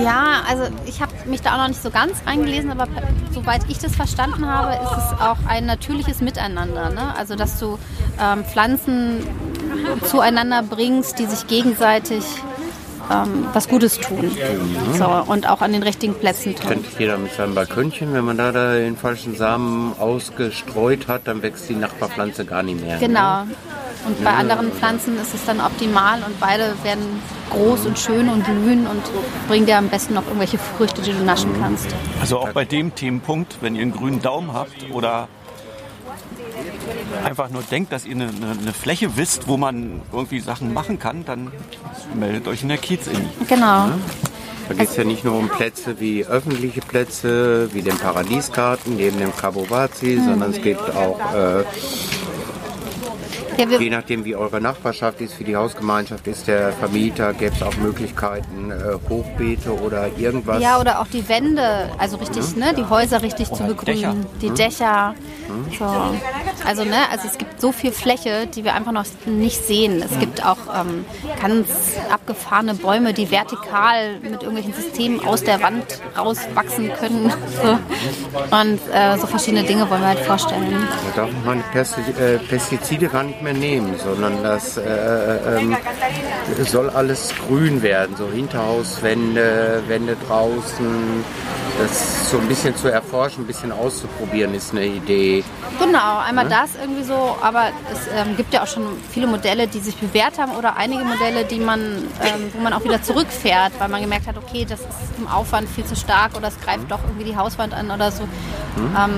Ja, 0.02 0.42
also 0.48 0.64
ich 0.86 1.00
habe 1.00 1.12
mich 1.26 1.42
da 1.42 1.54
auch 1.54 1.58
noch 1.58 1.68
nicht 1.68 1.82
so 1.82 1.90
ganz 1.90 2.14
eingelesen, 2.24 2.70
aber 2.70 2.88
soweit 3.32 3.62
ich 3.68 3.78
das 3.78 3.94
verstanden 3.94 4.46
habe, 4.46 4.72
ist 4.82 4.92
es 4.92 5.20
auch 5.20 5.36
ein 5.46 5.66
natürliches 5.66 6.20
Miteinander. 6.20 6.90
Ne? 6.90 7.14
Also 7.16 7.36
dass 7.36 7.58
du 7.58 7.78
ähm, 8.20 8.44
Pflanzen 8.44 9.26
zueinander 10.04 10.62
bringst, 10.62 11.18
die 11.18 11.26
sich 11.26 11.46
gegenseitig 11.46 12.24
ähm, 13.10 13.46
was 13.52 13.68
Gutes 13.68 13.98
tun. 13.98 14.30
Mhm. 14.30 14.96
So, 14.96 15.06
und 15.06 15.48
auch 15.48 15.60
an 15.60 15.72
den 15.72 15.82
richtigen 15.82 16.14
Plätzen 16.14 16.54
tun. 16.54 16.68
Könnte 16.68 16.88
jeder 16.98 17.18
mit 17.18 17.32
seinem 17.32 17.54
Balkönchen, 17.54 18.12
wenn 18.14 18.24
man 18.24 18.36
da, 18.36 18.52
da 18.52 18.74
den 18.74 18.96
falschen 18.96 19.36
Samen 19.36 19.94
ausgestreut 19.98 21.08
hat, 21.08 21.22
dann 21.26 21.42
wächst 21.42 21.68
die 21.68 21.74
Nachbarpflanze 21.74 22.44
gar 22.44 22.62
nicht 22.62 22.80
mehr. 22.80 22.98
Genau. 22.98 23.44
Und 24.06 24.22
bei 24.22 24.30
ja. 24.30 24.36
anderen 24.36 24.70
Pflanzen 24.70 25.16
ist 25.18 25.32
es 25.34 25.44
dann 25.46 25.60
optimal 25.60 26.18
und 26.26 26.38
beide 26.38 26.74
werden 26.82 27.22
groß 27.50 27.86
und 27.86 27.98
schön 27.98 28.28
und 28.28 28.44
blühen 28.44 28.86
und 28.86 29.02
bringen 29.48 29.64
dir 29.64 29.78
am 29.78 29.88
besten 29.88 30.14
noch 30.14 30.26
irgendwelche 30.26 30.58
Früchte, 30.58 31.00
die 31.00 31.12
du 31.12 31.24
naschen 31.24 31.50
kannst. 31.58 31.86
Also 32.20 32.38
auch 32.38 32.50
bei 32.50 32.66
dem 32.66 32.94
Themenpunkt, 32.94 33.58
wenn 33.62 33.74
ihr 33.74 33.82
einen 33.82 33.92
grünen 33.92 34.20
Daumen 34.20 34.52
habt 34.52 34.90
oder 34.92 35.28
einfach 37.24 37.50
nur 37.50 37.62
denkt, 37.62 37.92
dass 37.92 38.04
ihr 38.06 38.12
eine, 38.12 38.28
eine, 38.28 38.72
Fläche 38.72 39.16
wisst, 39.16 39.48
wo 39.48 39.56
man 39.56 40.00
irgendwie 40.12 40.40
Sachen 40.40 40.72
machen 40.72 40.98
kann, 40.98 41.24
dann 41.24 41.50
meldet 42.14 42.48
euch 42.48 42.62
in 42.62 42.68
der 42.68 42.78
kiez 42.78 43.06
-In. 43.06 43.46
Genau. 43.48 43.86
Ja? 43.86 43.98
Da 44.68 44.74
geht 44.74 44.88
es 44.88 44.96
ja 44.96 45.04
nicht 45.04 45.24
nur 45.24 45.36
um 45.36 45.48
Plätze 45.48 46.00
wie 46.00 46.24
öffentliche 46.24 46.80
Plätze, 46.80 47.68
wie 47.74 47.82
den 47.82 47.98
Paradiesgarten 47.98 48.96
neben 48.96 49.18
dem 49.18 49.36
Cabo 49.36 49.68
Vazi, 49.68 50.16
mhm. 50.16 50.24
sondern 50.24 50.50
es 50.52 50.62
gibt 50.62 50.80
auch 50.80 51.18
äh, 51.34 51.64
ja, 53.58 53.78
Je 53.78 53.90
nachdem, 53.90 54.24
wie 54.24 54.36
eure 54.36 54.60
Nachbarschaft 54.60 55.20
ist, 55.20 55.38
wie 55.38 55.44
die 55.44 55.56
Hausgemeinschaft 55.56 56.26
ist, 56.26 56.46
der 56.46 56.72
Vermieter, 56.72 57.32
gäbe 57.34 57.54
es 57.54 57.62
auch 57.62 57.76
Möglichkeiten, 57.76 58.70
äh, 58.70 59.08
Hochbeete 59.08 59.72
oder 59.80 60.08
irgendwas. 60.16 60.62
Ja, 60.62 60.80
oder 60.80 61.00
auch 61.00 61.06
die 61.06 61.28
Wände, 61.28 61.90
also 61.98 62.16
richtig, 62.16 62.54
mhm. 62.54 62.60
ne, 62.60 62.74
die 62.74 62.84
Häuser 62.84 63.22
richtig 63.22 63.48
oder 63.48 63.56
zu 63.56 63.64
begrünen, 63.64 63.96
Dächer. 63.96 64.14
die 64.40 64.50
mhm. 64.50 64.54
Dächer. 64.54 65.14
Mhm. 65.48 65.76
So. 65.78 65.84
Also, 66.66 66.84
ne, 66.84 66.96
also 67.10 67.28
es 67.28 67.38
gibt 67.38 67.60
so 67.60 67.72
viel 67.72 67.92
Fläche, 67.92 68.46
die 68.46 68.64
wir 68.64 68.74
einfach 68.74 68.92
noch 68.92 69.04
nicht 69.26 69.64
sehen. 69.64 70.02
Es 70.02 70.18
gibt 70.18 70.44
auch 70.44 70.58
ähm, 70.74 71.04
ganz 71.40 71.68
abgefahrene 72.10 72.74
Bäume, 72.74 73.12
die 73.12 73.30
vertikal 73.30 74.18
mit 74.20 74.42
irgendwelchen 74.42 74.72
Systemen 74.72 75.24
aus 75.24 75.44
der 75.44 75.62
Wand 75.62 76.00
rauswachsen 76.16 76.90
können. 76.98 77.32
So. 77.62 77.78
Und 78.56 78.80
äh, 78.92 79.18
so 79.18 79.26
verschiedene 79.26 79.64
Dinge 79.64 79.88
wollen 79.90 80.00
wir 80.00 80.08
halt 80.08 80.20
vorstellen. 80.20 80.86
Da 81.14 81.22
darf 81.22 81.30
man 81.44 81.58
äh, 81.58 82.38
Pestizide 82.38 83.10
nicht 83.22 83.42
mehr 83.44 83.54
nehmen, 83.54 83.94
sondern 84.02 84.42
das 84.42 84.76
äh, 84.76 84.82
äh, 84.82 85.58
ähm, 85.58 85.76
soll 86.64 86.90
alles 86.90 87.32
grün 87.46 87.82
werden, 87.82 88.16
so 88.16 88.28
Hinterhauswände, 88.28 89.82
Wände 89.86 90.16
draußen. 90.26 91.24
Das 91.78 92.30
so 92.30 92.38
ein 92.38 92.46
bisschen 92.46 92.74
zu 92.76 92.88
erforschen, 92.88 93.44
ein 93.44 93.46
bisschen 93.46 93.72
auszuprobieren, 93.72 94.54
ist 94.54 94.72
eine 94.72 94.86
Idee. 94.86 95.42
Genau, 95.78 96.18
einmal 96.18 96.48
ja? 96.48 96.62
das 96.62 96.70
irgendwie 96.80 97.02
so, 97.02 97.36
aber 97.42 97.64
es 97.92 98.06
ähm, 98.14 98.36
gibt 98.36 98.54
ja 98.54 98.62
auch 98.62 98.66
schon 98.66 98.86
viele 99.10 99.26
Modelle, 99.26 99.66
die 99.66 99.80
sich 99.80 99.96
bewährt 99.96 100.38
haben 100.38 100.52
oder 100.52 100.76
einige 100.76 101.04
Modelle, 101.04 101.44
die 101.44 101.58
man, 101.58 101.80
ähm, 101.80 102.50
wo 102.52 102.60
man 102.60 102.72
auch 102.72 102.84
wieder 102.84 103.02
zurückfährt, 103.02 103.72
weil 103.78 103.88
man 103.88 104.00
gemerkt 104.00 104.26
hat, 104.28 104.36
okay, 104.36 104.64
das 104.68 104.80
ist 104.80 104.88
im 105.18 105.26
Aufwand 105.26 105.68
viel 105.68 105.84
zu 105.84 105.96
stark 105.96 106.36
oder 106.36 106.48
es 106.48 106.60
greift 106.60 106.84
mhm. 106.84 106.88
doch 106.88 107.00
irgendwie 107.04 107.24
die 107.24 107.36
Hauswand 107.36 107.74
an 107.74 107.90
oder 107.90 108.12
so. 108.12 108.22
Mhm. 108.22 108.96
Ähm, 108.96 109.12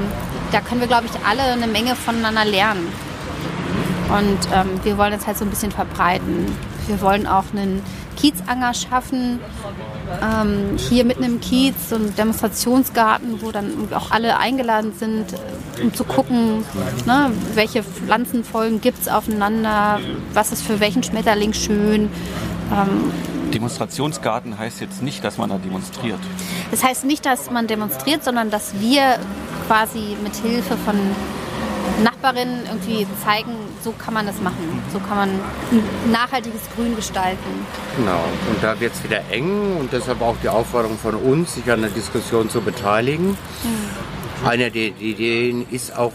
da 0.53 0.61
können 0.61 0.81
wir, 0.81 0.89
glaube 0.89 1.07
ich, 1.07 1.27
alle 1.27 1.43
eine 1.43 1.67
Menge 1.67 1.95
voneinander 1.95 2.45
lernen. 2.45 2.91
Und 4.09 4.39
ähm, 4.53 4.81
wir 4.85 4.99
wollen 4.99 5.13
das 5.13 5.27
halt 5.27 5.37
so 5.37 5.45
ein 5.45 5.51
bisschen 5.51 5.73
verbreiten. 5.73 6.47
Wir 6.87 7.01
wollen 7.01 7.27
auch 7.27 7.45
einen 7.53 7.83
Kiezanger 8.17 8.75
schaffen, 8.75 9.41
ähm, 10.23 10.77
hier 10.77 11.05
mitten 11.05 11.23
im 11.23 11.41
Kiez, 11.41 11.75
so 11.91 11.97
ein 11.97 12.15
Demonstrationsgarten, 12.17 13.43
wo 13.43 13.51
dann 13.51 13.89
auch 13.93 14.11
alle 14.11 14.39
eingeladen 14.39 14.93
sind, 14.99 15.27
um 15.83 15.93
zu 15.93 16.05
gucken, 16.05 16.65
ne, 17.07 17.31
welche 17.55 17.83
Pflanzenfolgen 17.83 18.81
gibt 18.81 19.03
es 19.03 19.09
aufeinander, 19.09 20.01
was 20.33 20.53
ist 20.53 20.63
für 20.63 20.81
welchen 20.81 21.03
Schmetterling 21.03 21.53
schön. 21.53 22.09
Ähm, 22.73 23.13
Demonstrationsgarten 23.53 24.59
heißt 24.59 24.81
jetzt 24.81 25.03
nicht, 25.03 25.23
dass 25.23 25.39
man 25.39 25.51
da 25.51 25.59
demonstriert. 25.59 26.19
Das 26.71 26.83
heißt 26.83 27.05
nicht, 27.05 27.25
dass 27.27 27.51
man 27.51 27.67
demonstriert, 27.67 28.25
sondern 28.25 28.51
dass 28.51 28.81
wir 28.81 29.19
quasi 29.67 30.17
mit 30.23 30.35
Hilfe 30.37 30.77
von 30.77 30.97
Nachbarinnen 32.03 32.67
irgendwie 32.67 33.07
zeigen, 33.25 33.53
so 33.87 33.93
kann 33.93 34.15
man 34.15 34.27
das 34.27 34.41
machen. 34.41 34.83
So 34.93 34.99
kann 34.99 35.17
man 35.17 35.31
ein 35.31 36.11
nachhaltiges 36.11 36.63
Grün 36.75 36.97
gestalten. 36.97 37.67
Genau, 37.97 38.25
und 38.51 38.61
da 38.61 38.79
wird 38.81 38.93
es 38.93 39.05
wieder 39.05 39.21
eng 39.31 39.77
und 39.79 39.93
deshalb 39.93 40.21
auch 40.23 40.35
die 40.43 40.49
Aufforderung 40.49 40.99
von 40.99 41.15
uns, 41.15 41.55
sich 41.55 41.71
an 41.71 41.83
der 41.83 41.91
Diskussion 41.91 42.51
zu 42.51 42.61
beteiligen. 42.61 43.29
Mhm. 43.29 44.45
Eine 44.45 44.73
der 44.73 44.89
Ideen 44.89 45.67
ist 45.71 45.97
auch, 45.97 46.13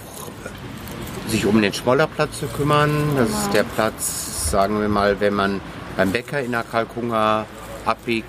sich 1.27 1.45
um 1.45 1.61
den 1.61 1.71
Schmollerplatz 1.71 2.39
zu 2.39 2.47
kümmern. 2.47 2.91
Das 3.15 3.27
genau. 3.27 3.39
ist 3.39 3.53
der 3.53 3.63
Platz, 3.63 4.51
sagen 4.51 4.81
wir 4.81 4.89
mal, 4.89 5.21
wenn 5.21 5.33
man 5.33 5.61
beim 5.95 6.11
Bäcker 6.11 6.41
in 6.41 6.51
der 6.51 6.63
Kalkunga 6.63 7.45
abbiegt. 7.85 8.27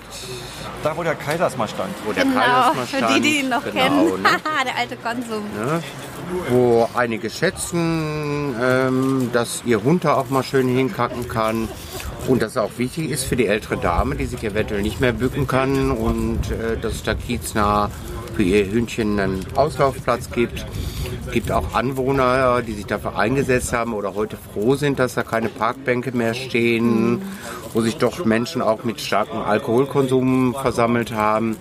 Da, 0.83 0.95
wo 0.95 1.03
der 1.03 1.15
Kaisers 1.15 1.57
mal 1.57 1.67
stand. 1.67 1.93
Wo 2.05 2.13
der 2.13 2.23
genau, 2.23 2.39
Kaisers 2.39 2.89
stand. 2.89 3.05
Für 3.05 3.13
die, 3.13 3.21
die 3.21 3.39
ihn 3.39 3.49
noch 3.49 3.63
genau, 3.63 3.81
kennen. 3.81 4.21
Ne? 4.21 4.29
der 4.65 4.77
alte 4.77 4.95
Konsum. 4.95 5.43
Ne? 5.53 5.83
Wo 6.49 6.89
einige 6.93 7.29
schätzen, 7.29 8.55
ähm, 8.61 9.29
dass 9.33 9.63
ihr 9.65 9.83
Hund 9.83 10.05
auch 10.05 10.29
mal 10.29 10.43
schön 10.43 10.67
hinkacken 10.67 11.27
kann. 11.27 11.67
Und 12.27 12.41
das 12.41 12.57
auch 12.57 12.71
wichtig 12.77 13.11
ist 13.11 13.25
für 13.25 13.35
die 13.35 13.47
ältere 13.47 13.77
Dame, 13.77 14.15
die 14.15 14.25
sich 14.25 14.43
eventuell 14.43 14.81
nicht 14.81 15.01
mehr 15.01 15.13
bücken 15.13 15.45
kann 15.47 15.91
und 15.91 16.51
äh, 16.51 16.77
dass 16.81 16.93
es 16.93 17.03
da 17.03 17.13
kieznah 17.13 17.89
für 18.35 18.43
ihr 18.43 18.71
Hündchen 18.71 19.19
einen 19.19 19.45
Auslaufplatz 19.55 20.31
gibt. 20.31 20.65
Es 21.27 21.31
gibt 21.33 21.51
auch 21.51 21.73
Anwohner, 21.73 22.61
die 22.61 22.73
sich 22.73 22.85
dafür 22.85 23.17
eingesetzt 23.17 23.73
haben 23.73 23.93
oder 23.93 24.15
heute 24.15 24.37
froh 24.37 24.75
sind, 24.75 24.99
dass 24.99 25.15
da 25.15 25.23
keine 25.23 25.49
Parkbänke 25.49 26.11
mehr 26.11 26.33
stehen, 26.33 27.21
wo 27.73 27.81
sich 27.81 27.97
doch 27.97 28.25
Menschen 28.25 28.61
auch 28.61 28.83
mit 28.83 29.01
starkem 29.01 29.39
Alkoholkonsum 29.39 30.55
versammelt 30.59 31.13
haben. 31.13 31.57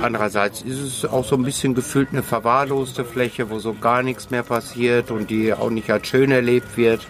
Andererseits 0.00 0.62
ist 0.62 0.80
es 0.80 1.04
auch 1.04 1.24
so 1.24 1.36
ein 1.36 1.42
bisschen 1.42 1.74
gefühlt 1.74 2.08
eine 2.12 2.22
verwahrloste 2.22 3.04
Fläche, 3.04 3.50
wo 3.50 3.58
so 3.58 3.74
gar 3.74 4.02
nichts 4.02 4.30
mehr 4.30 4.42
passiert 4.42 5.10
und 5.10 5.30
die 5.30 5.52
auch 5.52 5.70
nicht 5.70 5.90
als 5.90 6.06
schön 6.06 6.30
erlebt 6.30 6.76
wird. 6.76 7.06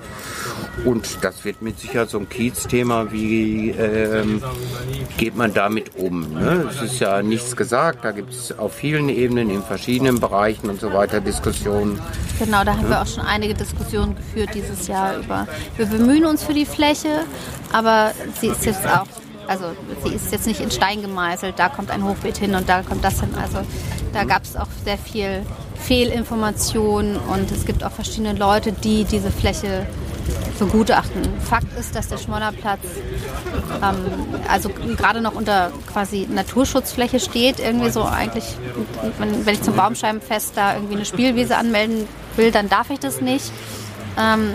Und 0.84 1.18
das 1.22 1.44
wird 1.44 1.62
mit 1.62 1.78
Sicherheit 1.78 2.10
so 2.10 2.18
ein 2.18 2.28
Kiez-Thema, 2.28 3.12
wie 3.12 3.70
ähm, 3.70 4.42
geht 5.18 5.36
man 5.36 5.52
damit 5.52 5.96
um. 5.96 6.32
Ne? 6.32 6.66
Es 6.70 6.80
ist 6.82 6.98
ja 6.98 7.22
nichts 7.22 7.54
gesagt, 7.56 8.04
da 8.04 8.10
gibt 8.10 8.32
es 8.32 8.58
auf 8.58 8.72
vielen 8.74 9.08
Ebenen, 9.08 9.50
in 9.50 9.62
verschiedenen 9.62 10.18
Bereichen 10.18 10.70
und 10.70 10.80
so 10.80 10.92
weiter 10.92 11.20
Diskussionen. 11.20 12.00
Genau, 12.38 12.64
da 12.64 12.76
haben 12.76 12.88
wir 12.88 13.00
auch 13.00 13.06
schon 13.06 13.24
einige 13.24 13.54
Diskussionen 13.54 14.16
geführt 14.16 14.50
dieses 14.54 14.88
Jahr 14.88 15.18
über. 15.18 15.46
Wir 15.76 15.86
bemühen 15.86 16.24
uns 16.24 16.42
für 16.42 16.54
die 16.54 16.66
Fläche, 16.66 17.20
aber 17.72 18.12
sie 18.40 18.48
ist 18.48 18.64
jetzt 18.64 18.86
auch, 18.86 19.06
also 19.46 19.66
sie 20.04 20.14
ist 20.14 20.32
jetzt 20.32 20.46
nicht 20.46 20.60
in 20.60 20.70
Stein 20.70 21.02
gemeißelt, 21.02 21.58
da 21.58 21.68
kommt 21.68 21.90
ein 21.90 22.02
Hochbeet 22.02 22.38
hin 22.38 22.54
und 22.54 22.68
da 22.68 22.82
kommt 22.82 23.04
das 23.04 23.20
hin. 23.20 23.30
Also 23.40 23.58
da 24.12 24.24
gab 24.24 24.42
es 24.42 24.56
auch 24.56 24.68
sehr 24.84 24.98
viel 24.98 25.42
Fehlinformation 25.76 27.16
und 27.16 27.50
es 27.50 27.66
gibt 27.66 27.84
auch 27.84 27.92
verschiedene 27.92 28.32
Leute, 28.32 28.72
die 28.72 29.04
diese 29.04 29.30
Fläche 29.30 29.86
begutachten. 30.58 31.22
Fakt 31.40 31.78
ist, 31.78 31.94
dass 31.94 32.08
der 32.08 32.18
Schmollerplatz 32.18 32.80
ähm, 33.82 33.96
also 34.48 34.68
gerade 34.68 35.20
noch 35.20 35.34
unter 35.34 35.70
quasi 35.92 36.26
Naturschutzfläche 36.30 37.20
steht. 37.20 37.58
Irgendwie 37.58 37.90
so 37.90 38.04
eigentlich, 38.04 38.44
wenn, 39.18 39.54
ich 39.54 39.62
zum 39.62 39.74
Baumscheibenfest 39.74 40.56
da 40.56 40.74
irgendwie 40.74 40.96
eine 40.96 41.04
Spielwiese 41.04 41.56
anmelden 41.56 42.08
will, 42.36 42.50
dann 42.50 42.68
darf 42.68 42.90
ich 42.90 43.00
das 43.00 43.20
nicht. 43.20 43.52
Ähm, 44.18 44.52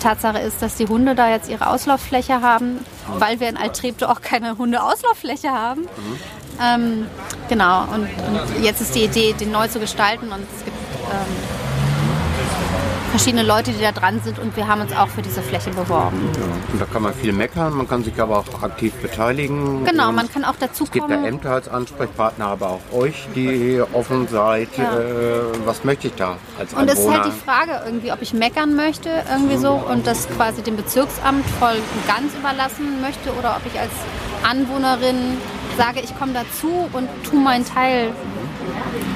Tatsache 0.00 0.38
ist, 0.38 0.62
dass 0.62 0.76
die 0.76 0.86
Hunde 0.86 1.14
da 1.14 1.30
jetzt 1.30 1.48
ihre 1.48 1.68
Auslauffläche 1.68 2.40
haben, 2.40 2.84
weil 3.18 3.38
wir 3.38 3.48
in 3.48 3.56
Altreptow 3.56 4.08
auch 4.08 4.20
keine 4.20 4.58
Hundeauslauffläche 4.58 5.50
haben. 5.50 5.86
Ähm, 6.60 7.06
genau, 7.48 7.84
und, 7.84 8.02
und, 8.02 8.62
jetzt 8.62 8.80
ist 8.80 8.94
die 8.94 9.04
Idee, 9.04 9.32
den 9.32 9.50
neu 9.52 9.68
zu 9.68 9.78
gestalten 9.78 10.26
und 10.26 10.42
es 10.56 10.64
gibt 10.64 10.76
ähm, 11.10 11.59
verschiedene 13.10 13.42
Leute, 13.42 13.72
die 13.72 13.80
da 13.80 13.92
dran 13.92 14.20
sind 14.24 14.38
und 14.38 14.56
wir 14.56 14.68
haben 14.68 14.80
uns 14.80 14.92
auch 14.96 15.08
für 15.08 15.22
diese 15.22 15.42
Fläche 15.42 15.70
beworben. 15.70 16.30
Ja, 16.34 16.72
und 16.72 16.80
da 16.80 16.84
kann 16.86 17.02
man 17.02 17.14
viel 17.14 17.32
meckern, 17.32 17.74
man 17.74 17.88
kann 17.88 18.04
sich 18.04 18.20
aber 18.20 18.38
auch 18.38 18.62
aktiv 18.62 18.92
beteiligen. 18.94 19.84
Genau, 19.84 20.12
man 20.12 20.30
kann 20.30 20.44
auch 20.44 20.54
dazu 20.58 20.84
Es 20.84 20.90
gibt 20.90 21.10
da 21.10 21.24
Ämter 21.24 21.50
als 21.50 21.68
Ansprechpartner, 21.68 22.46
aber 22.46 22.70
auch 22.70 22.80
euch, 22.92 23.28
die 23.34 23.82
offen 23.92 24.28
seid. 24.28 24.68
Ja. 24.76 24.98
Äh, 24.98 25.42
was 25.64 25.84
möchte 25.84 26.08
ich 26.08 26.14
da 26.14 26.36
als 26.58 26.72
Und 26.72 26.88
es 26.88 26.98
ist 26.98 27.10
halt 27.10 27.26
die 27.26 27.44
Frage 27.44 27.82
irgendwie, 27.84 28.12
ob 28.12 28.22
ich 28.22 28.32
meckern 28.32 28.74
möchte 28.74 29.10
irgendwie 29.30 29.56
so 29.56 29.72
und 29.72 30.06
das 30.06 30.28
quasi 30.28 30.62
dem 30.62 30.76
Bezirksamt 30.76 31.44
voll 31.58 31.76
und 31.76 32.06
ganz 32.06 32.34
überlassen 32.34 33.00
möchte 33.00 33.32
oder 33.38 33.56
ob 33.56 33.72
ich 33.72 33.78
als 33.78 33.92
Anwohnerin 34.48 35.36
sage, 35.76 36.00
ich 36.00 36.16
komme 36.18 36.32
dazu 36.32 36.88
und 36.92 37.08
tue 37.28 37.40
meinen 37.40 37.64
Teil 37.64 38.12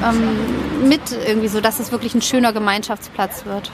ähm, 0.03 0.74
mit 0.89 1.13
irgendwie 1.13 1.49
so, 1.49 1.61
dass 1.61 1.81
es 1.81 1.93
wirklich 1.93 2.15
ein 2.15 2.23
schöner 2.23 2.53
Gemeinschaftsplatz 2.53 3.45
wird. 3.45 3.71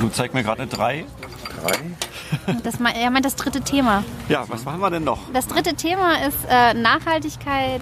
Du 0.00 0.08
zeigst 0.08 0.34
mir 0.34 0.42
gerade 0.42 0.66
drei. 0.66 1.04
Drei? 1.62 1.72
Das, 2.62 2.74
er 2.78 3.10
meint 3.10 3.24
das 3.24 3.36
dritte 3.36 3.62
Thema. 3.62 4.04
Ja, 4.28 4.44
was 4.48 4.64
machen 4.64 4.80
wir 4.80 4.90
denn 4.90 5.04
noch? 5.04 5.18
Das 5.32 5.46
dritte 5.46 5.74
Thema 5.74 6.26
ist 6.26 6.36
äh, 6.48 6.74
Nachhaltigkeit, 6.74 7.80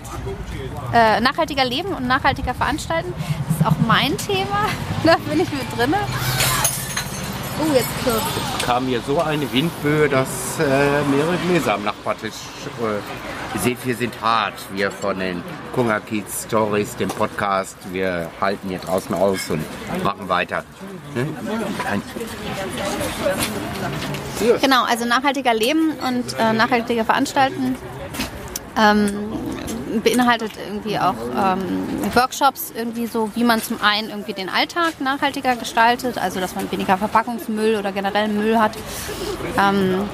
äh, 0.92 1.20
nachhaltiger 1.20 1.64
Leben 1.64 1.88
und 1.88 2.06
nachhaltiger 2.06 2.54
Veranstalten. 2.54 3.12
Das 3.48 3.58
ist 3.58 3.66
auch 3.66 3.86
mein 3.86 4.16
Thema. 4.18 4.68
da 5.04 5.16
bin 5.28 5.40
ich 5.40 5.50
mit 5.50 5.76
drin. 5.76 5.94
Oh, 7.58 7.72
jetzt 7.74 7.88
klirrt. 8.02 8.22
kam 8.64 8.86
hier 8.86 9.00
so 9.06 9.20
eine 9.20 9.50
Windböe, 9.52 10.08
dass 10.08 10.28
äh, 10.60 11.02
mehrere 11.10 11.36
Gläser 11.46 11.74
am 11.74 11.84
Nachbartisch 11.84 12.34
äh, 12.80 13.00
Ihr 13.56 13.62
seht, 13.62 13.86
wir 13.86 13.96
sind 13.96 14.20
hart. 14.20 14.52
Wir 14.74 14.90
von 14.90 15.18
den 15.18 15.42
Kunga 15.74 15.98
Kids 16.00 16.44
Stories, 16.44 16.94
dem 16.96 17.08
Podcast. 17.08 17.74
Wir 17.90 18.30
halten 18.38 18.68
hier 18.68 18.78
draußen 18.78 19.14
aus 19.14 19.48
und 19.48 19.64
machen 20.04 20.28
weiter. 20.28 20.62
Ne? 21.14 21.26
Genau, 24.60 24.84
also 24.84 25.06
nachhaltiger 25.06 25.54
Leben 25.54 25.92
und 26.06 26.36
äh, 26.38 26.52
nachhaltiger 26.52 27.06
Veranstalten. 27.06 27.76
Ähm, 28.78 29.12
beinhaltet 30.02 30.52
irgendwie 30.68 30.98
auch 30.98 31.14
ähm, 31.36 31.62
Workshops, 32.14 32.72
irgendwie 32.74 33.06
so, 33.06 33.30
wie 33.34 33.44
man 33.44 33.62
zum 33.62 33.80
einen 33.82 34.10
irgendwie 34.10 34.32
den 34.32 34.48
Alltag 34.48 35.00
nachhaltiger 35.00 35.56
gestaltet, 35.56 36.18
also 36.18 36.40
dass 36.40 36.54
man 36.54 36.70
weniger 36.70 36.98
Verpackungsmüll 36.98 37.76
oder 37.76 37.92
generell 37.92 38.28
Müll 38.28 38.58
hat. 38.58 38.72
Ähm, 39.58 40.08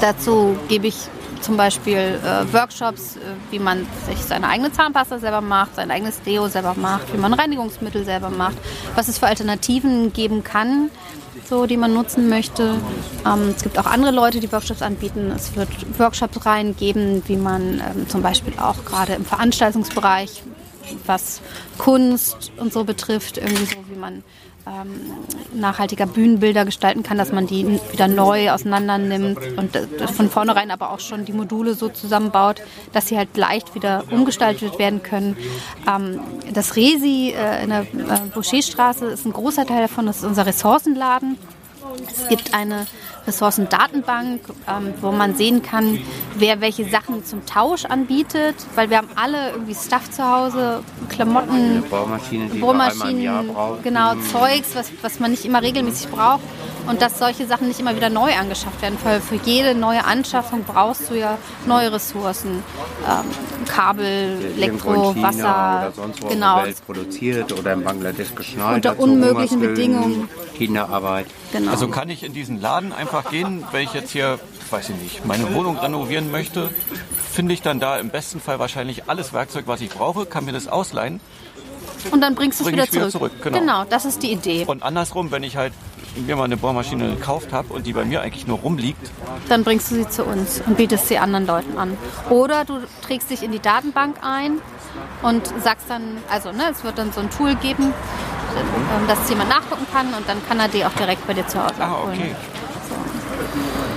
dazu 0.00 0.56
gebe 0.68 0.86
ich 0.86 0.96
zum 1.40 1.56
Beispiel 1.56 2.18
äh, 2.22 2.52
Workshops, 2.52 3.16
äh, 3.16 3.20
wie 3.50 3.58
man 3.58 3.86
sich 4.06 4.18
seine 4.18 4.48
eigene 4.48 4.72
Zahnpasta 4.72 5.18
selber 5.18 5.40
macht, 5.40 5.76
sein 5.76 5.90
eigenes 5.90 6.20
Deo 6.22 6.48
selber 6.48 6.74
macht, 6.76 7.12
wie 7.12 7.18
man 7.18 7.32
Reinigungsmittel 7.32 8.04
selber 8.04 8.30
macht, 8.30 8.56
was 8.94 9.08
es 9.08 9.18
für 9.18 9.26
Alternativen 9.26 10.12
geben 10.12 10.44
kann, 10.44 10.90
so, 11.48 11.66
die 11.66 11.76
man 11.76 11.94
nutzen 11.94 12.28
möchte. 12.28 12.74
Ähm, 13.26 13.54
es 13.56 13.62
gibt 13.62 13.78
auch 13.78 13.86
andere 13.86 14.12
Leute, 14.12 14.40
die 14.40 14.52
Workshops 14.52 14.82
anbieten. 14.82 15.32
Es 15.34 15.56
wird 15.56 15.68
Workshops 15.98 16.44
reingeben, 16.44 17.22
wie 17.26 17.36
man 17.36 17.80
ähm, 17.80 18.08
zum 18.08 18.22
Beispiel 18.22 18.52
auch 18.58 18.84
gerade 18.84 19.14
im 19.14 19.24
Veranstaltungsbereich, 19.24 20.42
was 21.06 21.40
Kunst 21.78 22.52
und 22.58 22.72
so 22.72 22.84
betrifft, 22.84 23.38
irgendwie 23.38 23.64
so, 23.64 23.76
wie 23.88 23.98
man 23.98 24.22
ähm, 24.68 25.60
nachhaltiger 25.60 26.06
Bühnenbilder 26.06 26.64
gestalten 26.64 27.02
kann, 27.02 27.18
dass 27.18 27.32
man 27.32 27.46
die 27.46 27.80
wieder 27.90 28.08
neu 28.08 28.50
auseinander 28.50 28.98
nimmt 28.98 29.38
und 29.56 29.76
von 30.12 30.28
vornherein 30.28 30.70
aber 30.70 30.90
auch 30.90 31.00
schon 31.00 31.24
die 31.24 31.32
Module 31.32 31.74
so 31.74 31.88
zusammenbaut, 31.88 32.62
dass 32.92 33.08
sie 33.08 33.16
halt 33.16 33.36
leicht 33.36 33.74
wieder 33.74 34.04
umgestaltet 34.10 34.78
werden 34.78 35.02
können. 35.02 35.36
Ähm, 35.88 36.20
das 36.52 36.76
Resi 36.76 37.34
äh, 37.36 37.64
in 37.64 37.70
der 37.70 37.82
äh, 37.82 37.86
Boucherstraße 38.34 39.06
ist 39.06 39.24
ein 39.26 39.32
großer 39.32 39.66
Teil 39.66 39.82
davon, 39.82 40.06
das 40.06 40.18
ist 40.18 40.24
unser 40.24 40.46
Ressourcenladen. 40.46 41.38
Es 42.10 42.28
gibt 42.28 42.54
eine 42.54 42.86
Ressourcendatenbank, 43.26 44.40
ähm, 44.66 44.94
wo 45.00 45.12
man 45.12 45.36
sehen 45.36 45.62
kann, 45.62 45.98
wer 46.36 46.60
welche 46.60 46.88
Sachen 46.88 47.24
zum 47.24 47.44
Tausch 47.44 47.84
anbietet, 47.84 48.56
weil 48.74 48.90
wir 48.90 48.98
haben 48.98 49.10
alle 49.16 49.50
irgendwie 49.50 49.74
Stuff 49.74 50.10
zu 50.10 50.24
Hause, 50.24 50.82
Klamotten, 51.08 51.82
Bohrmaschinen, 51.90 52.50
die 52.50 52.58
Bohrmaschinen 52.58 53.50
genau, 53.82 54.14
Zeugs, 54.32 54.74
was, 54.74 54.90
was 55.02 55.20
man 55.20 55.30
nicht 55.32 55.44
immer 55.44 55.62
regelmäßig 55.62 56.08
braucht 56.08 56.42
und 56.88 57.02
dass 57.02 57.18
solche 57.18 57.46
Sachen 57.46 57.68
nicht 57.68 57.80
immer 57.80 57.94
wieder 57.94 58.08
neu 58.08 58.32
angeschafft 58.34 58.80
werden. 58.80 58.96
Weil 59.04 59.20
für 59.20 59.36
jede 59.36 59.74
neue 59.74 60.04
Anschaffung 60.04 60.64
brauchst 60.64 61.10
du 61.10 61.14
ja 61.14 61.36
neue 61.66 61.92
Ressourcen. 61.92 62.62
Ähm, 63.06 63.66
Kabel, 63.66 64.52
Elektro, 64.56 65.14
Wasser. 65.20 65.38
Oder 65.38 65.92
sonst 65.94 66.22
wo 66.22 66.28
genau. 66.28 66.62
Welt 66.64 66.76
produziert 66.86 67.52
oder 67.52 67.74
in 67.74 67.84
Bangladesch 67.84 68.34
geschneit. 68.34 68.76
Unter 68.76 68.98
unmöglichen 68.98 69.60
Bedingungen. 69.60 70.28
Kinderarbeit. 70.58 71.26
Genau. 71.52 71.70
Also 71.70 71.88
kann 71.88 72.10
ich 72.10 72.22
in 72.24 72.34
diesen 72.34 72.60
Laden 72.60 72.92
einfach 72.92 73.30
gehen, 73.30 73.64
wenn 73.70 73.84
ich 73.84 73.94
jetzt 73.94 74.10
hier, 74.10 74.38
weiß 74.70 74.90
ich 74.90 74.96
nicht, 74.96 75.24
meine 75.24 75.54
Wohnung 75.54 75.78
renovieren 75.78 76.30
möchte, 76.30 76.70
finde 77.30 77.54
ich 77.54 77.62
dann 77.62 77.80
da 77.80 77.98
im 77.98 78.10
besten 78.10 78.40
Fall 78.40 78.58
wahrscheinlich 78.58 79.08
alles 79.08 79.32
Werkzeug, 79.32 79.64
was 79.66 79.80
ich 79.80 79.90
brauche, 79.90 80.26
kann 80.26 80.44
mir 80.44 80.52
das 80.52 80.68
ausleihen. 80.68 81.20
Und 82.10 82.20
dann 82.20 82.34
bringst 82.34 82.60
du 82.60 82.64
es 82.64 82.70
Bring 82.70 82.76
wieder, 82.76 82.92
wieder 82.92 83.10
zurück. 83.10 83.32
zurück 83.32 83.42
genau. 83.42 83.58
genau, 83.58 83.84
das 83.84 84.04
ist 84.04 84.22
die 84.22 84.32
Idee. 84.32 84.64
Und 84.66 84.82
andersrum, 84.82 85.30
wenn 85.30 85.42
ich 85.42 85.56
halt 85.56 85.72
mir 86.26 86.36
mal 86.36 86.44
eine 86.44 86.56
Bohrmaschine 86.56 87.10
gekauft 87.10 87.52
habe 87.52 87.72
und 87.72 87.86
die 87.86 87.92
bei 87.92 88.04
mir 88.04 88.22
eigentlich 88.22 88.46
nur 88.46 88.58
rumliegt. 88.58 89.10
Dann 89.48 89.64
bringst 89.64 89.90
du 89.90 89.96
sie 89.96 90.08
zu 90.08 90.24
uns 90.24 90.62
und 90.66 90.76
bietest 90.76 91.08
sie 91.08 91.18
anderen 91.18 91.46
Leuten 91.46 91.78
an. 91.78 91.96
Oder 92.30 92.64
du 92.64 92.78
trägst 93.02 93.30
dich 93.30 93.42
in 93.42 93.52
die 93.52 93.60
Datenbank 93.60 94.16
ein 94.22 94.58
und 95.22 95.46
sagst 95.62 95.86
dann, 95.88 96.18
also 96.30 96.52
ne, 96.52 96.64
es 96.70 96.84
wird 96.84 96.98
dann 96.98 97.12
so 97.12 97.20
ein 97.20 97.30
Tool 97.30 97.54
geben, 97.56 97.84
ähm, 97.84 99.06
dass 99.08 99.28
jemand 99.28 99.48
nachgucken 99.50 99.86
kann 99.92 100.06
und 100.14 100.28
dann 100.28 100.38
kann 100.46 100.58
er 100.60 100.68
die 100.68 100.84
auch 100.84 100.92
direkt 100.92 101.26
bei 101.26 101.34
dir 101.34 101.46
zu 101.46 101.62
Hause 101.62 101.80
ah. 101.80 102.02
Okay. 102.04 102.34
So. 102.88 102.94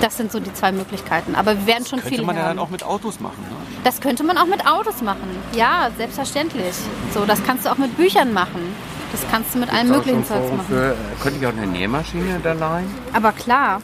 Das 0.00 0.16
sind 0.16 0.32
so 0.32 0.40
die 0.40 0.52
zwei 0.52 0.72
Möglichkeiten. 0.72 1.34
Aber 1.34 1.56
wir 1.56 1.66
werden 1.66 1.86
schon 1.86 2.00
das 2.00 2.08
viele. 2.08 2.22
Könnte 2.22 2.26
man 2.26 2.36
ja 2.36 2.48
dann 2.48 2.58
auch 2.58 2.70
mit 2.70 2.82
Autos 2.82 3.20
machen. 3.20 3.40
Ne? 3.42 3.56
Das 3.84 4.00
könnte 4.00 4.24
man 4.24 4.36
auch 4.36 4.46
mit 4.46 4.66
Autos 4.66 5.00
machen. 5.00 5.36
Ja, 5.54 5.90
selbstverständlich. 5.96 6.74
So, 7.14 7.24
das 7.24 7.42
kannst 7.44 7.66
du 7.66 7.70
auch 7.70 7.78
mit 7.78 7.96
Büchern 7.96 8.32
machen. 8.32 8.74
Das 9.12 9.20
kannst 9.30 9.54
du 9.54 9.58
mit 9.58 9.72
allem 9.72 9.88
möglichen 9.88 10.24
Zeugs 10.24 10.50
machen. 10.50 10.66
Für, 10.68 10.96
könnte 11.22 11.38
ich 11.38 11.46
auch 11.46 11.52
eine 11.52 11.66
Nähmaschine 11.66 12.40
da 12.42 12.52
leihen? 12.54 12.90
Aber 13.12 13.32
klar. 13.32 13.80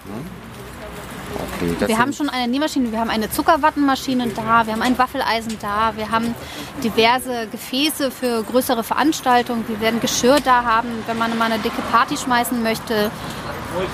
Okay, 1.61 1.89
wir 1.89 1.99
haben 1.99 2.13
schon 2.13 2.31
eine 2.31 2.51
Nähmaschine, 2.51 2.91
wir 2.91 2.99
haben 2.99 3.11
eine 3.11 3.31
Zuckerwattenmaschine 3.31 4.29
da, 4.29 4.67
wir 4.67 4.73
haben 4.73 4.83
ein 4.83 4.97
Waffeleisen 4.97 5.59
da, 5.61 5.93
wir 5.95 6.11
haben 6.11 6.35
diverse 6.83 7.47
Gefäße 7.53 8.11
für 8.11 8.43
größere 8.45 8.83
Veranstaltungen, 8.83 9.65
wir 9.69 9.79
werden 9.81 10.01
Geschirr 10.01 10.39
da 10.43 10.65
haben, 10.65 10.89
wenn 11.07 11.19
man 11.19 11.37
mal 11.37 11.53
eine 11.53 11.59
dicke 11.63 11.83
Party 11.93 12.17
schmeißen 12.17 12.63
möchte. 12.63 13.11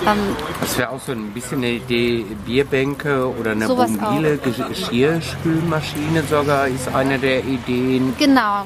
Ähm, 0.07 0.17
das 0.61 0.77
wäre 0.77 0.89
auch 0.89 1.01
so 1.01 1.11
ein 1.11 1.31
bisschen 1.31 1.57
eine 1.57 1.71
Idee, 1.71 2.25
Bierbänke 2.45 3.27
oder 3.37 3.51
eine 3.51 3.67
mobile 3.67 4.37
Geschirrspülmaschine 4.37 6.23
sogar 6.29 6.67
ist 6.67 6.87
eine 6.95 7.19
der 7.19 7.43
Ideen. 7.43 8.15
Genau. 8.17 8.41
Ja? 8.41 8.65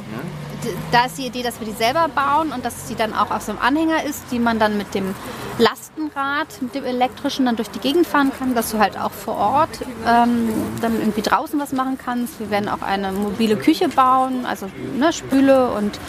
Da 0.91 1.05
ist 1.05 1.17
die 1.17 1.25
Idee, 1.25 1.43
dass 1.43 1.59
wir 1.59 1.67
die 1.67 1.73
selber 1.73 2.07
bauen 2.13 2.51
und 2.51 2.65
dass 2.65 2.87
sie 2.87 2.95
dann 2.95 3.13
auch 3.13 3.31
auf 3.31 3.41
so 3.41 3.51
einem 3.51 3.61
Anhänger 3.61 4.03
ist, 4.03 4.23
die 4.31 4.39
man 4.39 4.59
dann 4.59 4.77
mit 4.77 4.93
dem 4.93 5.15
Lastenrad, 5.57 6.61
mit 6.61 6.75
dem 6.75 6.85
elektrischen, 6.85 7.45
dann 7.45 7.55
durch 7.55 7.69
die 7.69 7.79
Gegend 7.79 8.07
fahren 8.07 8.31
kann, 8.37 8.55
dass 8.55 8.71
du 8.71 8.79
halt 8.79 8.97
auch 8.99 9.11
vor 9.11 9.35
Ort 9.35 9.69
ähm, 10.07 10.49
dann 10.81 10.99
irgendwie 10.99 11.21
draußen 11.21 11.59
was 11.59 11.71
machen 11.71 11.97
kannst. 12.03 12.39
Wir 12.39 12.49
werden 12.49 12.69
auch 12.69 12.81
eine 12.81 13.11
mobile 13.11 13.57
Küche 13.57 13.89
bauen, 13.89 14.45
also 14.45 14.69
ne, 14.97 15.11
Spüle 15.13 15.71
und, 15.71 15.99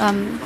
ähm, 0.00 0.40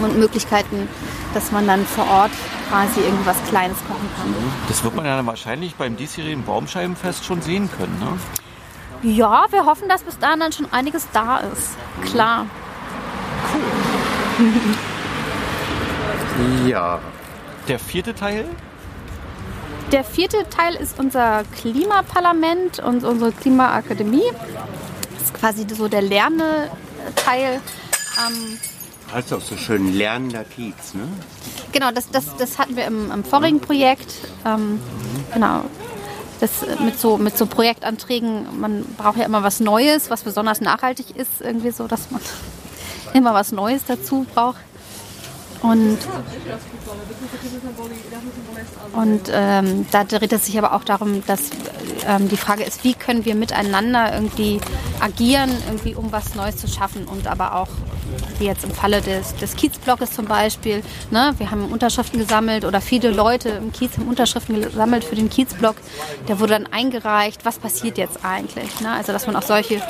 und 0.00 0.18
Möglichkeiten, 0.18 0.88
dass 1.34 1.52
man 1.52 1.66
dann 1.66 1.84
vor 1.84 2.08
Ort 2.08 2.32
quasi 2.68 3.00
irgendwas 3.00 3.36
Kleines 3.48 3.78
kochen 3.88 4.08
kann. 4.16 4.34
Das 4.68 4.84
wird 4.84 4.94
man 4.94 5.04
ja 5.04 5.16
dann 5.16 5.26
wahrscheinlich 5.26 5.74
beim 5.74 5.96
diesjährigen 5.96 6.44
Baumscheibenfest 6.44 7.24
schon 7.24 7.42
sehen 7.42 7.68
können, 7.76 7.98
ne? 7.98 8.18
Ja, 9.02 9.46
wir 9.50 9.64
hoffen, 9.64 9.88
dass 9.88 10.02
bis 10.02 10.18
dahin 10.18 10.40
dann 10.40 10.52
schon 10.52 10.70
einiges 10.72 11.08
da 11.12 11.38
ist. 11.38 11.70
Klar. 12.04 12.46
Ja, 16.66 17.00
Der 17.68 17.78
vierte 17.78 18.14
Teil, 18.14 18.44
Der 19.92 20.04
vierte 20.04 20.48
Teil 20.48 20.74
ist 20.76 20.98
unser 20.98 21.42
Klimaparlament 21.56 22.78
und 22.78 23.04
unsere 23.04 23.32
Klimaakademie. 23.32 24.30
Das 25.12 25.22
ist 25.24 25.34
quasi 25.34 25.66
so 25.68 25.88
der 25.88 26.02
Lerne-Teil. 26.02 27.60
Ähm, 28.26 28.58
heißt 29.12 29.32
auch 29.32 29.40
so 29.40 29.56
schön 29.56 29.92
lernender 29.92 30.44
Kiez, 30.44 30.94
ne? 30.94 31.02
genau, 31.72 31.90
das, 31.90 32.10
das, 32.10 32.36
das 32.36 32.58
hatten 32.58 32.76
wir 32.76 32.84
im, 32.84 33.10
im 33.10 33.24
vorigen 33.24 33.60
Projekt. 33.60 34.12
Ähm, 34.46 34.80
genau. 35.34 35.64
Das 36.40 36.62
äh, 36.62 36.82
mit 36.82 36.98
so, 36.98 37.18
mit 37.18 37.36
so 37.36 37.46
Projektanträgen, 37.46 38.60
man 38.60 38.84
braucht 38.96 39.18
ja 39.18 39.24
immer 39.24 39.42
was 39.42 39.60
Neues, 39.60 40.08
was 40.10 40.22
besonders 40.22 40.60
nachhaltig 40.60 41.16
ist, 41.16 41.40
irgendwie 41.40 41.70
so, 41.70 41.86
dass 41.86 42.10
man 42.10 42.20
immer 43.14 43.34
was 43.34 43.52
Neues 43.52 43.84
dazu 43.86 44.26
braucht. 44.34 44.58
Und, 45.62 45.98
und 48.94 49.20
ähm, 49.30 49.86
da 49.90 50.04
dreht 50.04 50.32
es 50.32 50.46
sich 50.46 50.56
aber 50.56 50.72
auch 50.74 50.84
darum, 50.84 51.22
dass 51.26 51.50
ähm, 52.06 52.28
die 52.28 52.36
Frage 52.38 52.64
ist, 52.64 52.82
wie 52.82 52.94
können 52.94 53.24
wir 53.26 53.34
miteinander 53.34 54.14
irgendwie 54.14 54.60
agieren, 55.00 55.50
irgendwie 55.66 55.94
um 55.94 56.12
was 56.12 56.34
Neues 56.34 56.56
zu 56.56 56.66
schaffen 56.66 57.04
und 57.04 57.26
aber 57.26 57.56
auch 57.56 57.68
wie 58.38 58.46
jetzt 58.46 58.64
im 58.64 58.70
Falle 58.70 59.02
des, 59.02 59.36
des 59.36 59.54
Kiezblocks 59.54 60.12
zum 60.12 60.24
Beispiel. 60.24 60.82
Ne? 61.10 61.34
Wir 61.38 61.50
haben 61.50 61.70
Unterschriften 61.70 62.18
gesammelt 62.18 62.64
oder 62.64 62.80
viele 62.80 63.10
Leute 63.10 63.50
im 63.50 63.72
Kiez 63.72 63.96
haben 63.98 64.08
Unterschriften 64.08 64.60
gesammelt 64.62 65.04
für 65.04 65.14
den 65.14 65.28
Kiezblock. 65.28 65.76
Der 66.28 66.40
wurde 66.40 66.54
dann 66.54 66.66
eingereicht. 66.66 67.44
Was 67.44 67.58
passiert 67.58 67.98
jetzt 67.98 68.24
eigentlich? 68.24 68.80
Ne? 68.80 68.90
Also 68.92 69.12
dass 69.12 69.26
man 69.26 69.36
auch 69.36 69.42
solche 69.42 69.82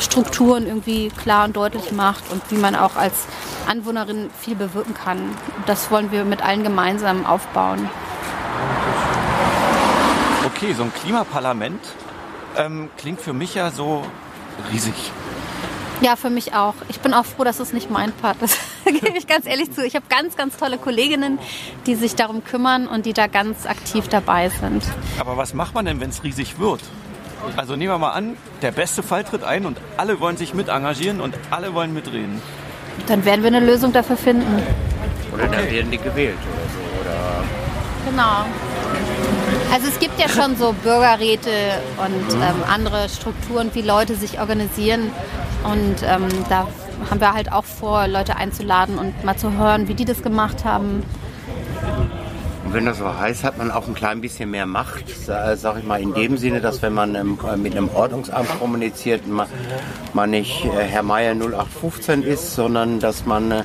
Strukturen 0.00 0.66
irgendwie 0.66 1.08
klar 1.08 1.44
und 1.44 1.56
deutlich 1.56 1.92
macht 1.92 2.30
und 2.30 2.40
wie 2.50 2.56
man 2.56 2.76
auch 2.76 2.96
als 2.96 3.14
Anwohnerin 3.66 4.30
viel 4.40 4.54
bewirken 4.68 4.94
kann. 4.94 5.34
Das 5.66 5.90
wollen 5.90 6.12
wir 6.12 6.24
mit 6.24 6.42
allen 6.42 6.62
gemeinsam 6.62 7.26
aufbauen. 7.26 7.88
okay, 10.46 10.72
so 10.72 10.82
ein 10.82 10.92
Klimaparlament 10.92 11.80
ähm, 12.56 12.90
klingt 12.96 13.20
für 13.20 13.32
mich 13.32 13.54
ja 13.54 13.70
so 13.70 14.04
riesig. 14.72 15.12
Ja, 16.00 16.16
für 16.16 16.30
mich 16.30 16.54
auch. 16.54 16.74
Ich 16.88 17.00
bin 17.00 17.12
auch 17.12 17.24
froh, 17.24 17.44
dass 17.44 17.58
es 17.58 17.72
nicht 17.72 17.90
mein 17.90 18.12
Part 18.12 18.40
ist. 18.42 18.58
Gebe 18.84 19.18
ich 19.18 19.26
ganz 19.26 19.46
ehrlich 19.46 19.72
zu. 19.72 19.84
Ich 19.84 19.94
habe 19.96 20.06
ganz, 20.08 20.36
ganz 20.36 20.56
tolle 20.56 20.78
Kolleginnen, 20.78 21.38
die 21.86 21.94
sich 21.94 22.14
darum 22.14 22.44
kümmern 22.44 22.86
und 22.86 23.04
die 23.04 23.12
da 23.12 23.26
ganz 23.26 23.66
aktiv 23.66 24.08
dabei 24.08 24.48
sind. 24.48 24.84
Aber 25.18 25.36
was 25.36 25.54
macht 25.54 25.74
man 25.74 25.84
denn, 25.84 26.00
wenn 26.00 26.10
es 26.10 26.22
riesig 26.22 26.58
wird? 26.58 26.80
Also 27.56 27.76
nehmen 27.76 27.92
wir 27.92 27.98
mal 27.98 28.10
an, 28.10 28.36
der 28.62 28.72
beste 28.72 29.02
Fall 29.02 29.24
tritt 29.24 29.44
ein 29.44 29.64
und 29.66 29.78
alle 29.96 30.20
wollen 30.20 30.36
sich 30.36 30.54
mit 30.54 30.68
engagieren 30.68 31.20
und 31.20 31.36
alle 31.50 31.74
wollen 31.74 31.92
mitreden. 31.94 32.40
Dann 33.08 33.24
werden 33.24 33.42
wir 33.42 33.48
eine 33.48 33.60
Lösung 33.60 33.92
dafür 33.92 34.16
finden. 34.16 34.62
Oder 35.32 35.48
da 35.48 35.70
werden 35.70 35.90
die 35.90 35.98
gewählt 35.98 36.36
oder 36.52 36.68
so. 36.68 37.00
Oder 37.00 37.44
Genau. 38.10 38.46
Also 39.72 39.88
es 39.88 39.98
gibt 39.98 40.18
ja 40.18 40.28
schon 40.28 40.56
so 40.56 40.74
Bürgerräte 40.82 41.50
und 41.98 42.34
ähm, 42.34 42.62
andere 42.72 43.08
Strukturen, 43.08 43.70
wie 43.74 43.82
Leute 43.82 44.14
sich 44.14 44.40
organisieren. 44.40 45.10
Und 45.64 45.96
ähm, 46.02 46.28
da 46.48 46.68
haben 47.10 47.20
wir 47.20 47.34
halt 47.34 47.52
auch 47.52 47.64
vor, 47.64 48.08
Leute 48.08 48.36
einzuladen 48.36 48.98
und 48.98 49.24
mal 49.24 49.36
zu 49.36 49.52
hören, 49.52 49.88
wie 49.88 49.94
die 49.94 50.04
das 50.04 50.22
gemacht 50.22 50.64
haben. 50.64 51.02
Und 52.68 52.74
wenn 52.74 52.84
das 52.84 52.98
so 52.98 53.18
heißt, 53.18 53.44
hat 53.44 53.56
man 53.56 53.70
auch 53.70 53.88
ein 53.88 53.94
klein 53.94 54.20
bisschen 54.20 54.50
mehr 54.50 54.66
Macht, 54.66 55.08
sa- 55.24 55.56
sag 55.56 55.78
ich 55.78 55.84
mal, 55.84 56.02
in 56.02 56.12
dem 56.12 56.36
Sinne, 56.36 56.60
dass 56.60 56.82
wenn 56.82 56.92
man 56.92 57.14
ähm, 57.14 57.38
mit 57.62 57.74
einem 57.74 57.88
Ordnungsamt 57.88 58.46
kommuniziert, 58.58 59.22
man, 59.26 60.30
nicht 60.30 60.66
äh, 60.66 60.84
Herr 60.84 61.02
Meier 61.02 61.32
0815 61.34 62.22
ist, 62.22 62.54
sondern 62.54 63.00
dass 63.00 63.24
man 63.24 63.50
äh, 63.50 63.62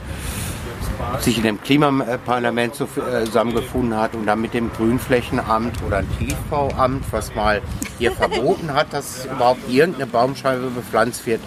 sich 1.20 1.36
in 1.36 1.44
dem 1.44 1.62
Klimaparlament 1.62 2.76
zu- 2.76 2.86
äh, 2.86 3.26
zusammengefunden 3.26 3.98
hat 4.00 4.14
und 4.16 4.26
dann 4.26 4.40
mit 4.40 4.54
dem 4.54 4.72
Grünflächenamt 4.72 5.84
oder 5.86 5.98
ein 5.98 6.08
Tiefbauamt, 6.18 7.04
was 7.12 7.36
mal 7.36 7.62
hier 8.00 8.12
verboten 8.14 8.74
hat, 8.74 8.94
dass 8.94 9.26
überhaupt 9.26 9.70
irgendeine 9.70 10.06
Baumscheibe 10.08 10.70
bepflanzt 10.70 11.26
wird, 11.26 11.42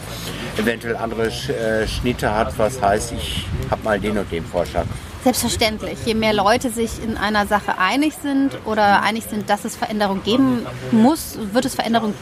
eventuell 0.59 0.97
andere 0.97 1.31
Sch 1.31 1.49
äh, 1.49 1.89
Schnitte 1.89 2.35
hat, 2.35 2.59
was 2.59 2.83
heißt, 2.83 3.13
ich 3.13 3.47
habe 3.71 3.83
mal 3.83 3.99
den 3.99 4.19
und 4.19 4.31
den 4.31 4.45
Vorschlag. 4.45 4.85
Selbstverständlich. 5.27 5.99
Je 6.05 6.15
mehr 6.15 6.33
Leute 6.33 6.71
sich 6.71 7.03
in 7.03 7.17
einer 7.17 7.49
Sache 7.49 7.79
einig 7.79 8.15
sind 8.23 8.57
oder 8.65 9.03
einig 9.03 9.25
sind, 9.29 9.51
dass 9.51 9.65
es 9.65 9.75
Veränderung 9.75 10.23
geben 10.23 10.65
muss, 10.93 11.37
wird 11.53 11.65
es 11.65 11.75
Veränderung 11.75 12.15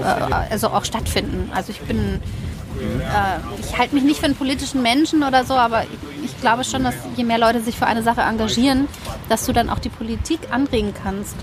äh, 0.00 0.32
also 0.52 0.68
auch 0.68 0.84
stattfinden. 0.84 1.50
Also 1.52 1.72
ich 1.72 1.80
bin, 1.80 1.98
äh, 1.98 3.60
ich 3.60 3.76
halte 3.76 3.96
mich 3.96 4.04
nicht 4.04 4.20
für 4.20 4.26
einen 4.26 4.36
politischen 4.36 4.82
Menschen 4.82 5.24
oder 5.24 5.44
so, 5.44 5.54
aber 5.54 5.82
ich, 5.82 6.26
ich 6.26 6.40
glaube 6.40 6.62
schon, 6.62 6.84
dass 6.84 6.94
je 7.16 7.24
mehr 7.24 7.38
Leute 7.38 7.60
sich 7.60 7.74
für 7.76 7.86
eine 7.86 8.04
Sache 8.04 8.20
engagieren, 8.20 8.86
dass 9.28 9.46
du 9.46 9.52
dann 9.52 9.68
auch 9.68 9.80
die 9.80 9.88
Politik 9.88 10.38
anregen 10.52 10.94
kannst. 11.02 11.34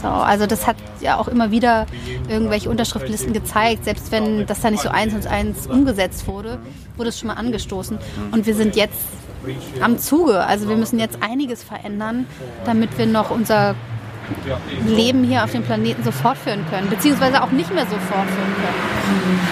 So, 0.00 0.06
also 0.06 0.46
das 0.46 0.68
hat 0.68 0.76
ja 1.00 1.18
auch 1.18 1.26
immer 1.26 1.50
wieder 1.50 1.86
irgendwelche 2.28 2.70
Unterschriftlisten 2.70 3.32
gezeigt, 3.32 3.84
selbst 3.84 4.12
wenn 4.12 4.46
das 4.46 4.60
da 4.60 4.70
nicht 4.70 4.84
so 4.84 4.90
eins 4.90 5.12
und 5.12 5.26
eins 5.26 5.66
umgesetzt 5.66 6.28
wurde, 6.28 6.60
wurde 6.96 7.08
es 7.08 7.18
schon 7.18 7.26
mal 7.26 7.34
angestoßen. 7.34 7.98
Und 8.30 8.46
wir 8.46 8.54
sind 8.54 8.76
jetzt 8.76 8.94
am 9.80 9.98
Zuge. 9.98 10.44
Also 10.44 10.68
wir 10.68 10.76
müssen 10.76 10.98
jetzt 10.98 11.18
einiges 11.22 11.62
verändern, 11.62 12.26
damit 12.64 12.96
wir 12.98 13.06
noch 13.06 13.30
unser 13.30 13.74
Leben 14.86 15.22
hier 15.24 15.44
auf 15.44 15.52
dem 15.52 15.62
Planeten 15.62 16.02
so 16.02 16.10
fortführen 16.10 16.64
können, 16.70 16.90
beziehungsweise 16.90 17.42
auch 17.42 17.50
nicht 17.50 17.72
mehr 17.72 17.84
so 17.84 17.96
fortführen 17.96 18.54
können. 18.56 19.48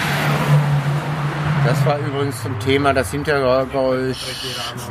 Das 1.65 1.83
war 1.85 1.97
übrigens 1.97 2.41
zum 2.43 2.59
Thema 2.59 2.93
das 2.93 3.09
Hintergeräusch, 3.09 4.17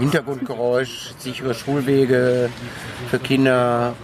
Hintergrundgeräusch, 0.00 1.12
sichere 1.18 1.54
Schulwege 1.54 2.50
für 3.10 3.18
Kinder 3.20 3.94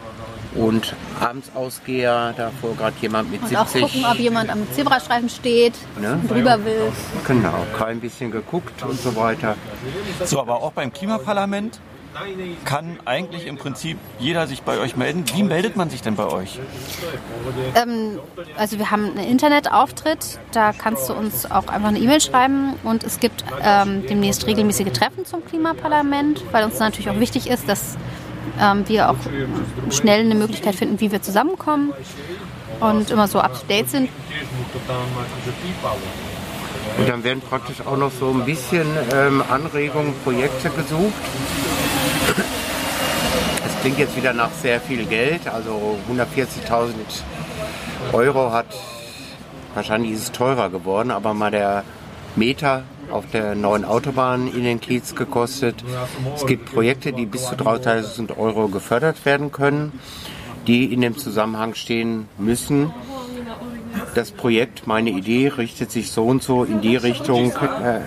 und 0.55 0.95
Abendsausgeher. 1.21 2.35
Da 2.37 2.51
fuhr 2.61 2.75
gerade 2.77 2.97
jemand 3.01 3.31
mit 3.31 3.43
Und 3.43 3.57
auch 3.57 3.67
70. 3.67 3.83
gucken, 3.83 4.05
ob 4.11 4.19
jemand 4.19 4.51
am 4.51 4.71
Zebrastreifen 4.73 5.29
steht 5.29 5.75
Ne? 6.01 6.19
und 6.23 6.31
drüber 6.31 6.65
will. 6.65 6.93
Genau, 7.27 7.67
kein 7.79 8.01
bisschen 8.01 8.31
geguckt 8.31 8.83
und 8.83 9.01
so 9.01 9.15
weiter. 9.17 9.57
So, 10.25 10.41
aber 10.41 10.57
auch 10.63 10.73
beim 10.73 10.93
Klimaparlament 10.93 11.81
kann 12.65 12.99
eigentlich 13.05 13.47
im 13.47 13.57
Prinzip 13.57 13.97
jeder 14.19 14.49
sich 14.49 14.63
bei 14.63 14.79
euch 14.79 14.97
melden. 14.97 15.25
Wie 15.35 15.45
meldet 15.45 15.77
man 15.77 15.91
sich 15.91 16.03
denn 16.03 16.17
bei 16.17 16.27
euch? 16.27 16.59
Ähm, 17.77 18.19
also 18.57 18.79
wir 18.79 18.91
haben 18.91 19.05
einen 19.17 19.19
Internetauftritt, 19.29 20.41
da 20.51 20.73
kannst 20.73 21.09
du 21.09 21.15
uns 21.15 21.49
auch 21.49 21.69
einfach 21.69 21.89
eine 21.89 22.01
E-Mail 22.01 22.21
schreiben 22.21 22.75
und 22.83 23.05
es 23.05 23.21
gibt 23.21 23.45
ähm, 23.63 24.05
demnächst 24.09 24.45
regelmäßige 24.47 24.91
Treffen 24.93 25.25
zum 25.25 25.45
Klimaparlament, 25.45 26.43
weil 26.51 26.65
uns 26.65 26.81
natürlich 26.81 27.11
auch 27.11 27.21
wichtig 27.21 27.49
ist, 27.49 27.69
dass 27.69 27.97
ähm, 28.61 28.89
wir 28.89 29.11
auch 29.11 29.17
schnell 29.91 30.21
eine 30.21 30.35
Möglichkeit 30.35 30.75
finden, 30.75 31.01
wie 31.01 31.11
wir 31.11 31.23
zusammenkommen 31.23 31.93
und 32.81 33.11
immer 33.11 33.29
so 33.29 33.41
up 33.41 33.55
to 33.55 33.67
date 33.67 33.89
sind. 33.89 34.09
Und 36.99 37.09
dann 37.09 37.25
werden 37.25 37.41
praktisch 37.41 37.81
auch 37.87 37.97
noch 37.97 38.11
so 38.11 38.31
ein 38.31 38.45
bisschen 38.45 38.87
ähm, 39.13 39.43
Anregungen, 39.49 40.15
Projekte 40.25 40.71
gesucht. 40.71 41.13
Es 43.67 43.81
klingt 43.81 43.99
jetzt 43.99 44.17
wieder 44.17 44.33
nach 44.33 44.51
sehr 44.51 44.81
viel 44.81 45.05
Geld, 45.07 45.47
also 45.49 45.99
140.000 46.13 46.91
Euro 48.13 48.53
hat, 48.53 48.67
wahrscheinlich 49.75 50.13
ist 50.13 50.23
es 50.23 50.33
teurer 50.33 50.69
geworden, 50.69 51.11
aber 51.11 51.33
mal 51.33 51.51
der 51.51 51.85
Meter 52.37 52.83
auf 53.11 53.25
der 53.31 53.55
neuen 53.55 53.85
Autobahn 53.85 54.49
in 54.49 54.65
den 54.65 54.81
Kiez 54.81 55.15
gekostet. 55.15 55.85
Es 56.35 56.47
gibt 56.47 56.73
Projekte, 56.73 57.13
die 57.13 57.27
bis 57.27 57.47
zu 57.47 57.55
3.000 57.55 58.37
Euro 58.37 58.69
gefördert 58.69 59.25
werden 59.25 59.53
können, 59.53 59.99
die 60.67 60.93
in 60.93 61.01
dem 61.01 61.17
Zusammenhang 61.17 61.75
stehen 61.75 62.29
müssen 62.39 62.93
das 64.15 64.31
Projekt, 64.31 64.87
meine 64.87 65.11
Idee, 65.11 65.49
richtet 65.49 65.91
sich 65.91 66.11
so 66.11 66.25
und 66.25 66.43
so 66.43 66.65
in 66.65 66.81
die 66.81 66.97
Richtung 66.97 67.53
äh, 67.53 68.01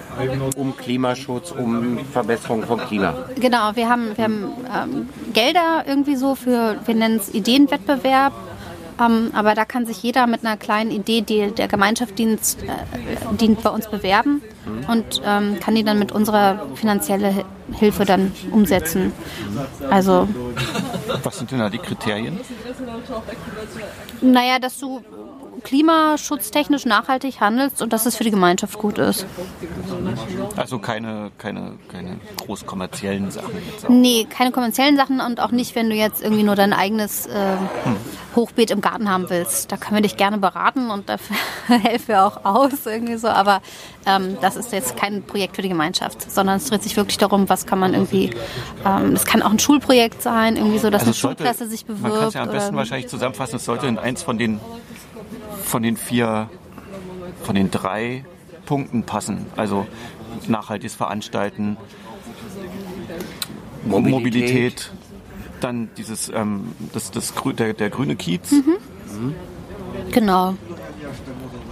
um 0.56 0.76
Klimaschutz, 0.76 1.52
um 1.52 2.00
Verbesserung 2.12 2.64
von 2.64 2.80
Klima. 2.80 3.14
Genau, 3.36 3.76
wir 3.76 3.90
haben, 3.90 4.16
wir 4.16 4.24
haben 4.24 4.52
ähm, 4.74 5.10
Gelder 5.34 5.84
irgendwie 5.88 6.16
so 6.16 6.36
für, 6.36 6.78
wir 6.86 6.96
nennen 6.96 7.18
es 7.18 7.34
Ideenwettbewerb 7.34 8.34
Ähm, 9.00 9.32
aber 9.34 9.56
da 9.56 9.66
kann 9.66 9.86
sich 9.86 10.02
jeder 10.04 10.28
mit 10.28 10.46
einer 10.46 10.58
kleinen 10.58 10.92
Idee, 10.92 11.22
die 11.22 11.52
der 11.52 11.68
Gemeinschaft 11.68 12.18
dient, 12.18 12.40
äh, 12.64 13.36
dient 13.36 13.62
bei 13.64 13.70
uns 13.70 13.88
bewerben 13.90 14.42
und 14.88 15.22
ähm, 15.26 15.60
kann 15.60 15.76
die 15.76 15.84
dann 15.84 16.00
mit 16.00 16.12
unserer 16.12 16.68
finanziellen 16.76 17.44
Hilfe 17.74 18.06
dann 18.06 18.32
umsetzen. 18.52 19.12
Also 19.90 20.28
Was 21.24 21.38
sind 21.38 21.52
denn 21.52 21.60
da 21.60 21.70
die 21.70 21.80
Kriterien? 21.80 22.40
naja, 24.22 24.60
dass 24.60 24.80
du 24.80 25.02
klimaschutztechnisch 25.64 26.86
nachhaltig 26.86 27.40
handelst 27.40 27.82
und 27.82 27.94
dass 27.94 28.06
es 28.06 28.16
für 28.16 28.24
die 28.24 28.32
Gemeinschaft 28.32 28.78
gut 28.78 28.98
ist. 28.98 29.26
Also 30.56 30.80
keine, 30.80 31.32
keine, 31.38 31.74
keine 31.92 32.20
groß 32.46 32.66
kommerziellen 32.66 33.32
Sachen 33.32 33.52
jetzt 33.72 33.86
auch. 33.86 33.90
Nee, 33.90 34.26
keine 34.30 34.52
kommerziellen 34.52 34.98
Sachen 34.98 35.20
und 35.22 35.40
auch 35.40 35.52
nicht, 35.52 35.76
wenn 35.76 35.90
du 35.90 35.96
jetzt 35.96 36.22
irgendwie 36.22 36.44
nur 36.44 36.56
dein 36.56 36.74
eigenes 36.74 37.26
äh, 37.26 37.56
Hochbeet 38.36 38.72
im 38.72 38.82
Garten 38.82 39.10
haben 39.10 39.30
willst. 39.30 39.72
Da 39.72 39.78
können 39.78 39.96
wir 39.96 40.02
dich 40.02 40.18
gerne 40.18 40.38
beraten 40.38 40.90
und 40.90 41.10
dafür 41.10 41.36
helfen 41.68 42.08
wir 42.10 42.26
auch 42.26 42.44
aus 42.46 42.86
irgendwie 42.86 43.18
so. 43.18 43.28
Aber 43.28 43.62
ähm, 44.06 44.38
das 44.42 44.56
ist 44.56 44.72
jetzt 44.72 44.98
kein 44.98 45.24
Projekt 45.24 45.56
für 45.56 45.62
die 45.62 45.70
Gemeinschaft, 45.70 46.30
sondern 46.32 46.58
es 46.58 46.66
dreht 46.66 46.84
sich 46.84 46.98
wirklich 46.98 47.18
darum, 47.18 47.50
was 47.50 47.66
kann 47.66 47.80
man 47.80 47.94
irgendwie. 47.94 48.32
Ähm, 48.86 49.14
es 49.14 49.26
kann 49.26 49.42
auch 49.42 49.52
ein 49.52 49.60
Schulprojekt 49.60 50.22
sein, 50.22 50.58
irgendwie 50.58 50.80
so, 50.80 50.90
dass 50.90 51.02
Also 51.04 51.12
eine 51.12 51.14
sollte- 51.16 51.44
Schulklasse 51.44 51.68
sich 51.70 51.86
bewirbt. 51.86 52.04
Man 52.04 52.12
kann 52.20 52.28
es 52.28 52.34
ja 52.34 52.44
am 52.44 52.50
besten 52.50 52.76
wahrscheinlich 52.76 53.08
zusammenfassen. 53.10 53.56
Es 53.58 53.66
sollte 53.66 53.88
in 53.88 53.98
eins 53.98 54.24
von 54.24 54.38
den, 54.38 54.60
von 55.64 55.84
den 55.84 55.98
vier, 55.98 56.50
von 57.44 57.56
den 57.56 57.72
drei 57.72 58.26
Punkten 58.66 59.04
passen. 59.04 59.46
Also 59.56 59.88
nachhaltiges 60.48 60.96
Veranstalten, 60.96 61.78
Mobilität. 63.86 64.12
Mobilität, 64.12 64.92
dann 65.60 65.90
dieses, 65.98 66.30
ähm, 66.30 66.74
das, 66.94 67.12
das, 67.12 67.36
grü- 67.36 67.54
der, 67.54 67.74
der 67.74 67.90
grüne 67.90 68.16
Kiez. 68.16 68.52
Mhm. 68.52 69.34
Genau. 70.12 70.56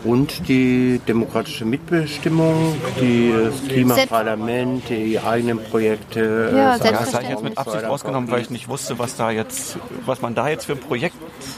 Und 0.04 0.48
die 0.48 1.00
demokratische 1.08 1.64
Mitbestimmung, 1.64 2.76
die, 3.00 3.32
das 3.32 3.68
Klimaparlament, 3.68 4.90
die 4.90 5.20
eigenen 5.20 5.64
Projekte. 5.64 6.52
Ja, 6.56 6.76
äh, 6.76 6.80
Ja, 6.80 6.92
das 6.92 7.14
habe 7.14 7.24
ich 7.24 7.30
jetzt 7.30 7.44
mit 7.44 7.58
Absicht 7.58 7.84
rausgenommen, 7.84 8.30
weil 8.32 8.42
ich 8.42 8.50
nicht 8.50 8.68
wusste, 8.68 8.98
was 8.98 9.16
da 9.16 9.30
jetzt, 9.30 9.78
was 10.06 10.22
man 10.22 10.34
da 10.34 10.48
jetzt 10.50 10.66
für 10.66 10.74
ein 10.74 10.80
Projekt. 10.80 11.16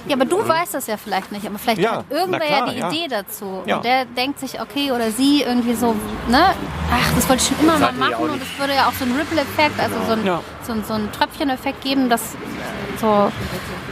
Ja, 0.08 0.16
aber 0.18 0.26
du 0.26 0.46
weißt 0.46 0.74
das 0.74 0.88
ja 0.88 0.98
vielleicht 0.98 1.32
nicht, 1.32 1.46
aber 1.46 1.58
vielleicht 1.58 1.80
Ja, 1.80 1.98
hat 1.98 2.06
irgendwer 2.10 2.40
klar, 2.42 2.68
ja 2.68 2.74
die 2.74 2.80
ja. 2.80 2.90
Idee 2.92 3.08
dazu. 3.10 3.62
Ja. 3.66 3.78
Und 3.78 3.86
der 3.86 4.06
denkt 4.06 4.40
sich, 4.40 4.60
okay, 4.60 4.92
oder 4.92 5.12
sie 5.12 5.44
irgendwie 5.44 5.76
so, 5.76 5.96
ne? 6.30 6.44
Ach, 6.92 7.14
das 7.16 7.30
wollte 7.30 7.44
ich 7.44 7.48
schon 7.48 7.60
immer 7.66 7.80
mal 7.80 8.10
ja 8.12 8.18
auch 8.18 8.20
machen 8.20 8.30
und 8.32 8.42
es 8.42 8.60
würde 8.60 8.74
ja 8.74 8.88
auch 8.88 8.94
so 8.94 9.06
einen 9.06 9.16
Ripple-Effekt, 9.16 9.80
also 9.80 9.96
so, 10.06 10.14
ein, 10.14 10.26
Ja. 10.26 10.42
so, 10.68 10.74
ein, 10.74 10.84
so 10.86 10.94
einen 10.94 11.10
Tröpfchen-Effekt 11.14 11.82
geben, 11.82 12.10
dass 12.10 12.36
so, 13.04 13.32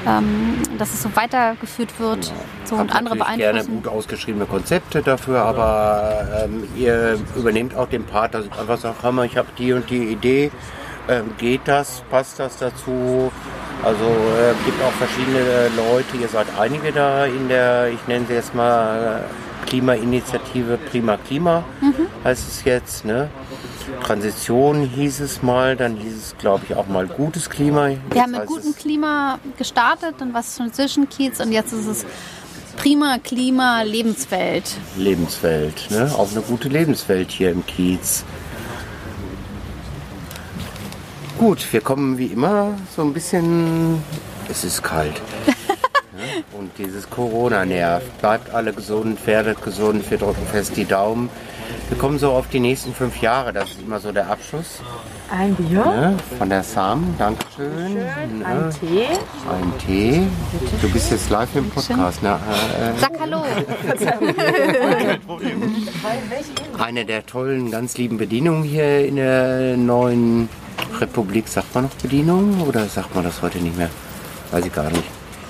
ähm, 0.08 0.58
dass 0.78 0.94
es 0.94 1.04
so 1.04 1.10
weitergeführt 1.16 2.00
wird 2.00 2.32
so, 2.64 2.76
und 2.76 2.96
andere 2.96 3.18
natürlich 3.18 3.38
gerne 3.38 3.54
beeinflussen. 3.60 3.84
gut 3.84 3.92
ausgeschriebene 3.92 4.46
Konzepte 4.46 5.02
dafür, 5.02 5.42
aber 5.42 6.46
ähm, 6.46 6.64
ihr 6.76 7.20
übernehmt 7.36 7.76
auch 7.76 7.90
den 7.90 8.06
Part, 8.06 8.34
dass 8.34 8.46
ich 8.46 8.52
einfach 8.58 8.78
sage, 8.78 8.96
ich 9.26 9.38
habe 9.38 9.50
die 9.58 9.74
und 9.74 9.90
die 9.90 10.06
Idee, 10.06 10.52
ähm, 11.10 11.26
geht 11.38 11.62
das, 11.66 12.04
passt 12.10 12.40
das 12.40 12.58
dazu? 12.58 13.32
Also 13.84 14.06
äh, 14.06 14.54
gibt 14.66 14.82
auch 14.82 14.92
verschiedene 14.92 15.70
Leute, 15.76 16.18
ihr 16.22 16.28
seid 16.28 16.48
einige 16.60 16.92
da 16.92 17.26
in 17.26 17.50
der, 17.50 17.90
ich 17.90 18.08
nenne 18.08 18.26
sie 18.28 18.34
jetzt 18.34 18.56
mal 18.56 19.24
äh, 19.26 19.68
Klimainitiative 19.68 20.78
Prima 20.90 21.18
Klima, 21.18 21.64
heißt 22.24 22.48
es 22.48 22.64
jetzt, 22.64 23.06
ne? 23.06 23.30
Transition 24.04 24.90
hieß 24.90 25.20
es 25.20 25.42
mal, 25.42 25.76
dann 25.76 25.98
hieß 25.98 26.16
es, 26.16 26.36
glaube 26.38 26.66
ich, 26.68 26.76
auch 26.76 26.88
mal 26.88 27.08
gutes 27.08 27.50
Klima. 27.50 27.90
Wir 27.90 27.98
Jetzt 28.14 28.22
haben 28.22 28.32
mit 28.32 28.46
gutem 28.46 28.76
Klima 28.76 29.40
gestartet, 29.58 30.16
war 30.20 30.42
es 30.42 30.56
Transition 30.56 31.08
Kiez 31.10 31.40
und 31.40 31.52
jetzt 31.52 31.74
ist 31.74 31.88
es 31.88 32.06
prima 32.78 33.18
Klima 33.20 33.84
Lebenswelt. 33.84 34.72
Lebenswelt, 34.98 35.90
ne? 35.92 36.12
Auch 36.18 36.32
eine 36.32 36.42
gute 36.42 36.68
Lebenswelt 36.68 37.32
hier 37.32 37.52
im 37.52 37.66
Kiez. 37.66 38.24
Gut, 41.38 41.66
wir 41.72 41.82
kommen 41.82 42.18
wie 42.18 42.28
immer 42.28 42.76
so 42.96 43.02
ein 43.02 43.14
bisschen. 43.14 44.04
Es 44.50 44.64
ist 44.64 44.84
kalt. 44.84 45.14
ne? 45.46 46.44
Und 46.58 46.72
dieses 46.78 47.10
Corona 47.10 47.66
nervt. 47.66 48.20
Bleibt 48.20 48.54
alle 48.54 48.74
gesund, 48.74 49.20
werdet 49.26 49.62
gesund, 49.64 50.10
wir 50.10 50.18
drücken 50.18 50.46
fest 50.52 50.76
die 50.76 50.86
Daumen. 50.86 51.30
Wir 51.90 51.98
kommen 51.98 52.18
so 52.20 52.32
auf 52.32 52.48
die 52.48 52.60
nächsten 52.60 52.94
fünf 52.94 53.22
Jahre, 53.22 53.54
das 53.54 53.72
ist 53.72 53.82
immer 53.82 54.00
so 54.00 54.12
der 54.12 54.30
Abschluss. 54.30 54.80
Ein 55.30 55.56
Bier, 55.56 55.86
Ne? 55.86 56.18
Von 56.38 56.50
der 56.50 56.64
Sam, 56.64 57.16
Dankeschön. 57.18 57.94
Ne? 57.94 58.46
ein 58.46 58.70
Tee. 58.80 59.06
Ein 59.50 59.74
Tee. 59.86 60.22
Du 60.82 60.90
bist 60.90 61.12
jetzt 61.12 61.30
live 61.30 61.54
im 61.56 61.70
Podcast. 61.70 62.22
Ne? 62.24 62.38
Äh, 62.80 62.90
äh, 62.90 62.94
Sag 62.98 63.12
Hallo. 63.20 63.44
Eine 66.78 67.06
der 67.06 67.26
tollen, 67.26 67.72
ganz 67.72 67.98
lieben 67.98 68.18
Bedienungen 68.18 68.64
hier 68.64 69.06
in 69.08 69.16
der 69.18 69.78
neuen 69.78 70.50
Republik. 71.00 71.48
Sagt 71.48 71.74
man 71.76 71.86
noch 71.86 71.94
Bedienung 72.02 72.62
oder 72.68 72.86
sagt 72.86 73.14
man 73.16 73.24
das 73.24 73.42
heute 73.42 73.60
nicht 73.60 73.78
mehr? 73.78 73.90
Weiß 74.52 74.66
ich 74.66 74.74
gar 74.74 74.90
nicht. 74.90 75.04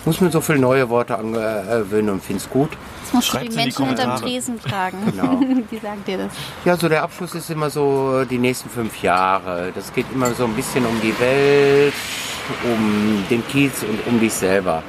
Muss 0.06 0.20
mir 0.22 0.32
so 0.32 0.42
viele 0.42 0.60
neue 0.60 0.90
Worte 0.90 1.18
angewöhnen 1.18 2.10
und 2.10 2.24
finde 2.24 2.42
es 2.42 2.50
gut. 2.50 2.70
Das 3.12 3.14
musst 3.14 3.28
du 3.28 3.32
Schreibt's 3.38 3.56
die 3.56 3.62
in 3.62 3.70
die 3.70 3.82
Menschen 3.82 3.90
unterm. 3.90 4.22
Tresen 4.22 4.60
fragen. 4.60 4.98
Genau. 5.06 5.40
Die 5.72 5.78
sagen 5.78 6.04
dir 6.08 6.18
das. 6.18 6.32
Ja, 6.64 6.78
so 6.78 6.88
der 6.88 7.04
Abschluss 7.04 7.36
ist 7.36 7.50
immer 7.50 7.70
so 7.70 8.24
die 8.24 8.38
nächsten 8.38 8.70
fünf 8.70 9.02
Jahre. 9.04 9.72
Das 9.76 9.94
geht 9.94 10.06
immer 10.14 10.34
so 10.34 10.46
ein 10.46 10.54
bisschen 10.54 10.86
um 10.86 11.00
die 11.02 11.18
Welt, 11.20 11.94
um 12.64 13.24
den 13.30 13.46
Kiez 13.48 13.84
und 13.84 14.00
um 14.08 14.20
dich 14.20 14.32
selber. 14.34 14.82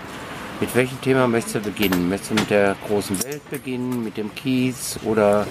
Mit 0.60 0.72
welchem 0.76 1.00
Thema 1.00 1.26
möchtest 1.26 1.56
du 1.56 1.60
beginnen? 1.60 2.08
Möchtest 2.08 2.30
du 2.30 2.34
mit 2.36 2.48
der 2.50 2.76
großen 2.86 3.20
Welt 3.24 3.50
beginnen, 3.50 4.04
mit 4.04 4.16
dem 4.16 4.32
Kiez 4.34 4.98
oder 5.04 5.44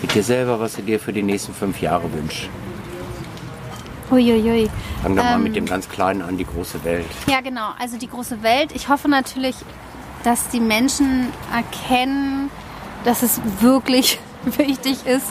mit 0.00 0.14
dir 0.14 0.22
selber, 0.22 0.58
was 0.58 0.76
du 0.76 0.82
dir 0.82 0.98
für 0.98 1.12
die 1.12 1.22
nächsten 1.22 1.52
fünf 1.52 1.80
Jahre 1.82 2.10
wünschst? 2.12 2.48
Uiuiui. 4.10 4.70
Fang 5.02 5.16
doch 5.16 5.24
mal 5.24 5.34
Ähm, 5.36 5.42
mit 5.42 5.56
dem 5.56 5.66
ganz 5.66 5.88
Kleinen 5.88 6.22
an, 6.22 6.36
die 6.36 6.44
große 6.46 6.82
Welt. 6.84 7.06
Ja, 7.26 7.40
genau. 7.40 7.70
Also 7.78 7.96
die 7.98 8.08
große 8.08 8.42
Welt. 8.42 8.70
Ich 8.74 8.88
hoffe 8.88 9.08
natürlich, 9.08 9.56
dass 10.24 10.48
die 10.48 10.60
Menschen 10.60 11.32
erkennen, 11.54 12.50
dass 13.04 13.22
es 13.22 13.40
wirklich 13.60 14.18
wichtig 14.44 15.06
ist, 15.06 15.26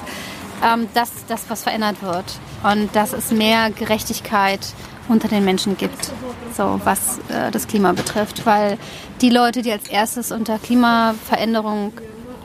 ähm, 0.64 0.88
dass 0.94 1.12
das 1.28 1.50
was 1.50 1.64
verändert 1.64 2.02
wird 2.02 2.26
und 2.64 2.96
dass 2.96 3.12
es 3.12 3.32
mehr 3.32 3.70
Gerechtigkeit 3.72 4.62
unter 5.10 5.28
den 5.28 5.44
Menschen 5.44 5.76
gibt, 5.76 6.12
so 6.56 6.80
was 6.86 7.20
äh, 7.28 7.52
das 7.52 7.68
Klima 7.68 7.92
betrifft, 7.92 8.46
weil 8.46 8.78
die 9.20 9.30
Leute, 9.30 9.62
die 9.62 9.72
als 9.72 9.88
erstes 9.90 10.32
unter 10.32 10.60
Klimaveränderung 10.60 11.92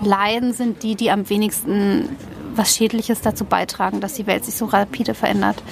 leiden, 0.02 0.52
sind 0.52 0.82
die, 0.82 0.96
die 0.96 1.10
am 1.10 1.28
wenigsten 1.28 2.16
was 2.54 2.74
Schädliches 2.74 3.20
dazu 3.20 3.44
beitragen, 3.44 4.00
dass 4.00 4.14
die 4.14 4.26
Welt 4.26 4.44
sich 4.44 4.56
so 4.56 4.64
rapide 4.64 5.14
verändert. 5.14 5.62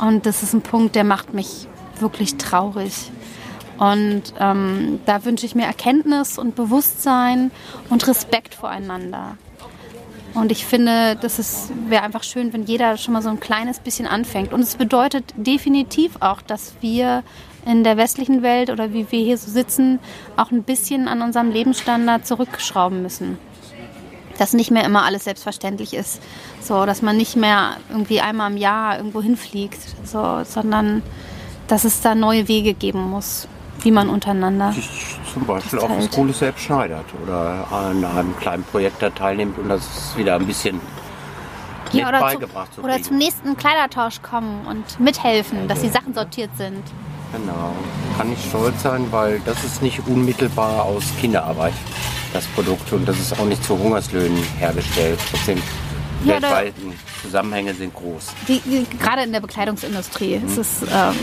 Und 0.00 0.26
das 0.26 0.42
ist 0.42 0.52
ein 0.52 0.62
Punkt, 0.62 0.96
der 0.96 1.04
macht 1.04 1.32
mich 1.32 1.68
wirklich 2.00 2.36
traurig. 2.36 3.10
Und 3.78 4.22
ähm, 4.38 5.00
da 5.06 5.24
wünsche 5.24 5.46
ich 5.46 5.54
mir 5.54 5.64
Erkenntnis 5.64 6.38
und 6.38 6.54
Bewusstsein 6.54 7.50
und 7.90 8.06
Respekt 8.06 8.54
voreinander. 8.54 9.36
Und 10.34 10.50
ich 10.50 10.66
finde, 10.66 11.16
das 11.16 11.70
wäre 11.88 12.02
einfach 12.02 12.24
schön, 12.24 12.52
wenn 12.52 12.64
jeder 12.64 12.96
schon 12.96 13.14
mal 13.14 13.22
so 13.22 13.28
ein 13.28 13.38
kleines 13.38 13.78
bisschen 13.78 14.06
anfängt. 14.06 14.52
Und 14.52 14.60
es 14.60 14.74
bedeutet 14.74 15.32
definitiv 15.36 16.16
auch, 16.20 16.42
dass 16.42 16.74
wir 16.80 17.22
in 17.66 17.84
der 17.84 17.96
westlichen 17.96 18.42
Welt 18.42 18.68
oder 18.68 18.92
wie 18.92 19.10
wir 19.10 19.24
hier 19.24 19.38
so 19.38 19.50
sitzen, 19.50 20.00
auch 20.36 20.50
ein 20.50 20.64
bisschen 20.64 21.08
an 21.08 21.22
unserem 21.22 21.50
Lebensstandard 21.50 22.26
zurückschrauben 22.26 23.00
müssen. 23.00 23.38
Dass 24.36 24.52
nicht 24.52 24.72
mehr 24.72 24.84
immer 24.84 25.04
alles 25.04 25.24
selbstverständlich 25.24 25.94
ist. 25.94 26.20
So, 26.60 26.84
dass 26.84 27.00
man 27.00 27.16
nicht 27.16 27.36
mehr 27.36 27.76
irgendwie 27.88 28.20
einmal 28.20 28.50
im 28.50 28.56
Jahr 28.56 28.96
irgendwo 28.96 29.22
hinfliegt, 29.22 29.80
so, 30.04 30.42
sondern 30.44 31.02
dass 31.68 31.84
es 31.84 32.00
da 32.00 32.16
neue 32.16 32.48
Wege 32.48 32.74
geben 32.74 33.08
muss, 33.08 33.48
wie 33.84 33.90
man 33.90 34.08
untereinander. 34.08 34.72
sich 34.72 35.16
zum 35.32 35.44
Beispiel 35.46 35.78
auch 35.78 35.88
teilt. 35.88 36.10
Cooles 36.12 36.38
selbst 36.38 36.64
schneidert 36.64 37.04
oder 37.22 37.66
an 37.70 38.04
einem 38.04 38.36
kleinen 38.38 38.64
Projekt 38.64 39.02
da 39.02 39.10
teilnimmt 39.10 39.58
und 39.58 39.68
das 39.68 40.16
wieder 40.16 40.36
ein 40.36 40.46
bisschen 40.46 40.80
Ja, 41.92 42.08
oder, 42.08 42.20
beigebracht 42.20 42.74
zu, 42.74 42.82
oder 42.82 43.00
zum 43.02 43.18
nächsten 43.18 43.56
Kleidertausch 43.56 44.22
kommen 44.22 44.66
und 44.66 44.98
mithelfen, 44.98 45.68
dass 45.68 45.80
die 45.80 45.88
Sachen 45.90 46.14
sortiert 46.14 46.50
sind. 46.56 46.82
Genau. 47.32 47.72
Kann 48.16 48.32
ich 48.32 48.42
stolz 48.48 48.82
sein, 48.82 49.06
weil 49.10 49.40
das 49.44 49.62
ist 49.64 49.82
nicht 49.82 50.00
unmittelbar 50.06 50.84
aus 50.84 51.04
Kinderarbeit, 51.20 51.74
das 52.32 52.46
Produkt. 52.46 52.92
Und 52.92 53.06
das 53.06 53.18
ist 53.18 53.38
auch 53.38 53.44
nicht 53.44 53.62
zu 53.64 53.76
Hungerslöhnen 53.78 54.40
hergestellt. 54.58 55.18
Trotzdem, 55.30 55.60
Ja, 56.24 56.38
da- 56.40 56.42
weltweiten 56.42 56.92
Zusammenhänge 57.22 57.74
sind 57.74 57.92
groß. 57.92 58.28
Die, 58.48 58.60
die, 58.60 58.86
gerade 58.98 59.22
in 59.24 59.32
der 59.32 59.40
Bekleidungsindustrie 59.40 60.34
ist 60.46 60.56
es 60.56 60.82
ähm, 60.82 61.14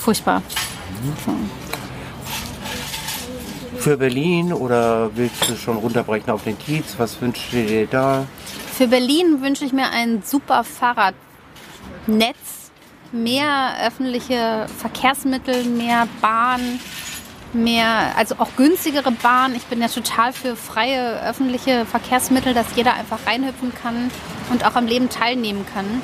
furchtbar. 0.00 0.40
So. 1.24 1.32
Für 3.86 3.96
Berlin 3.96 4.52
oder 4.52 5.12
willst 5.14 5.48
du 5.48 5.54
schon 5.54 5.76
runterbrechen 5.76 6.30
auf 6.30 6.42
den 6.42 6.58
Kiez? 6.58 6.96
Was 6.98 7.20
wünschst 7.20 7.52
du 7.52 7.64
dir 7.64 7.86
da? 7.86 8.26
Für 8.76 8.88
Berlin 8.88 9.40
wünsche 9.42 9.64
ich 9.64 9.72
mir 9.72 9.88
ein 9.90 10.24
super 10.24 10.64
Fahrradnetz, 10.64 11.14
mehr 13.12 13.76
öffentliche 13.86 14.66
Verkehrsmittel, 14.76 15.62
mehr 15.66 16.08
Bahn, 16.20 16.80
mehr, 17.52 18.16
also 18.16 18.34
auch 18.38 18.48
günstigere 18.56 19.12
Bahn. 19.12 19.54
Ich 19.54 19.66
bin 19.66 19.80
ja 19.80 19.86
total 19.86 20.32
für 20.32 20.56
freie 20.56 21.22
öffentliche 21.22 21.86
Verkehrsmittel, 21.86 22.54
dass 22.54 22.66
jeder 22.74 22.94
einfach 22.94 23.20
reinhüpfen 23.24 23.72
kann 23.72 24.10
und 24.50 24.66
auch 24.66 24.74
am 24.74 24.88
Leben 24.88 25.10
teilnehmen 25.10 25.64
kann. 25.72 26.02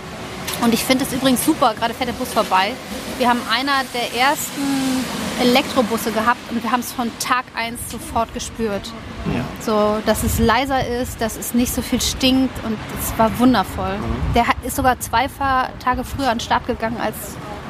Und 0.62 0.72
ich 0.72 0.84
finde 0.84 1.04
es 1.04 1.12
übrigens 1.12 1.44
super, 1.44 1.74
gerade 1.74 1.94
fährt 1.94 2.10
der 2.10 2.14
Bus 2.14 2.32
vorbei. 2.32 2.74
Wir 3.18 3.28
haben 3.28 3.40
einer 3.50 3.82
der 3.92 4.20
ersten 4.20 5.04
Elektrobusse 5.43 6.12
gehabt 6.12 6.38
und 6.51 6.62
wir 6.62 6.70
haben 6.70 6.80
es 6.80 6.93
von 6.93 7.11
Tag 7.18 7.45
1 7.57 7.78
sofort 7.90 8.32
gespürt. 8.32 8.90
Ja. 9.34 9.45
So, 9.64 9.99
dass 10.07 10.22
es 10.22 10.38
leiser 10.38 10.86
ist, 10.86 11.20
dass 11.20 11.36
es 11.36 11.55
nicht 11.55 11.72
so 11.74 11.82
viel 11.82 12.01
stinkt 12.01 12.53
und 12.64 12.76
es 13.01 13.16
war 13.18 13.36
wundervoll. 13.38 13.95
Der 14.34 14.47
hat- 14.49 14.57
ist 14.64 14.76
sogar 14.76 14.99
zwei 15.01 15.28
Fahrtage 15.28 16.05
früher 16.05 16.28
an 16.28 16.38
den 16.38 16.45
Start 16.45 16.66
gegangen 16.66 16.97
als 17.01 17.14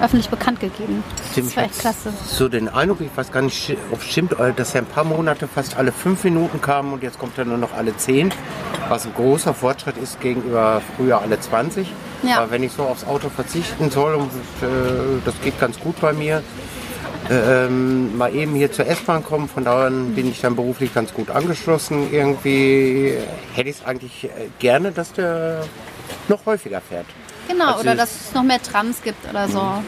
öffentlich 0.01 0.29
bekannt 0.29 0.61
gegeben. 0.61 1.03
Tim, 1.35 1.45
Das 1.47 1.57
war 1.57 1.65
echt 1.65 1.79
klasse. 1.79 2.13
So 2.27 2.49
den 2.49 2.69
Eindruck, 2.69 3.01
ich 3.01 3.11
weiß 3.15 3.31
gar 3.31 3.43
nicht, 3.43 3.77
ob 3.91 4.01
es 4.03 4.09
stimmt, 4.11 4.33
äh, 4.39 4.53
dass 4.53 4.75
er 4.75 4.83
ein 4.83 4.87
paar 4.87 5.05
Monate 5.05 5.47
fast 5.49 5.77
alle 5.77 5.93
fünf 5.93 6.25
Minuten 6.25 6.61
kam 6.61 6.93
und 6.93 7.03
jetzt 7.03 7.19
kommt 7.19 7.39
er 7.39 7.45
nur 7.45 7.59
noch 7.59 7.73
alle 7.75 7.97
zehn, 7.97 8.33
was 8.89 9.07
ein 9.07 9.15
großer 9.15 9.55
Fortschritt 9.55 9.97
ist 9.97 10.21
gegenüber 10.21 10.83
früher 10.97 11.21
alle 11.21 11.39
20. 11.41 11.91
Ja. 12.23 12.39
Aber 12.39 12.51
wenn 12.51 12.63
ich 12.63 12.73
so 12.73 12.83
aufs 12.83 13.05
Auto 13.05 13.29
verzichten 13.31 13.91
soll, 13.91 14.15
und 14.15 14.31
äh, 14.63 15.21
das 15.25 15.35
geht 15.43 15.59
ganz 15.61 15.79
gut 15.79 16.01
bei 16.01 16.13
mir, 16.13 16.43
ähm, 17.31 18.17
mal 18.17 18.35
eben 18.35 18.55
hier 18.55 18.73
zur 18.73 18.87
S-Bahn 18.87 19.25
kommen, 19.25 19.49
von 19.49 19.65
da 19.65 19.87
an 19.87 20.15
bin 20.15 20.29
ich 20.29 20.41
dann 20.41 20.57
beruflich 20.57 20.93
ganz 20.95 21.13
gut 21.15 21.31
angeschlossen. 21.31 22.13
Irgendwie 22.13 23.15
hätte 23.55 23.69
ich 23.69 23.77
es 23.77 23.85
eigentlich 23.85 24.25
äh, 24.25 24.29
gerne, 24.59 24.93
dass 24.93 25.13
der 25.13 25.65
noch 26.29 26.45
häufiger 26.47 26.81
fährt. 26.81 27.07
Genau, 27.49 27.67
Also 27.67 27.81
oder 27.81 27.95
dass 27.95 28.11
es 28.29 28.35
noch 28.35 28.43
mehr 28.43 28.63
Trams 28.63 29.03
gibt 29.03 29.29
oder 29.29 29.49
so. 29.49 29.83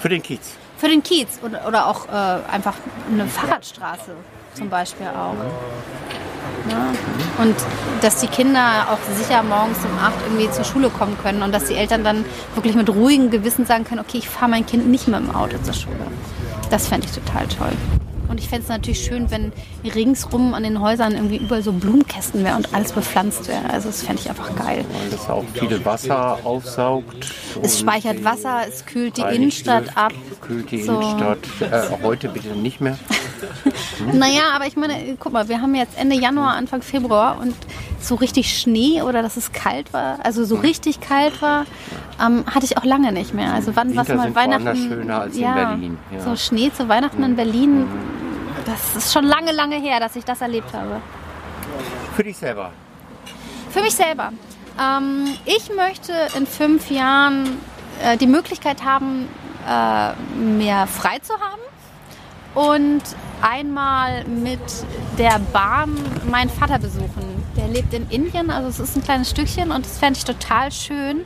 Für 0.00 0.08
den 0.08 0.22
Kiez. 0.22 0.40
Für 0.76 0.88
den 0.88 1.02
Kiez 1.02 1.40
oder, 1.42 1.66
oder 1.66 1.86
auch 1.86 2.06
äh, 2.08 2.52
einfach 2.52 2.74
eine 3.10 3.26
Fahrradstraße 3.26 4.12
zum 4.54 4.68
Beispiel 4.68 5.06
auch. 5.06 5.34
Ja. 6.70 6.92
Und 7.42 7.54
dass 8.02 8.16
die 8.16 8.26
Kinder 8.26 8.88
auch 8.90 9.16
sicher 9.16 9.42
morgens 9.42 9.78
um 9.78 9.98
8 9.98 10.14
irgendwie 10.26 10.50
zur 10.50 10.64
Schule 10.64 10.90
kommen 10.90 11.16
können 11.22 11.42
und 11.42 11.52
dass 11.52 11.64
die 11.64 11.74
Eltern 11.74 12.04
dann 12.04 12.24
wirklich 12.54 12.74
mit 12.74 12.88
ruhigem 12.88 13.30
Gewissen 13.30 13.64
sagen 13.66 13.84
können, 13.84 14.00
okay, 14.00 14.18
ich 14.18 14.28
fahre 14.28 14.50
mein 14.50 14.66
Kind 14.66 14.88
nicht 14.88 15.08
mit 15.08 15.18
dem 15.18 15.34
Auto 15.34 15.56
zur 15.62 15.74
Schule. 15.74 15.96
Das 16.70 16.88
fände 16.88 17.06
ich 17.06 17.12
total 17.12 17.46
toll. 17.46 17.72
Und 18.28 18.38
ich 18.40 18.48
fände 18.48 18.62
es 18.64 18.68
natürlich 18.68 19.00
schön, 19.04 19.30
wenn 19.30 19.52
ringsrum 19.94 20.54
an 20.54 20.62
den 20.62 20.80
Häusern 20.80 21.12
irgendwie 21.12 21.38
überall 21.38 21.62
so 21.62 21.72
Blumenkästen 21.72 22.44
wäre 22.44 22.56
und 22.56 22.74
alles 22.74 22.92
bepflanzt 22.92 23.48
wäre. 23.48 23.70
Also 23.70 23.88
das 23.88 24.02
fände 24.02 24.22
ich 24.22 24.28
einfach 24.28 24.54
geil. 24.56 24.84
Weil 24.92 25.10
das 25.10 25.28
auch 25.28 25.44
viel 25.54 25.84
Wasser 25.84 26.38
aufsaugt. 26.44 27.32
Es 27.62 27.78
speichert 27.78 28.24
Wasser, 28.24 28.62
es 28.68 28.84
kühlt 28.84 29.16
die 29.16 29.22
Innenstadt 29.22 29.86
Luft, 29.86 29.96
ab. 29.96 30.12
Kühlt 30.40 30.70
die 30.70 30.82
So. 30.82 31.00
Innenstadt. 31.00 31.38
Äh, 31.60 32.02
heute 32.02 32.28
bitte 32.28 32.48
nicht 32.48 32.80
mehr. 32.80 32.98
Naja, 34.12 34.42
aber 34.54 34.66
ich 34.66 34.76
meine, 34.76 35.16
guck 35.18 35.32
mal, 35.32 35.48
wir 35.48 35.60
haben 35.60 35.74
jetzt 35.74 35.98
Ende 35.98 36.16
Januar, 36.16 36.54
Anfang 36.54 36.82
Februar 36.82 37.38
und 37.40 37.54
so 38.00 38.14
richtig 38.14 38.58
Schnee 38.58 39.02
oder 39.02 39.22
dass 39.22 39.36
es 39.36 39.52
kalt 39.52 39.92
war, 39.92 40.18
also 40.24 40.44
so 40.44 40.56
richtig 40.56 41.00
kalt 41.00 41.42
war, 41.42 41.66
ähm, 42.24 42.44
hatte 42.46 42.64
ich 42.64 42.76
auch 42.78 42.84
lange 42.84 43.12
nicht 43.12 43.34
mehr. 43.34 43.52
Also 43.52 43.74
wann 43.74 43.94
war 43.96 44.06
Winter 44.06 44.16
mal 44.16 44.34
Weihnachten? 44.34 44.76
schöner 44.76 45.20
als 45.22 45.36
in 45.36 45.42
ja, 45.42 45.54
Berlin, 45.54 45.98
ja. 46.12 46.20
So 46.20 46.36
Schnee 46.36 46.70
zu 46.72 46.88
Weihnachten 46.88 47.22
in 47.22 47.36
Berlin, 47.36 47.86
das 48.68 48.96
ist 48.96 49.12
schon 49.12 49.24
lange, 49.24 49.52
lange 49.52 49.76
her, 49.76 50.00
dass 50.00 50.16
ich 50.16 50.24
das 50.24 50.40
erlebt 50.40 50.72
habe. 50.72 51.00
Für 52.14 52.24
dich 52.24 52.36
selber. 52.36 52.72
Für 53.70 53.80
mich 53.80 53.94
selber. 53.94 54.32
Ähm, 54.80 55.34
ich 55.44 55.74
möchte 55.74 56.12
in 56.36 56.46
fünf 56.46 56.90
Jahren 56.90 57.58
äh, 58.02 58.16
die 58.16 58.26
Möglichkeit 58.26 58.84
haben, 58.84 59.28
äh, 59.66 60.12
mehr 60.36 60.86
frei 60.86 61.18
zu 61.20 61.34
haben 61.34 61.62
und 62.54 63.02
einmal 63.40 64.24
mit 64.24 64.60
der 65.18 65.38
Bahn 65.52 65.96
meinen 66.30 66.50
Vater 66.50 66.78
besuchen. 66.78 67.37
Der 67.58 67.68
lebt 67.68 67.92
in 67.92 68.08
Indien, 68.08 68.50
also 68.50 68.68
es 68.68 68.78
ist 68.78 68.96
ein 68.96 69.02
kleines 69.02 69.30
Stückchen 69.30 69.72
und 69.72 69.84
das 69.84 69.98
fände 69.98 70.16
ich 70.16 70.24
total 70.24 70.70
schön, 70.70 71.24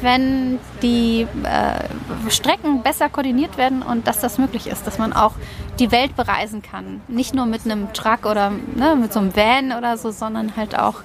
wenn 0.00 0.60
die 0.80 1.26
äh, 1.42 2.30
Strecken 2.30 2.82
besser 2.82 3.08
koordiniert 3.08 3.56
werden 3.56 3.82
und 3.82 4.06
dass 4.06 4.20
das 4.20 4.38
möglich 4.38 4.68
ist, 4.68 4.86
dass 4.86 4.98
man 4.98 5.12
auch 5.12 5.32
die 5.80 5.90
Welt 5.90 6.14
bereisen 6.14 6.62
kann. 6.62 7.00
Nicht 7.08 7.34
nur 7.34 7.46
mit 7.46 7.64
einem 7.64 7.92
Truck 7.92 8.26
oder 8.26 8.50
ne, 8.76 8.96
mit 8.96 9.12
so 9.12 9.18
einem 9.18 9.34
Van 9.34 9.72
oder 9.72 9.96
so, 9.96 10.12
sondern 10.12 10.56
halt 10.56 10.78
auch 10.78 11.02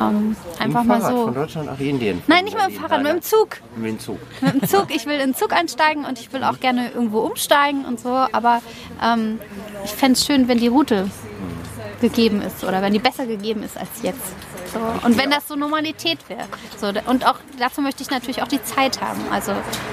ähm, 0.00 0.36
einfach 0.58 0.84
mal 0.84 1.00
Fahrrad 1.00 1.16
so. 1.16 1.24
Von 1.24 1.34
Deutschland 1.34 1.66
nach 1.66 1.80
Indien. 1.80 2.22
Nein, 2.26 2.44
nicht 2.44 2.56
mit 2.56 2.66
dem 2.66 2.80
Fahrrad, 2.80 3.02
mit 3.02 3.12
dem 3.12 3.22
Zug. 3.22 3.58
Mit 3.76 3.86
dem 3.86 3.98
Zug. 3.98 4.18
Mit 4.40 4.54
dem 4.54 4.68
Zug. 4.68 4.86
Ich 4.94 5.06
will 5.06 5.14
in 5.14 5.30
den 5.30 5.34
Zug 5.34 5.52
einsteigen 5.52 6.04
und 6.04 6.18
ich 6.18 6.32
will 6.32 6.44
auch 6.44 6.60
gerne 6.60 6.90
irgendwo 6.90 7.20
umsteigen 7.20 7.84
und 7.84 8.00
so. 8.00 8.10
Aber 8.10 8.62
ähm, 9.02 9.38
ich 9.84 9.92
fände 9.92 10.12
es 10.14 10.26
schön, 10.26 10.48
wenn 10.48 10.58
die 10.58 10.68
Route 10.68 11.08
gegeben 12.00 12.42
ist 12.42 12.64
oder 12.64 12.82
wenn 12.82 12.92
die 12.92 12.98
besser 12.98 13.26
gegeben 13.26 13.62
ist 13.62 13.76
als 13.76 13.88
jetzt. 14.02 14.34
So. 14.72 14.78
Und 15.06 15.18
wenn 15.18 15.30
das 15.30 15.48
so 15.48 15.56
Normalität 15.56 16.18
wäre. 16.28 16.44
So, 16.76 16.88
und 17.10 17.26
auch 17.26 17.36
dazu 17.58 17.80
möchte 17.80 18.02
ich 18.02 18.10
natürlich 18.10 18.42
auch 18.42 18.48
die 18.48 18.62
Zeit 18.62 19.00
haben. 19.00 19.20
Also 19.30 19.52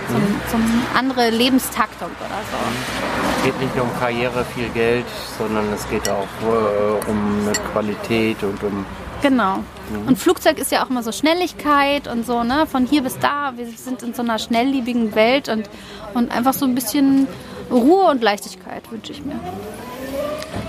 zum, 0.09 0.41
zum 0.51 0.81
andere 0.95 1.29
Lebenstaktung 1.29 2.09
oder 2.19 2.41
so. 2.51 3.37
Es 3.37 3.45
geht 3.45 3.59
nicht 3.59 3.75
nur 3.75 3.85
um 3.85 3.99
Karriere, 3.99 4.45
viel 4.53 4.69
Geld, 4.69 5.05
sondern 5.37 5.71
es 5.73 5.87
geht 5.89 6.09
auch 6.09 6.27
äh, 6.43 7.09
um 7.09 7.49
Qualität 7.71 8.43
und 8.43 8.61
um 8.63 8.85
Genau. 9.21 9.63
Und 10.05 10.19
Flugzeug 10.19 10.59
ist 10.59 10.71
ja 10.71 10.85
auch 10.85 10.89
immer 10.89 11.01
so 11.01 11.11
Schnelligkeit 11.11 12.07
und 12.07 12.27
so, 12.27 12.43
ne? 12.43 12.67
Von 12.67 12.85
hier 12.85 13.01
bis 13.01 13.17
da. 13.17 13.53
Wir 13.55 13.65
sind 13.67 14.03
in 14.03 14.13
so 14.13 14.21
einer 14.21 14.37
schnelllebigen 14.37 15.15
Welt 15.15 15.49
und, 15.49 15.67
und 16.13 16.31
einfach 16.31 16.53
so 16.53 16.65
ein 16.65 16.75
bisschen 16.75 17.27
Ruhe 17.71 18.05
und 18.11 18.21
Leichtigkeit 18.21 18.91
wünsche 18.91 19.13
ich 19.13 19.25
mir. 19.25 19.39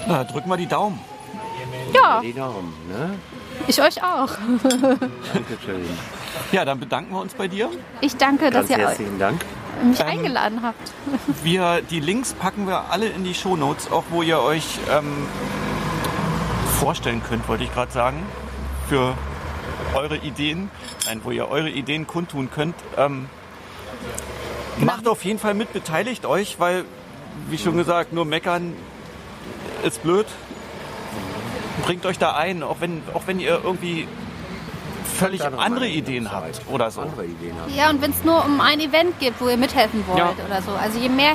Na, 0.07 0.25
drück 0.25 0.47
mal 0.47 0.57
die 0.57 0.67
Daumen. 0.67 0.99
Ja, 1.97 2.21
die 2.21 2.33
Daumen. 2.33 2.73
Ne? 2.89 3.19
ich 3.67 3.81
euch 3.83 4.03
auch. 4.03 4.29
Dankeschön. 4.63 5.85
Ja, 6.53 6.65
dann 6.65 6.79
bedanken 6.79 7.13
wir 7.15 7.21
uns 7.21 7.35
bei 7.35 7.49
dir. 7.49 7.71
Ich 8.01 8.17
danke, 8.17 8.51
dass 8.51 8.69
Ganz 8.69 8.71
ihr 8.71 8.79
herzlichen 8.89 9.19
Dank. 9.19 9.45
mich 9.83 10.01
Ähm, 10.01 10.07
eingeladen 10.07 10.61
habt. 10.63 10.93
Wir, 11.43 11.81
die 11.83 12.01
Links 12.01 12.35
packen 12.35 12.67
wir 12.67 12.91
alle 12.91 13.07
in 13.09 13.25
die 13.25 13.35
Shownotes, 13.35 13.91
auch 13.91 14.05
wo 14.11 14.23
ihr 14.23 14.41
euch 14.41 14.79
ähm, 14.91 15.27
vorstellen 16.79 17.23
könnt, 17.29 17.49
wollte 17.49 17.65
ich 17.65 17.73
gerade 17.73 17.93
sagen, 17.93 18.25
für 18.89 19.15
eure 19.95 20.17
Ideen. 20.19 20.71
Nein, 21.07 21.21
wo 21.25 21.31
ihr 21.31 21.49
eure 21.49 21.71
Ideen 21.71 22.07
kundtun 22.07 22.51
könnt. 22.51 22.75
Ähm, 22.97 23.27
macht 24.79 25.09
auf 25.09 25.25
jeden 25.25 25.39
Fall 25.39 25.55
mit, 25.55 25.73
beteiligt 25.73 26.27
euch, 26.27 26.59
weil, 26.61 26.85
wie 27.49 27.59
schon 27.59 27.77
gesagt, 27.77 28.13
nur 28.13 28.25
meckern 28.25 28.75
ist 29.85 30.03
blöd. 30.03 30.27
Bringt 31.85 32.07
euch 32.07 32.19
da 32.19 32.33
ein, 32.35 32.63
auch 32.63 32.77
wenn, 32.81 33.03
auch 33.15 33.23
wenn 33.27 33.39
ihr 33.41 33.61
irgendwie 33.63 34.07
völlig 35.17 35.43
andere 35.45 35.89
Ideen 35.89 36.31
habt 36.31 36.61
oder 36.71 36.91
so. 36.91 37.01
Andere 37.01 37.25
Ideen 37.25 37.55
haben. 37.61 37.73
Ja, 37.75 37.91
und 37.91 38.03
wenn 38.03 38.11
es 38.11 38.23
nur 38.25 38.45
um 38.45 38.61
ein 38.61 38.81
Event 38.81 39.19
geht, 39.19 39.35
wo 39.39 39.49
ihr 39.49 39.57
mithelfen 39.57 40.05
wollt 40.07 40.19
Ja. 40.19 40.33
oder 40.47 40.61
so. 40.63 40.73
Also 40.73 40.99
je 40.99 41.09
mehr 41.09 41.33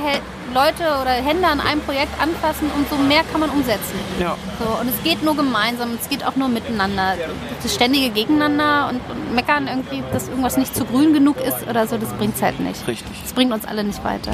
Leute 0.53 0.83
oder 1.01 1.11
Hände 1.11 1.47
an 1.47 1.59
einem 1.59 1.81
Projekt 1.81 2.11
anfassen, 2.21 2.69
umso 2.75 2.95
mehr 3.01 3.23
kann 3.31 3.39
man 3.39 3.49
umsetzen. 3.49 3.97
Ja. 4.19 4.35
So, 4.59 4.79
und 4.81 4.89
es 4.89 5.03
geht 5.03 5.23
nur 5.23 5.35
gemeinsam, 5.35 5.97
es 5.99 6.09
geht 6.09 6.25
auch 6.25 6.35
nur 6.35 6.49
miteinander. 6.49 7.15
Das 7.63 7.73
ständige 7.73 8.09
Gegeneinander 8.09 8.89
und, 8.89 8.99
und 9.09 9.33
meckern 9.33 9.67
irgendwie, 9.67 10.03
dass 10.11 10.27
irgendwas 10.27 10.57
nicht 10.57 10.75
zu 10.75 10.85
grün 10.85 11.13
genug 11.13 11.37
ist 11.39 11.67
oder 11.67 11.87
so, 11.87 11.97
das 11.97 12.11
bringt 12.13 12.35
es 12.35 12.41
halt 12.41 12.59
nicht. 12.59 12.85
Richtig. 12.87 13.21
Das 13.23 13.33
bringt 13.33 13.51
uns 13.53 13.65
alle 13.65 13.83
nicht 13.83 14.03
weiter. 14.03 14.31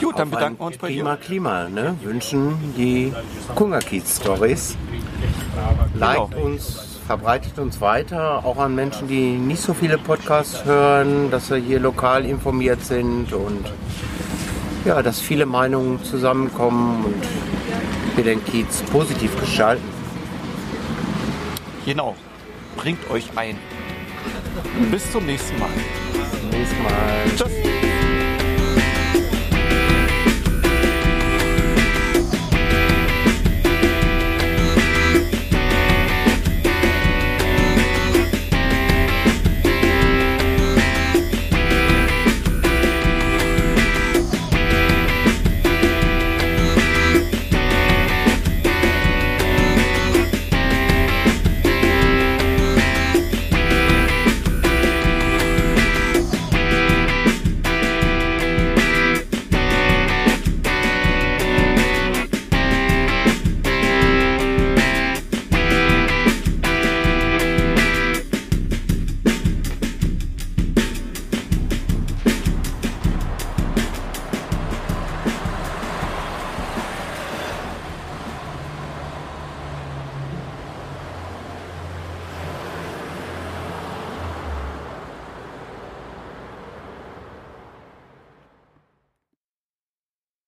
Gut, 0.00 0.18
dann 0.18 0.30
bedanken 0.30 0.60
wir 0.60 0.66
uns 0.66 0.78
bei 0.78 0.88
Klima, 0.88 1.16
dir. 1.16 1.22
Klima, 1.22 1.68
ne? 1.68 1.96
Wünschen 2.02 2.74
die 2.76 3.12
Kungerkiez-Stories. 3.54 4.76
Liked 5.94 6.30
Genau. 6.30 6.44
uns, 6.46 7.00
verbreitet 7.06 7.58
uns 7.58 7.80
weiter, 7.80 8.44
auch 8.44 8.58
an 8.58 8.74
Menschen, 8.74 9.08
die 9.08 9.32
nicht 9.36 9.60
so 9.60 9.74
viele 9.74 9.98
Podcasts 9.98 10.64
hören, 10.64 11.30
dass 11.30 11.50
wir 11.50 11.56
hier 11.56 11.80
lokal 11.80 12.24
informiert 12.24 12.84
sind 12.84 13.32
und 13.32 13.64
ja, 14.84 15.02
dass 15.02 15.20
viele 15.20 15.46
Meinungen 15.46 16.02
zusammenkommen 16.04 17.04
und 17.04 18.16
wir 18.16 18.24
den 18.24 18.44
Kiez 18.44 18.82
positiv 18.92 19.38
gestalten. 19.40 19.84
Genau. 21.84 22.14
Bringt 22.76 23.10
euch 23.10 23.30
ein. 23.36 23.56
Bis 24.90 25.10
zum 25.10 25.26
nächsten 25.26 25.58
Mal. 25.58 25.68
Nächstes 26.52 26.78
Mal. 26.78 27.36
Tschüss. 27.36 27.77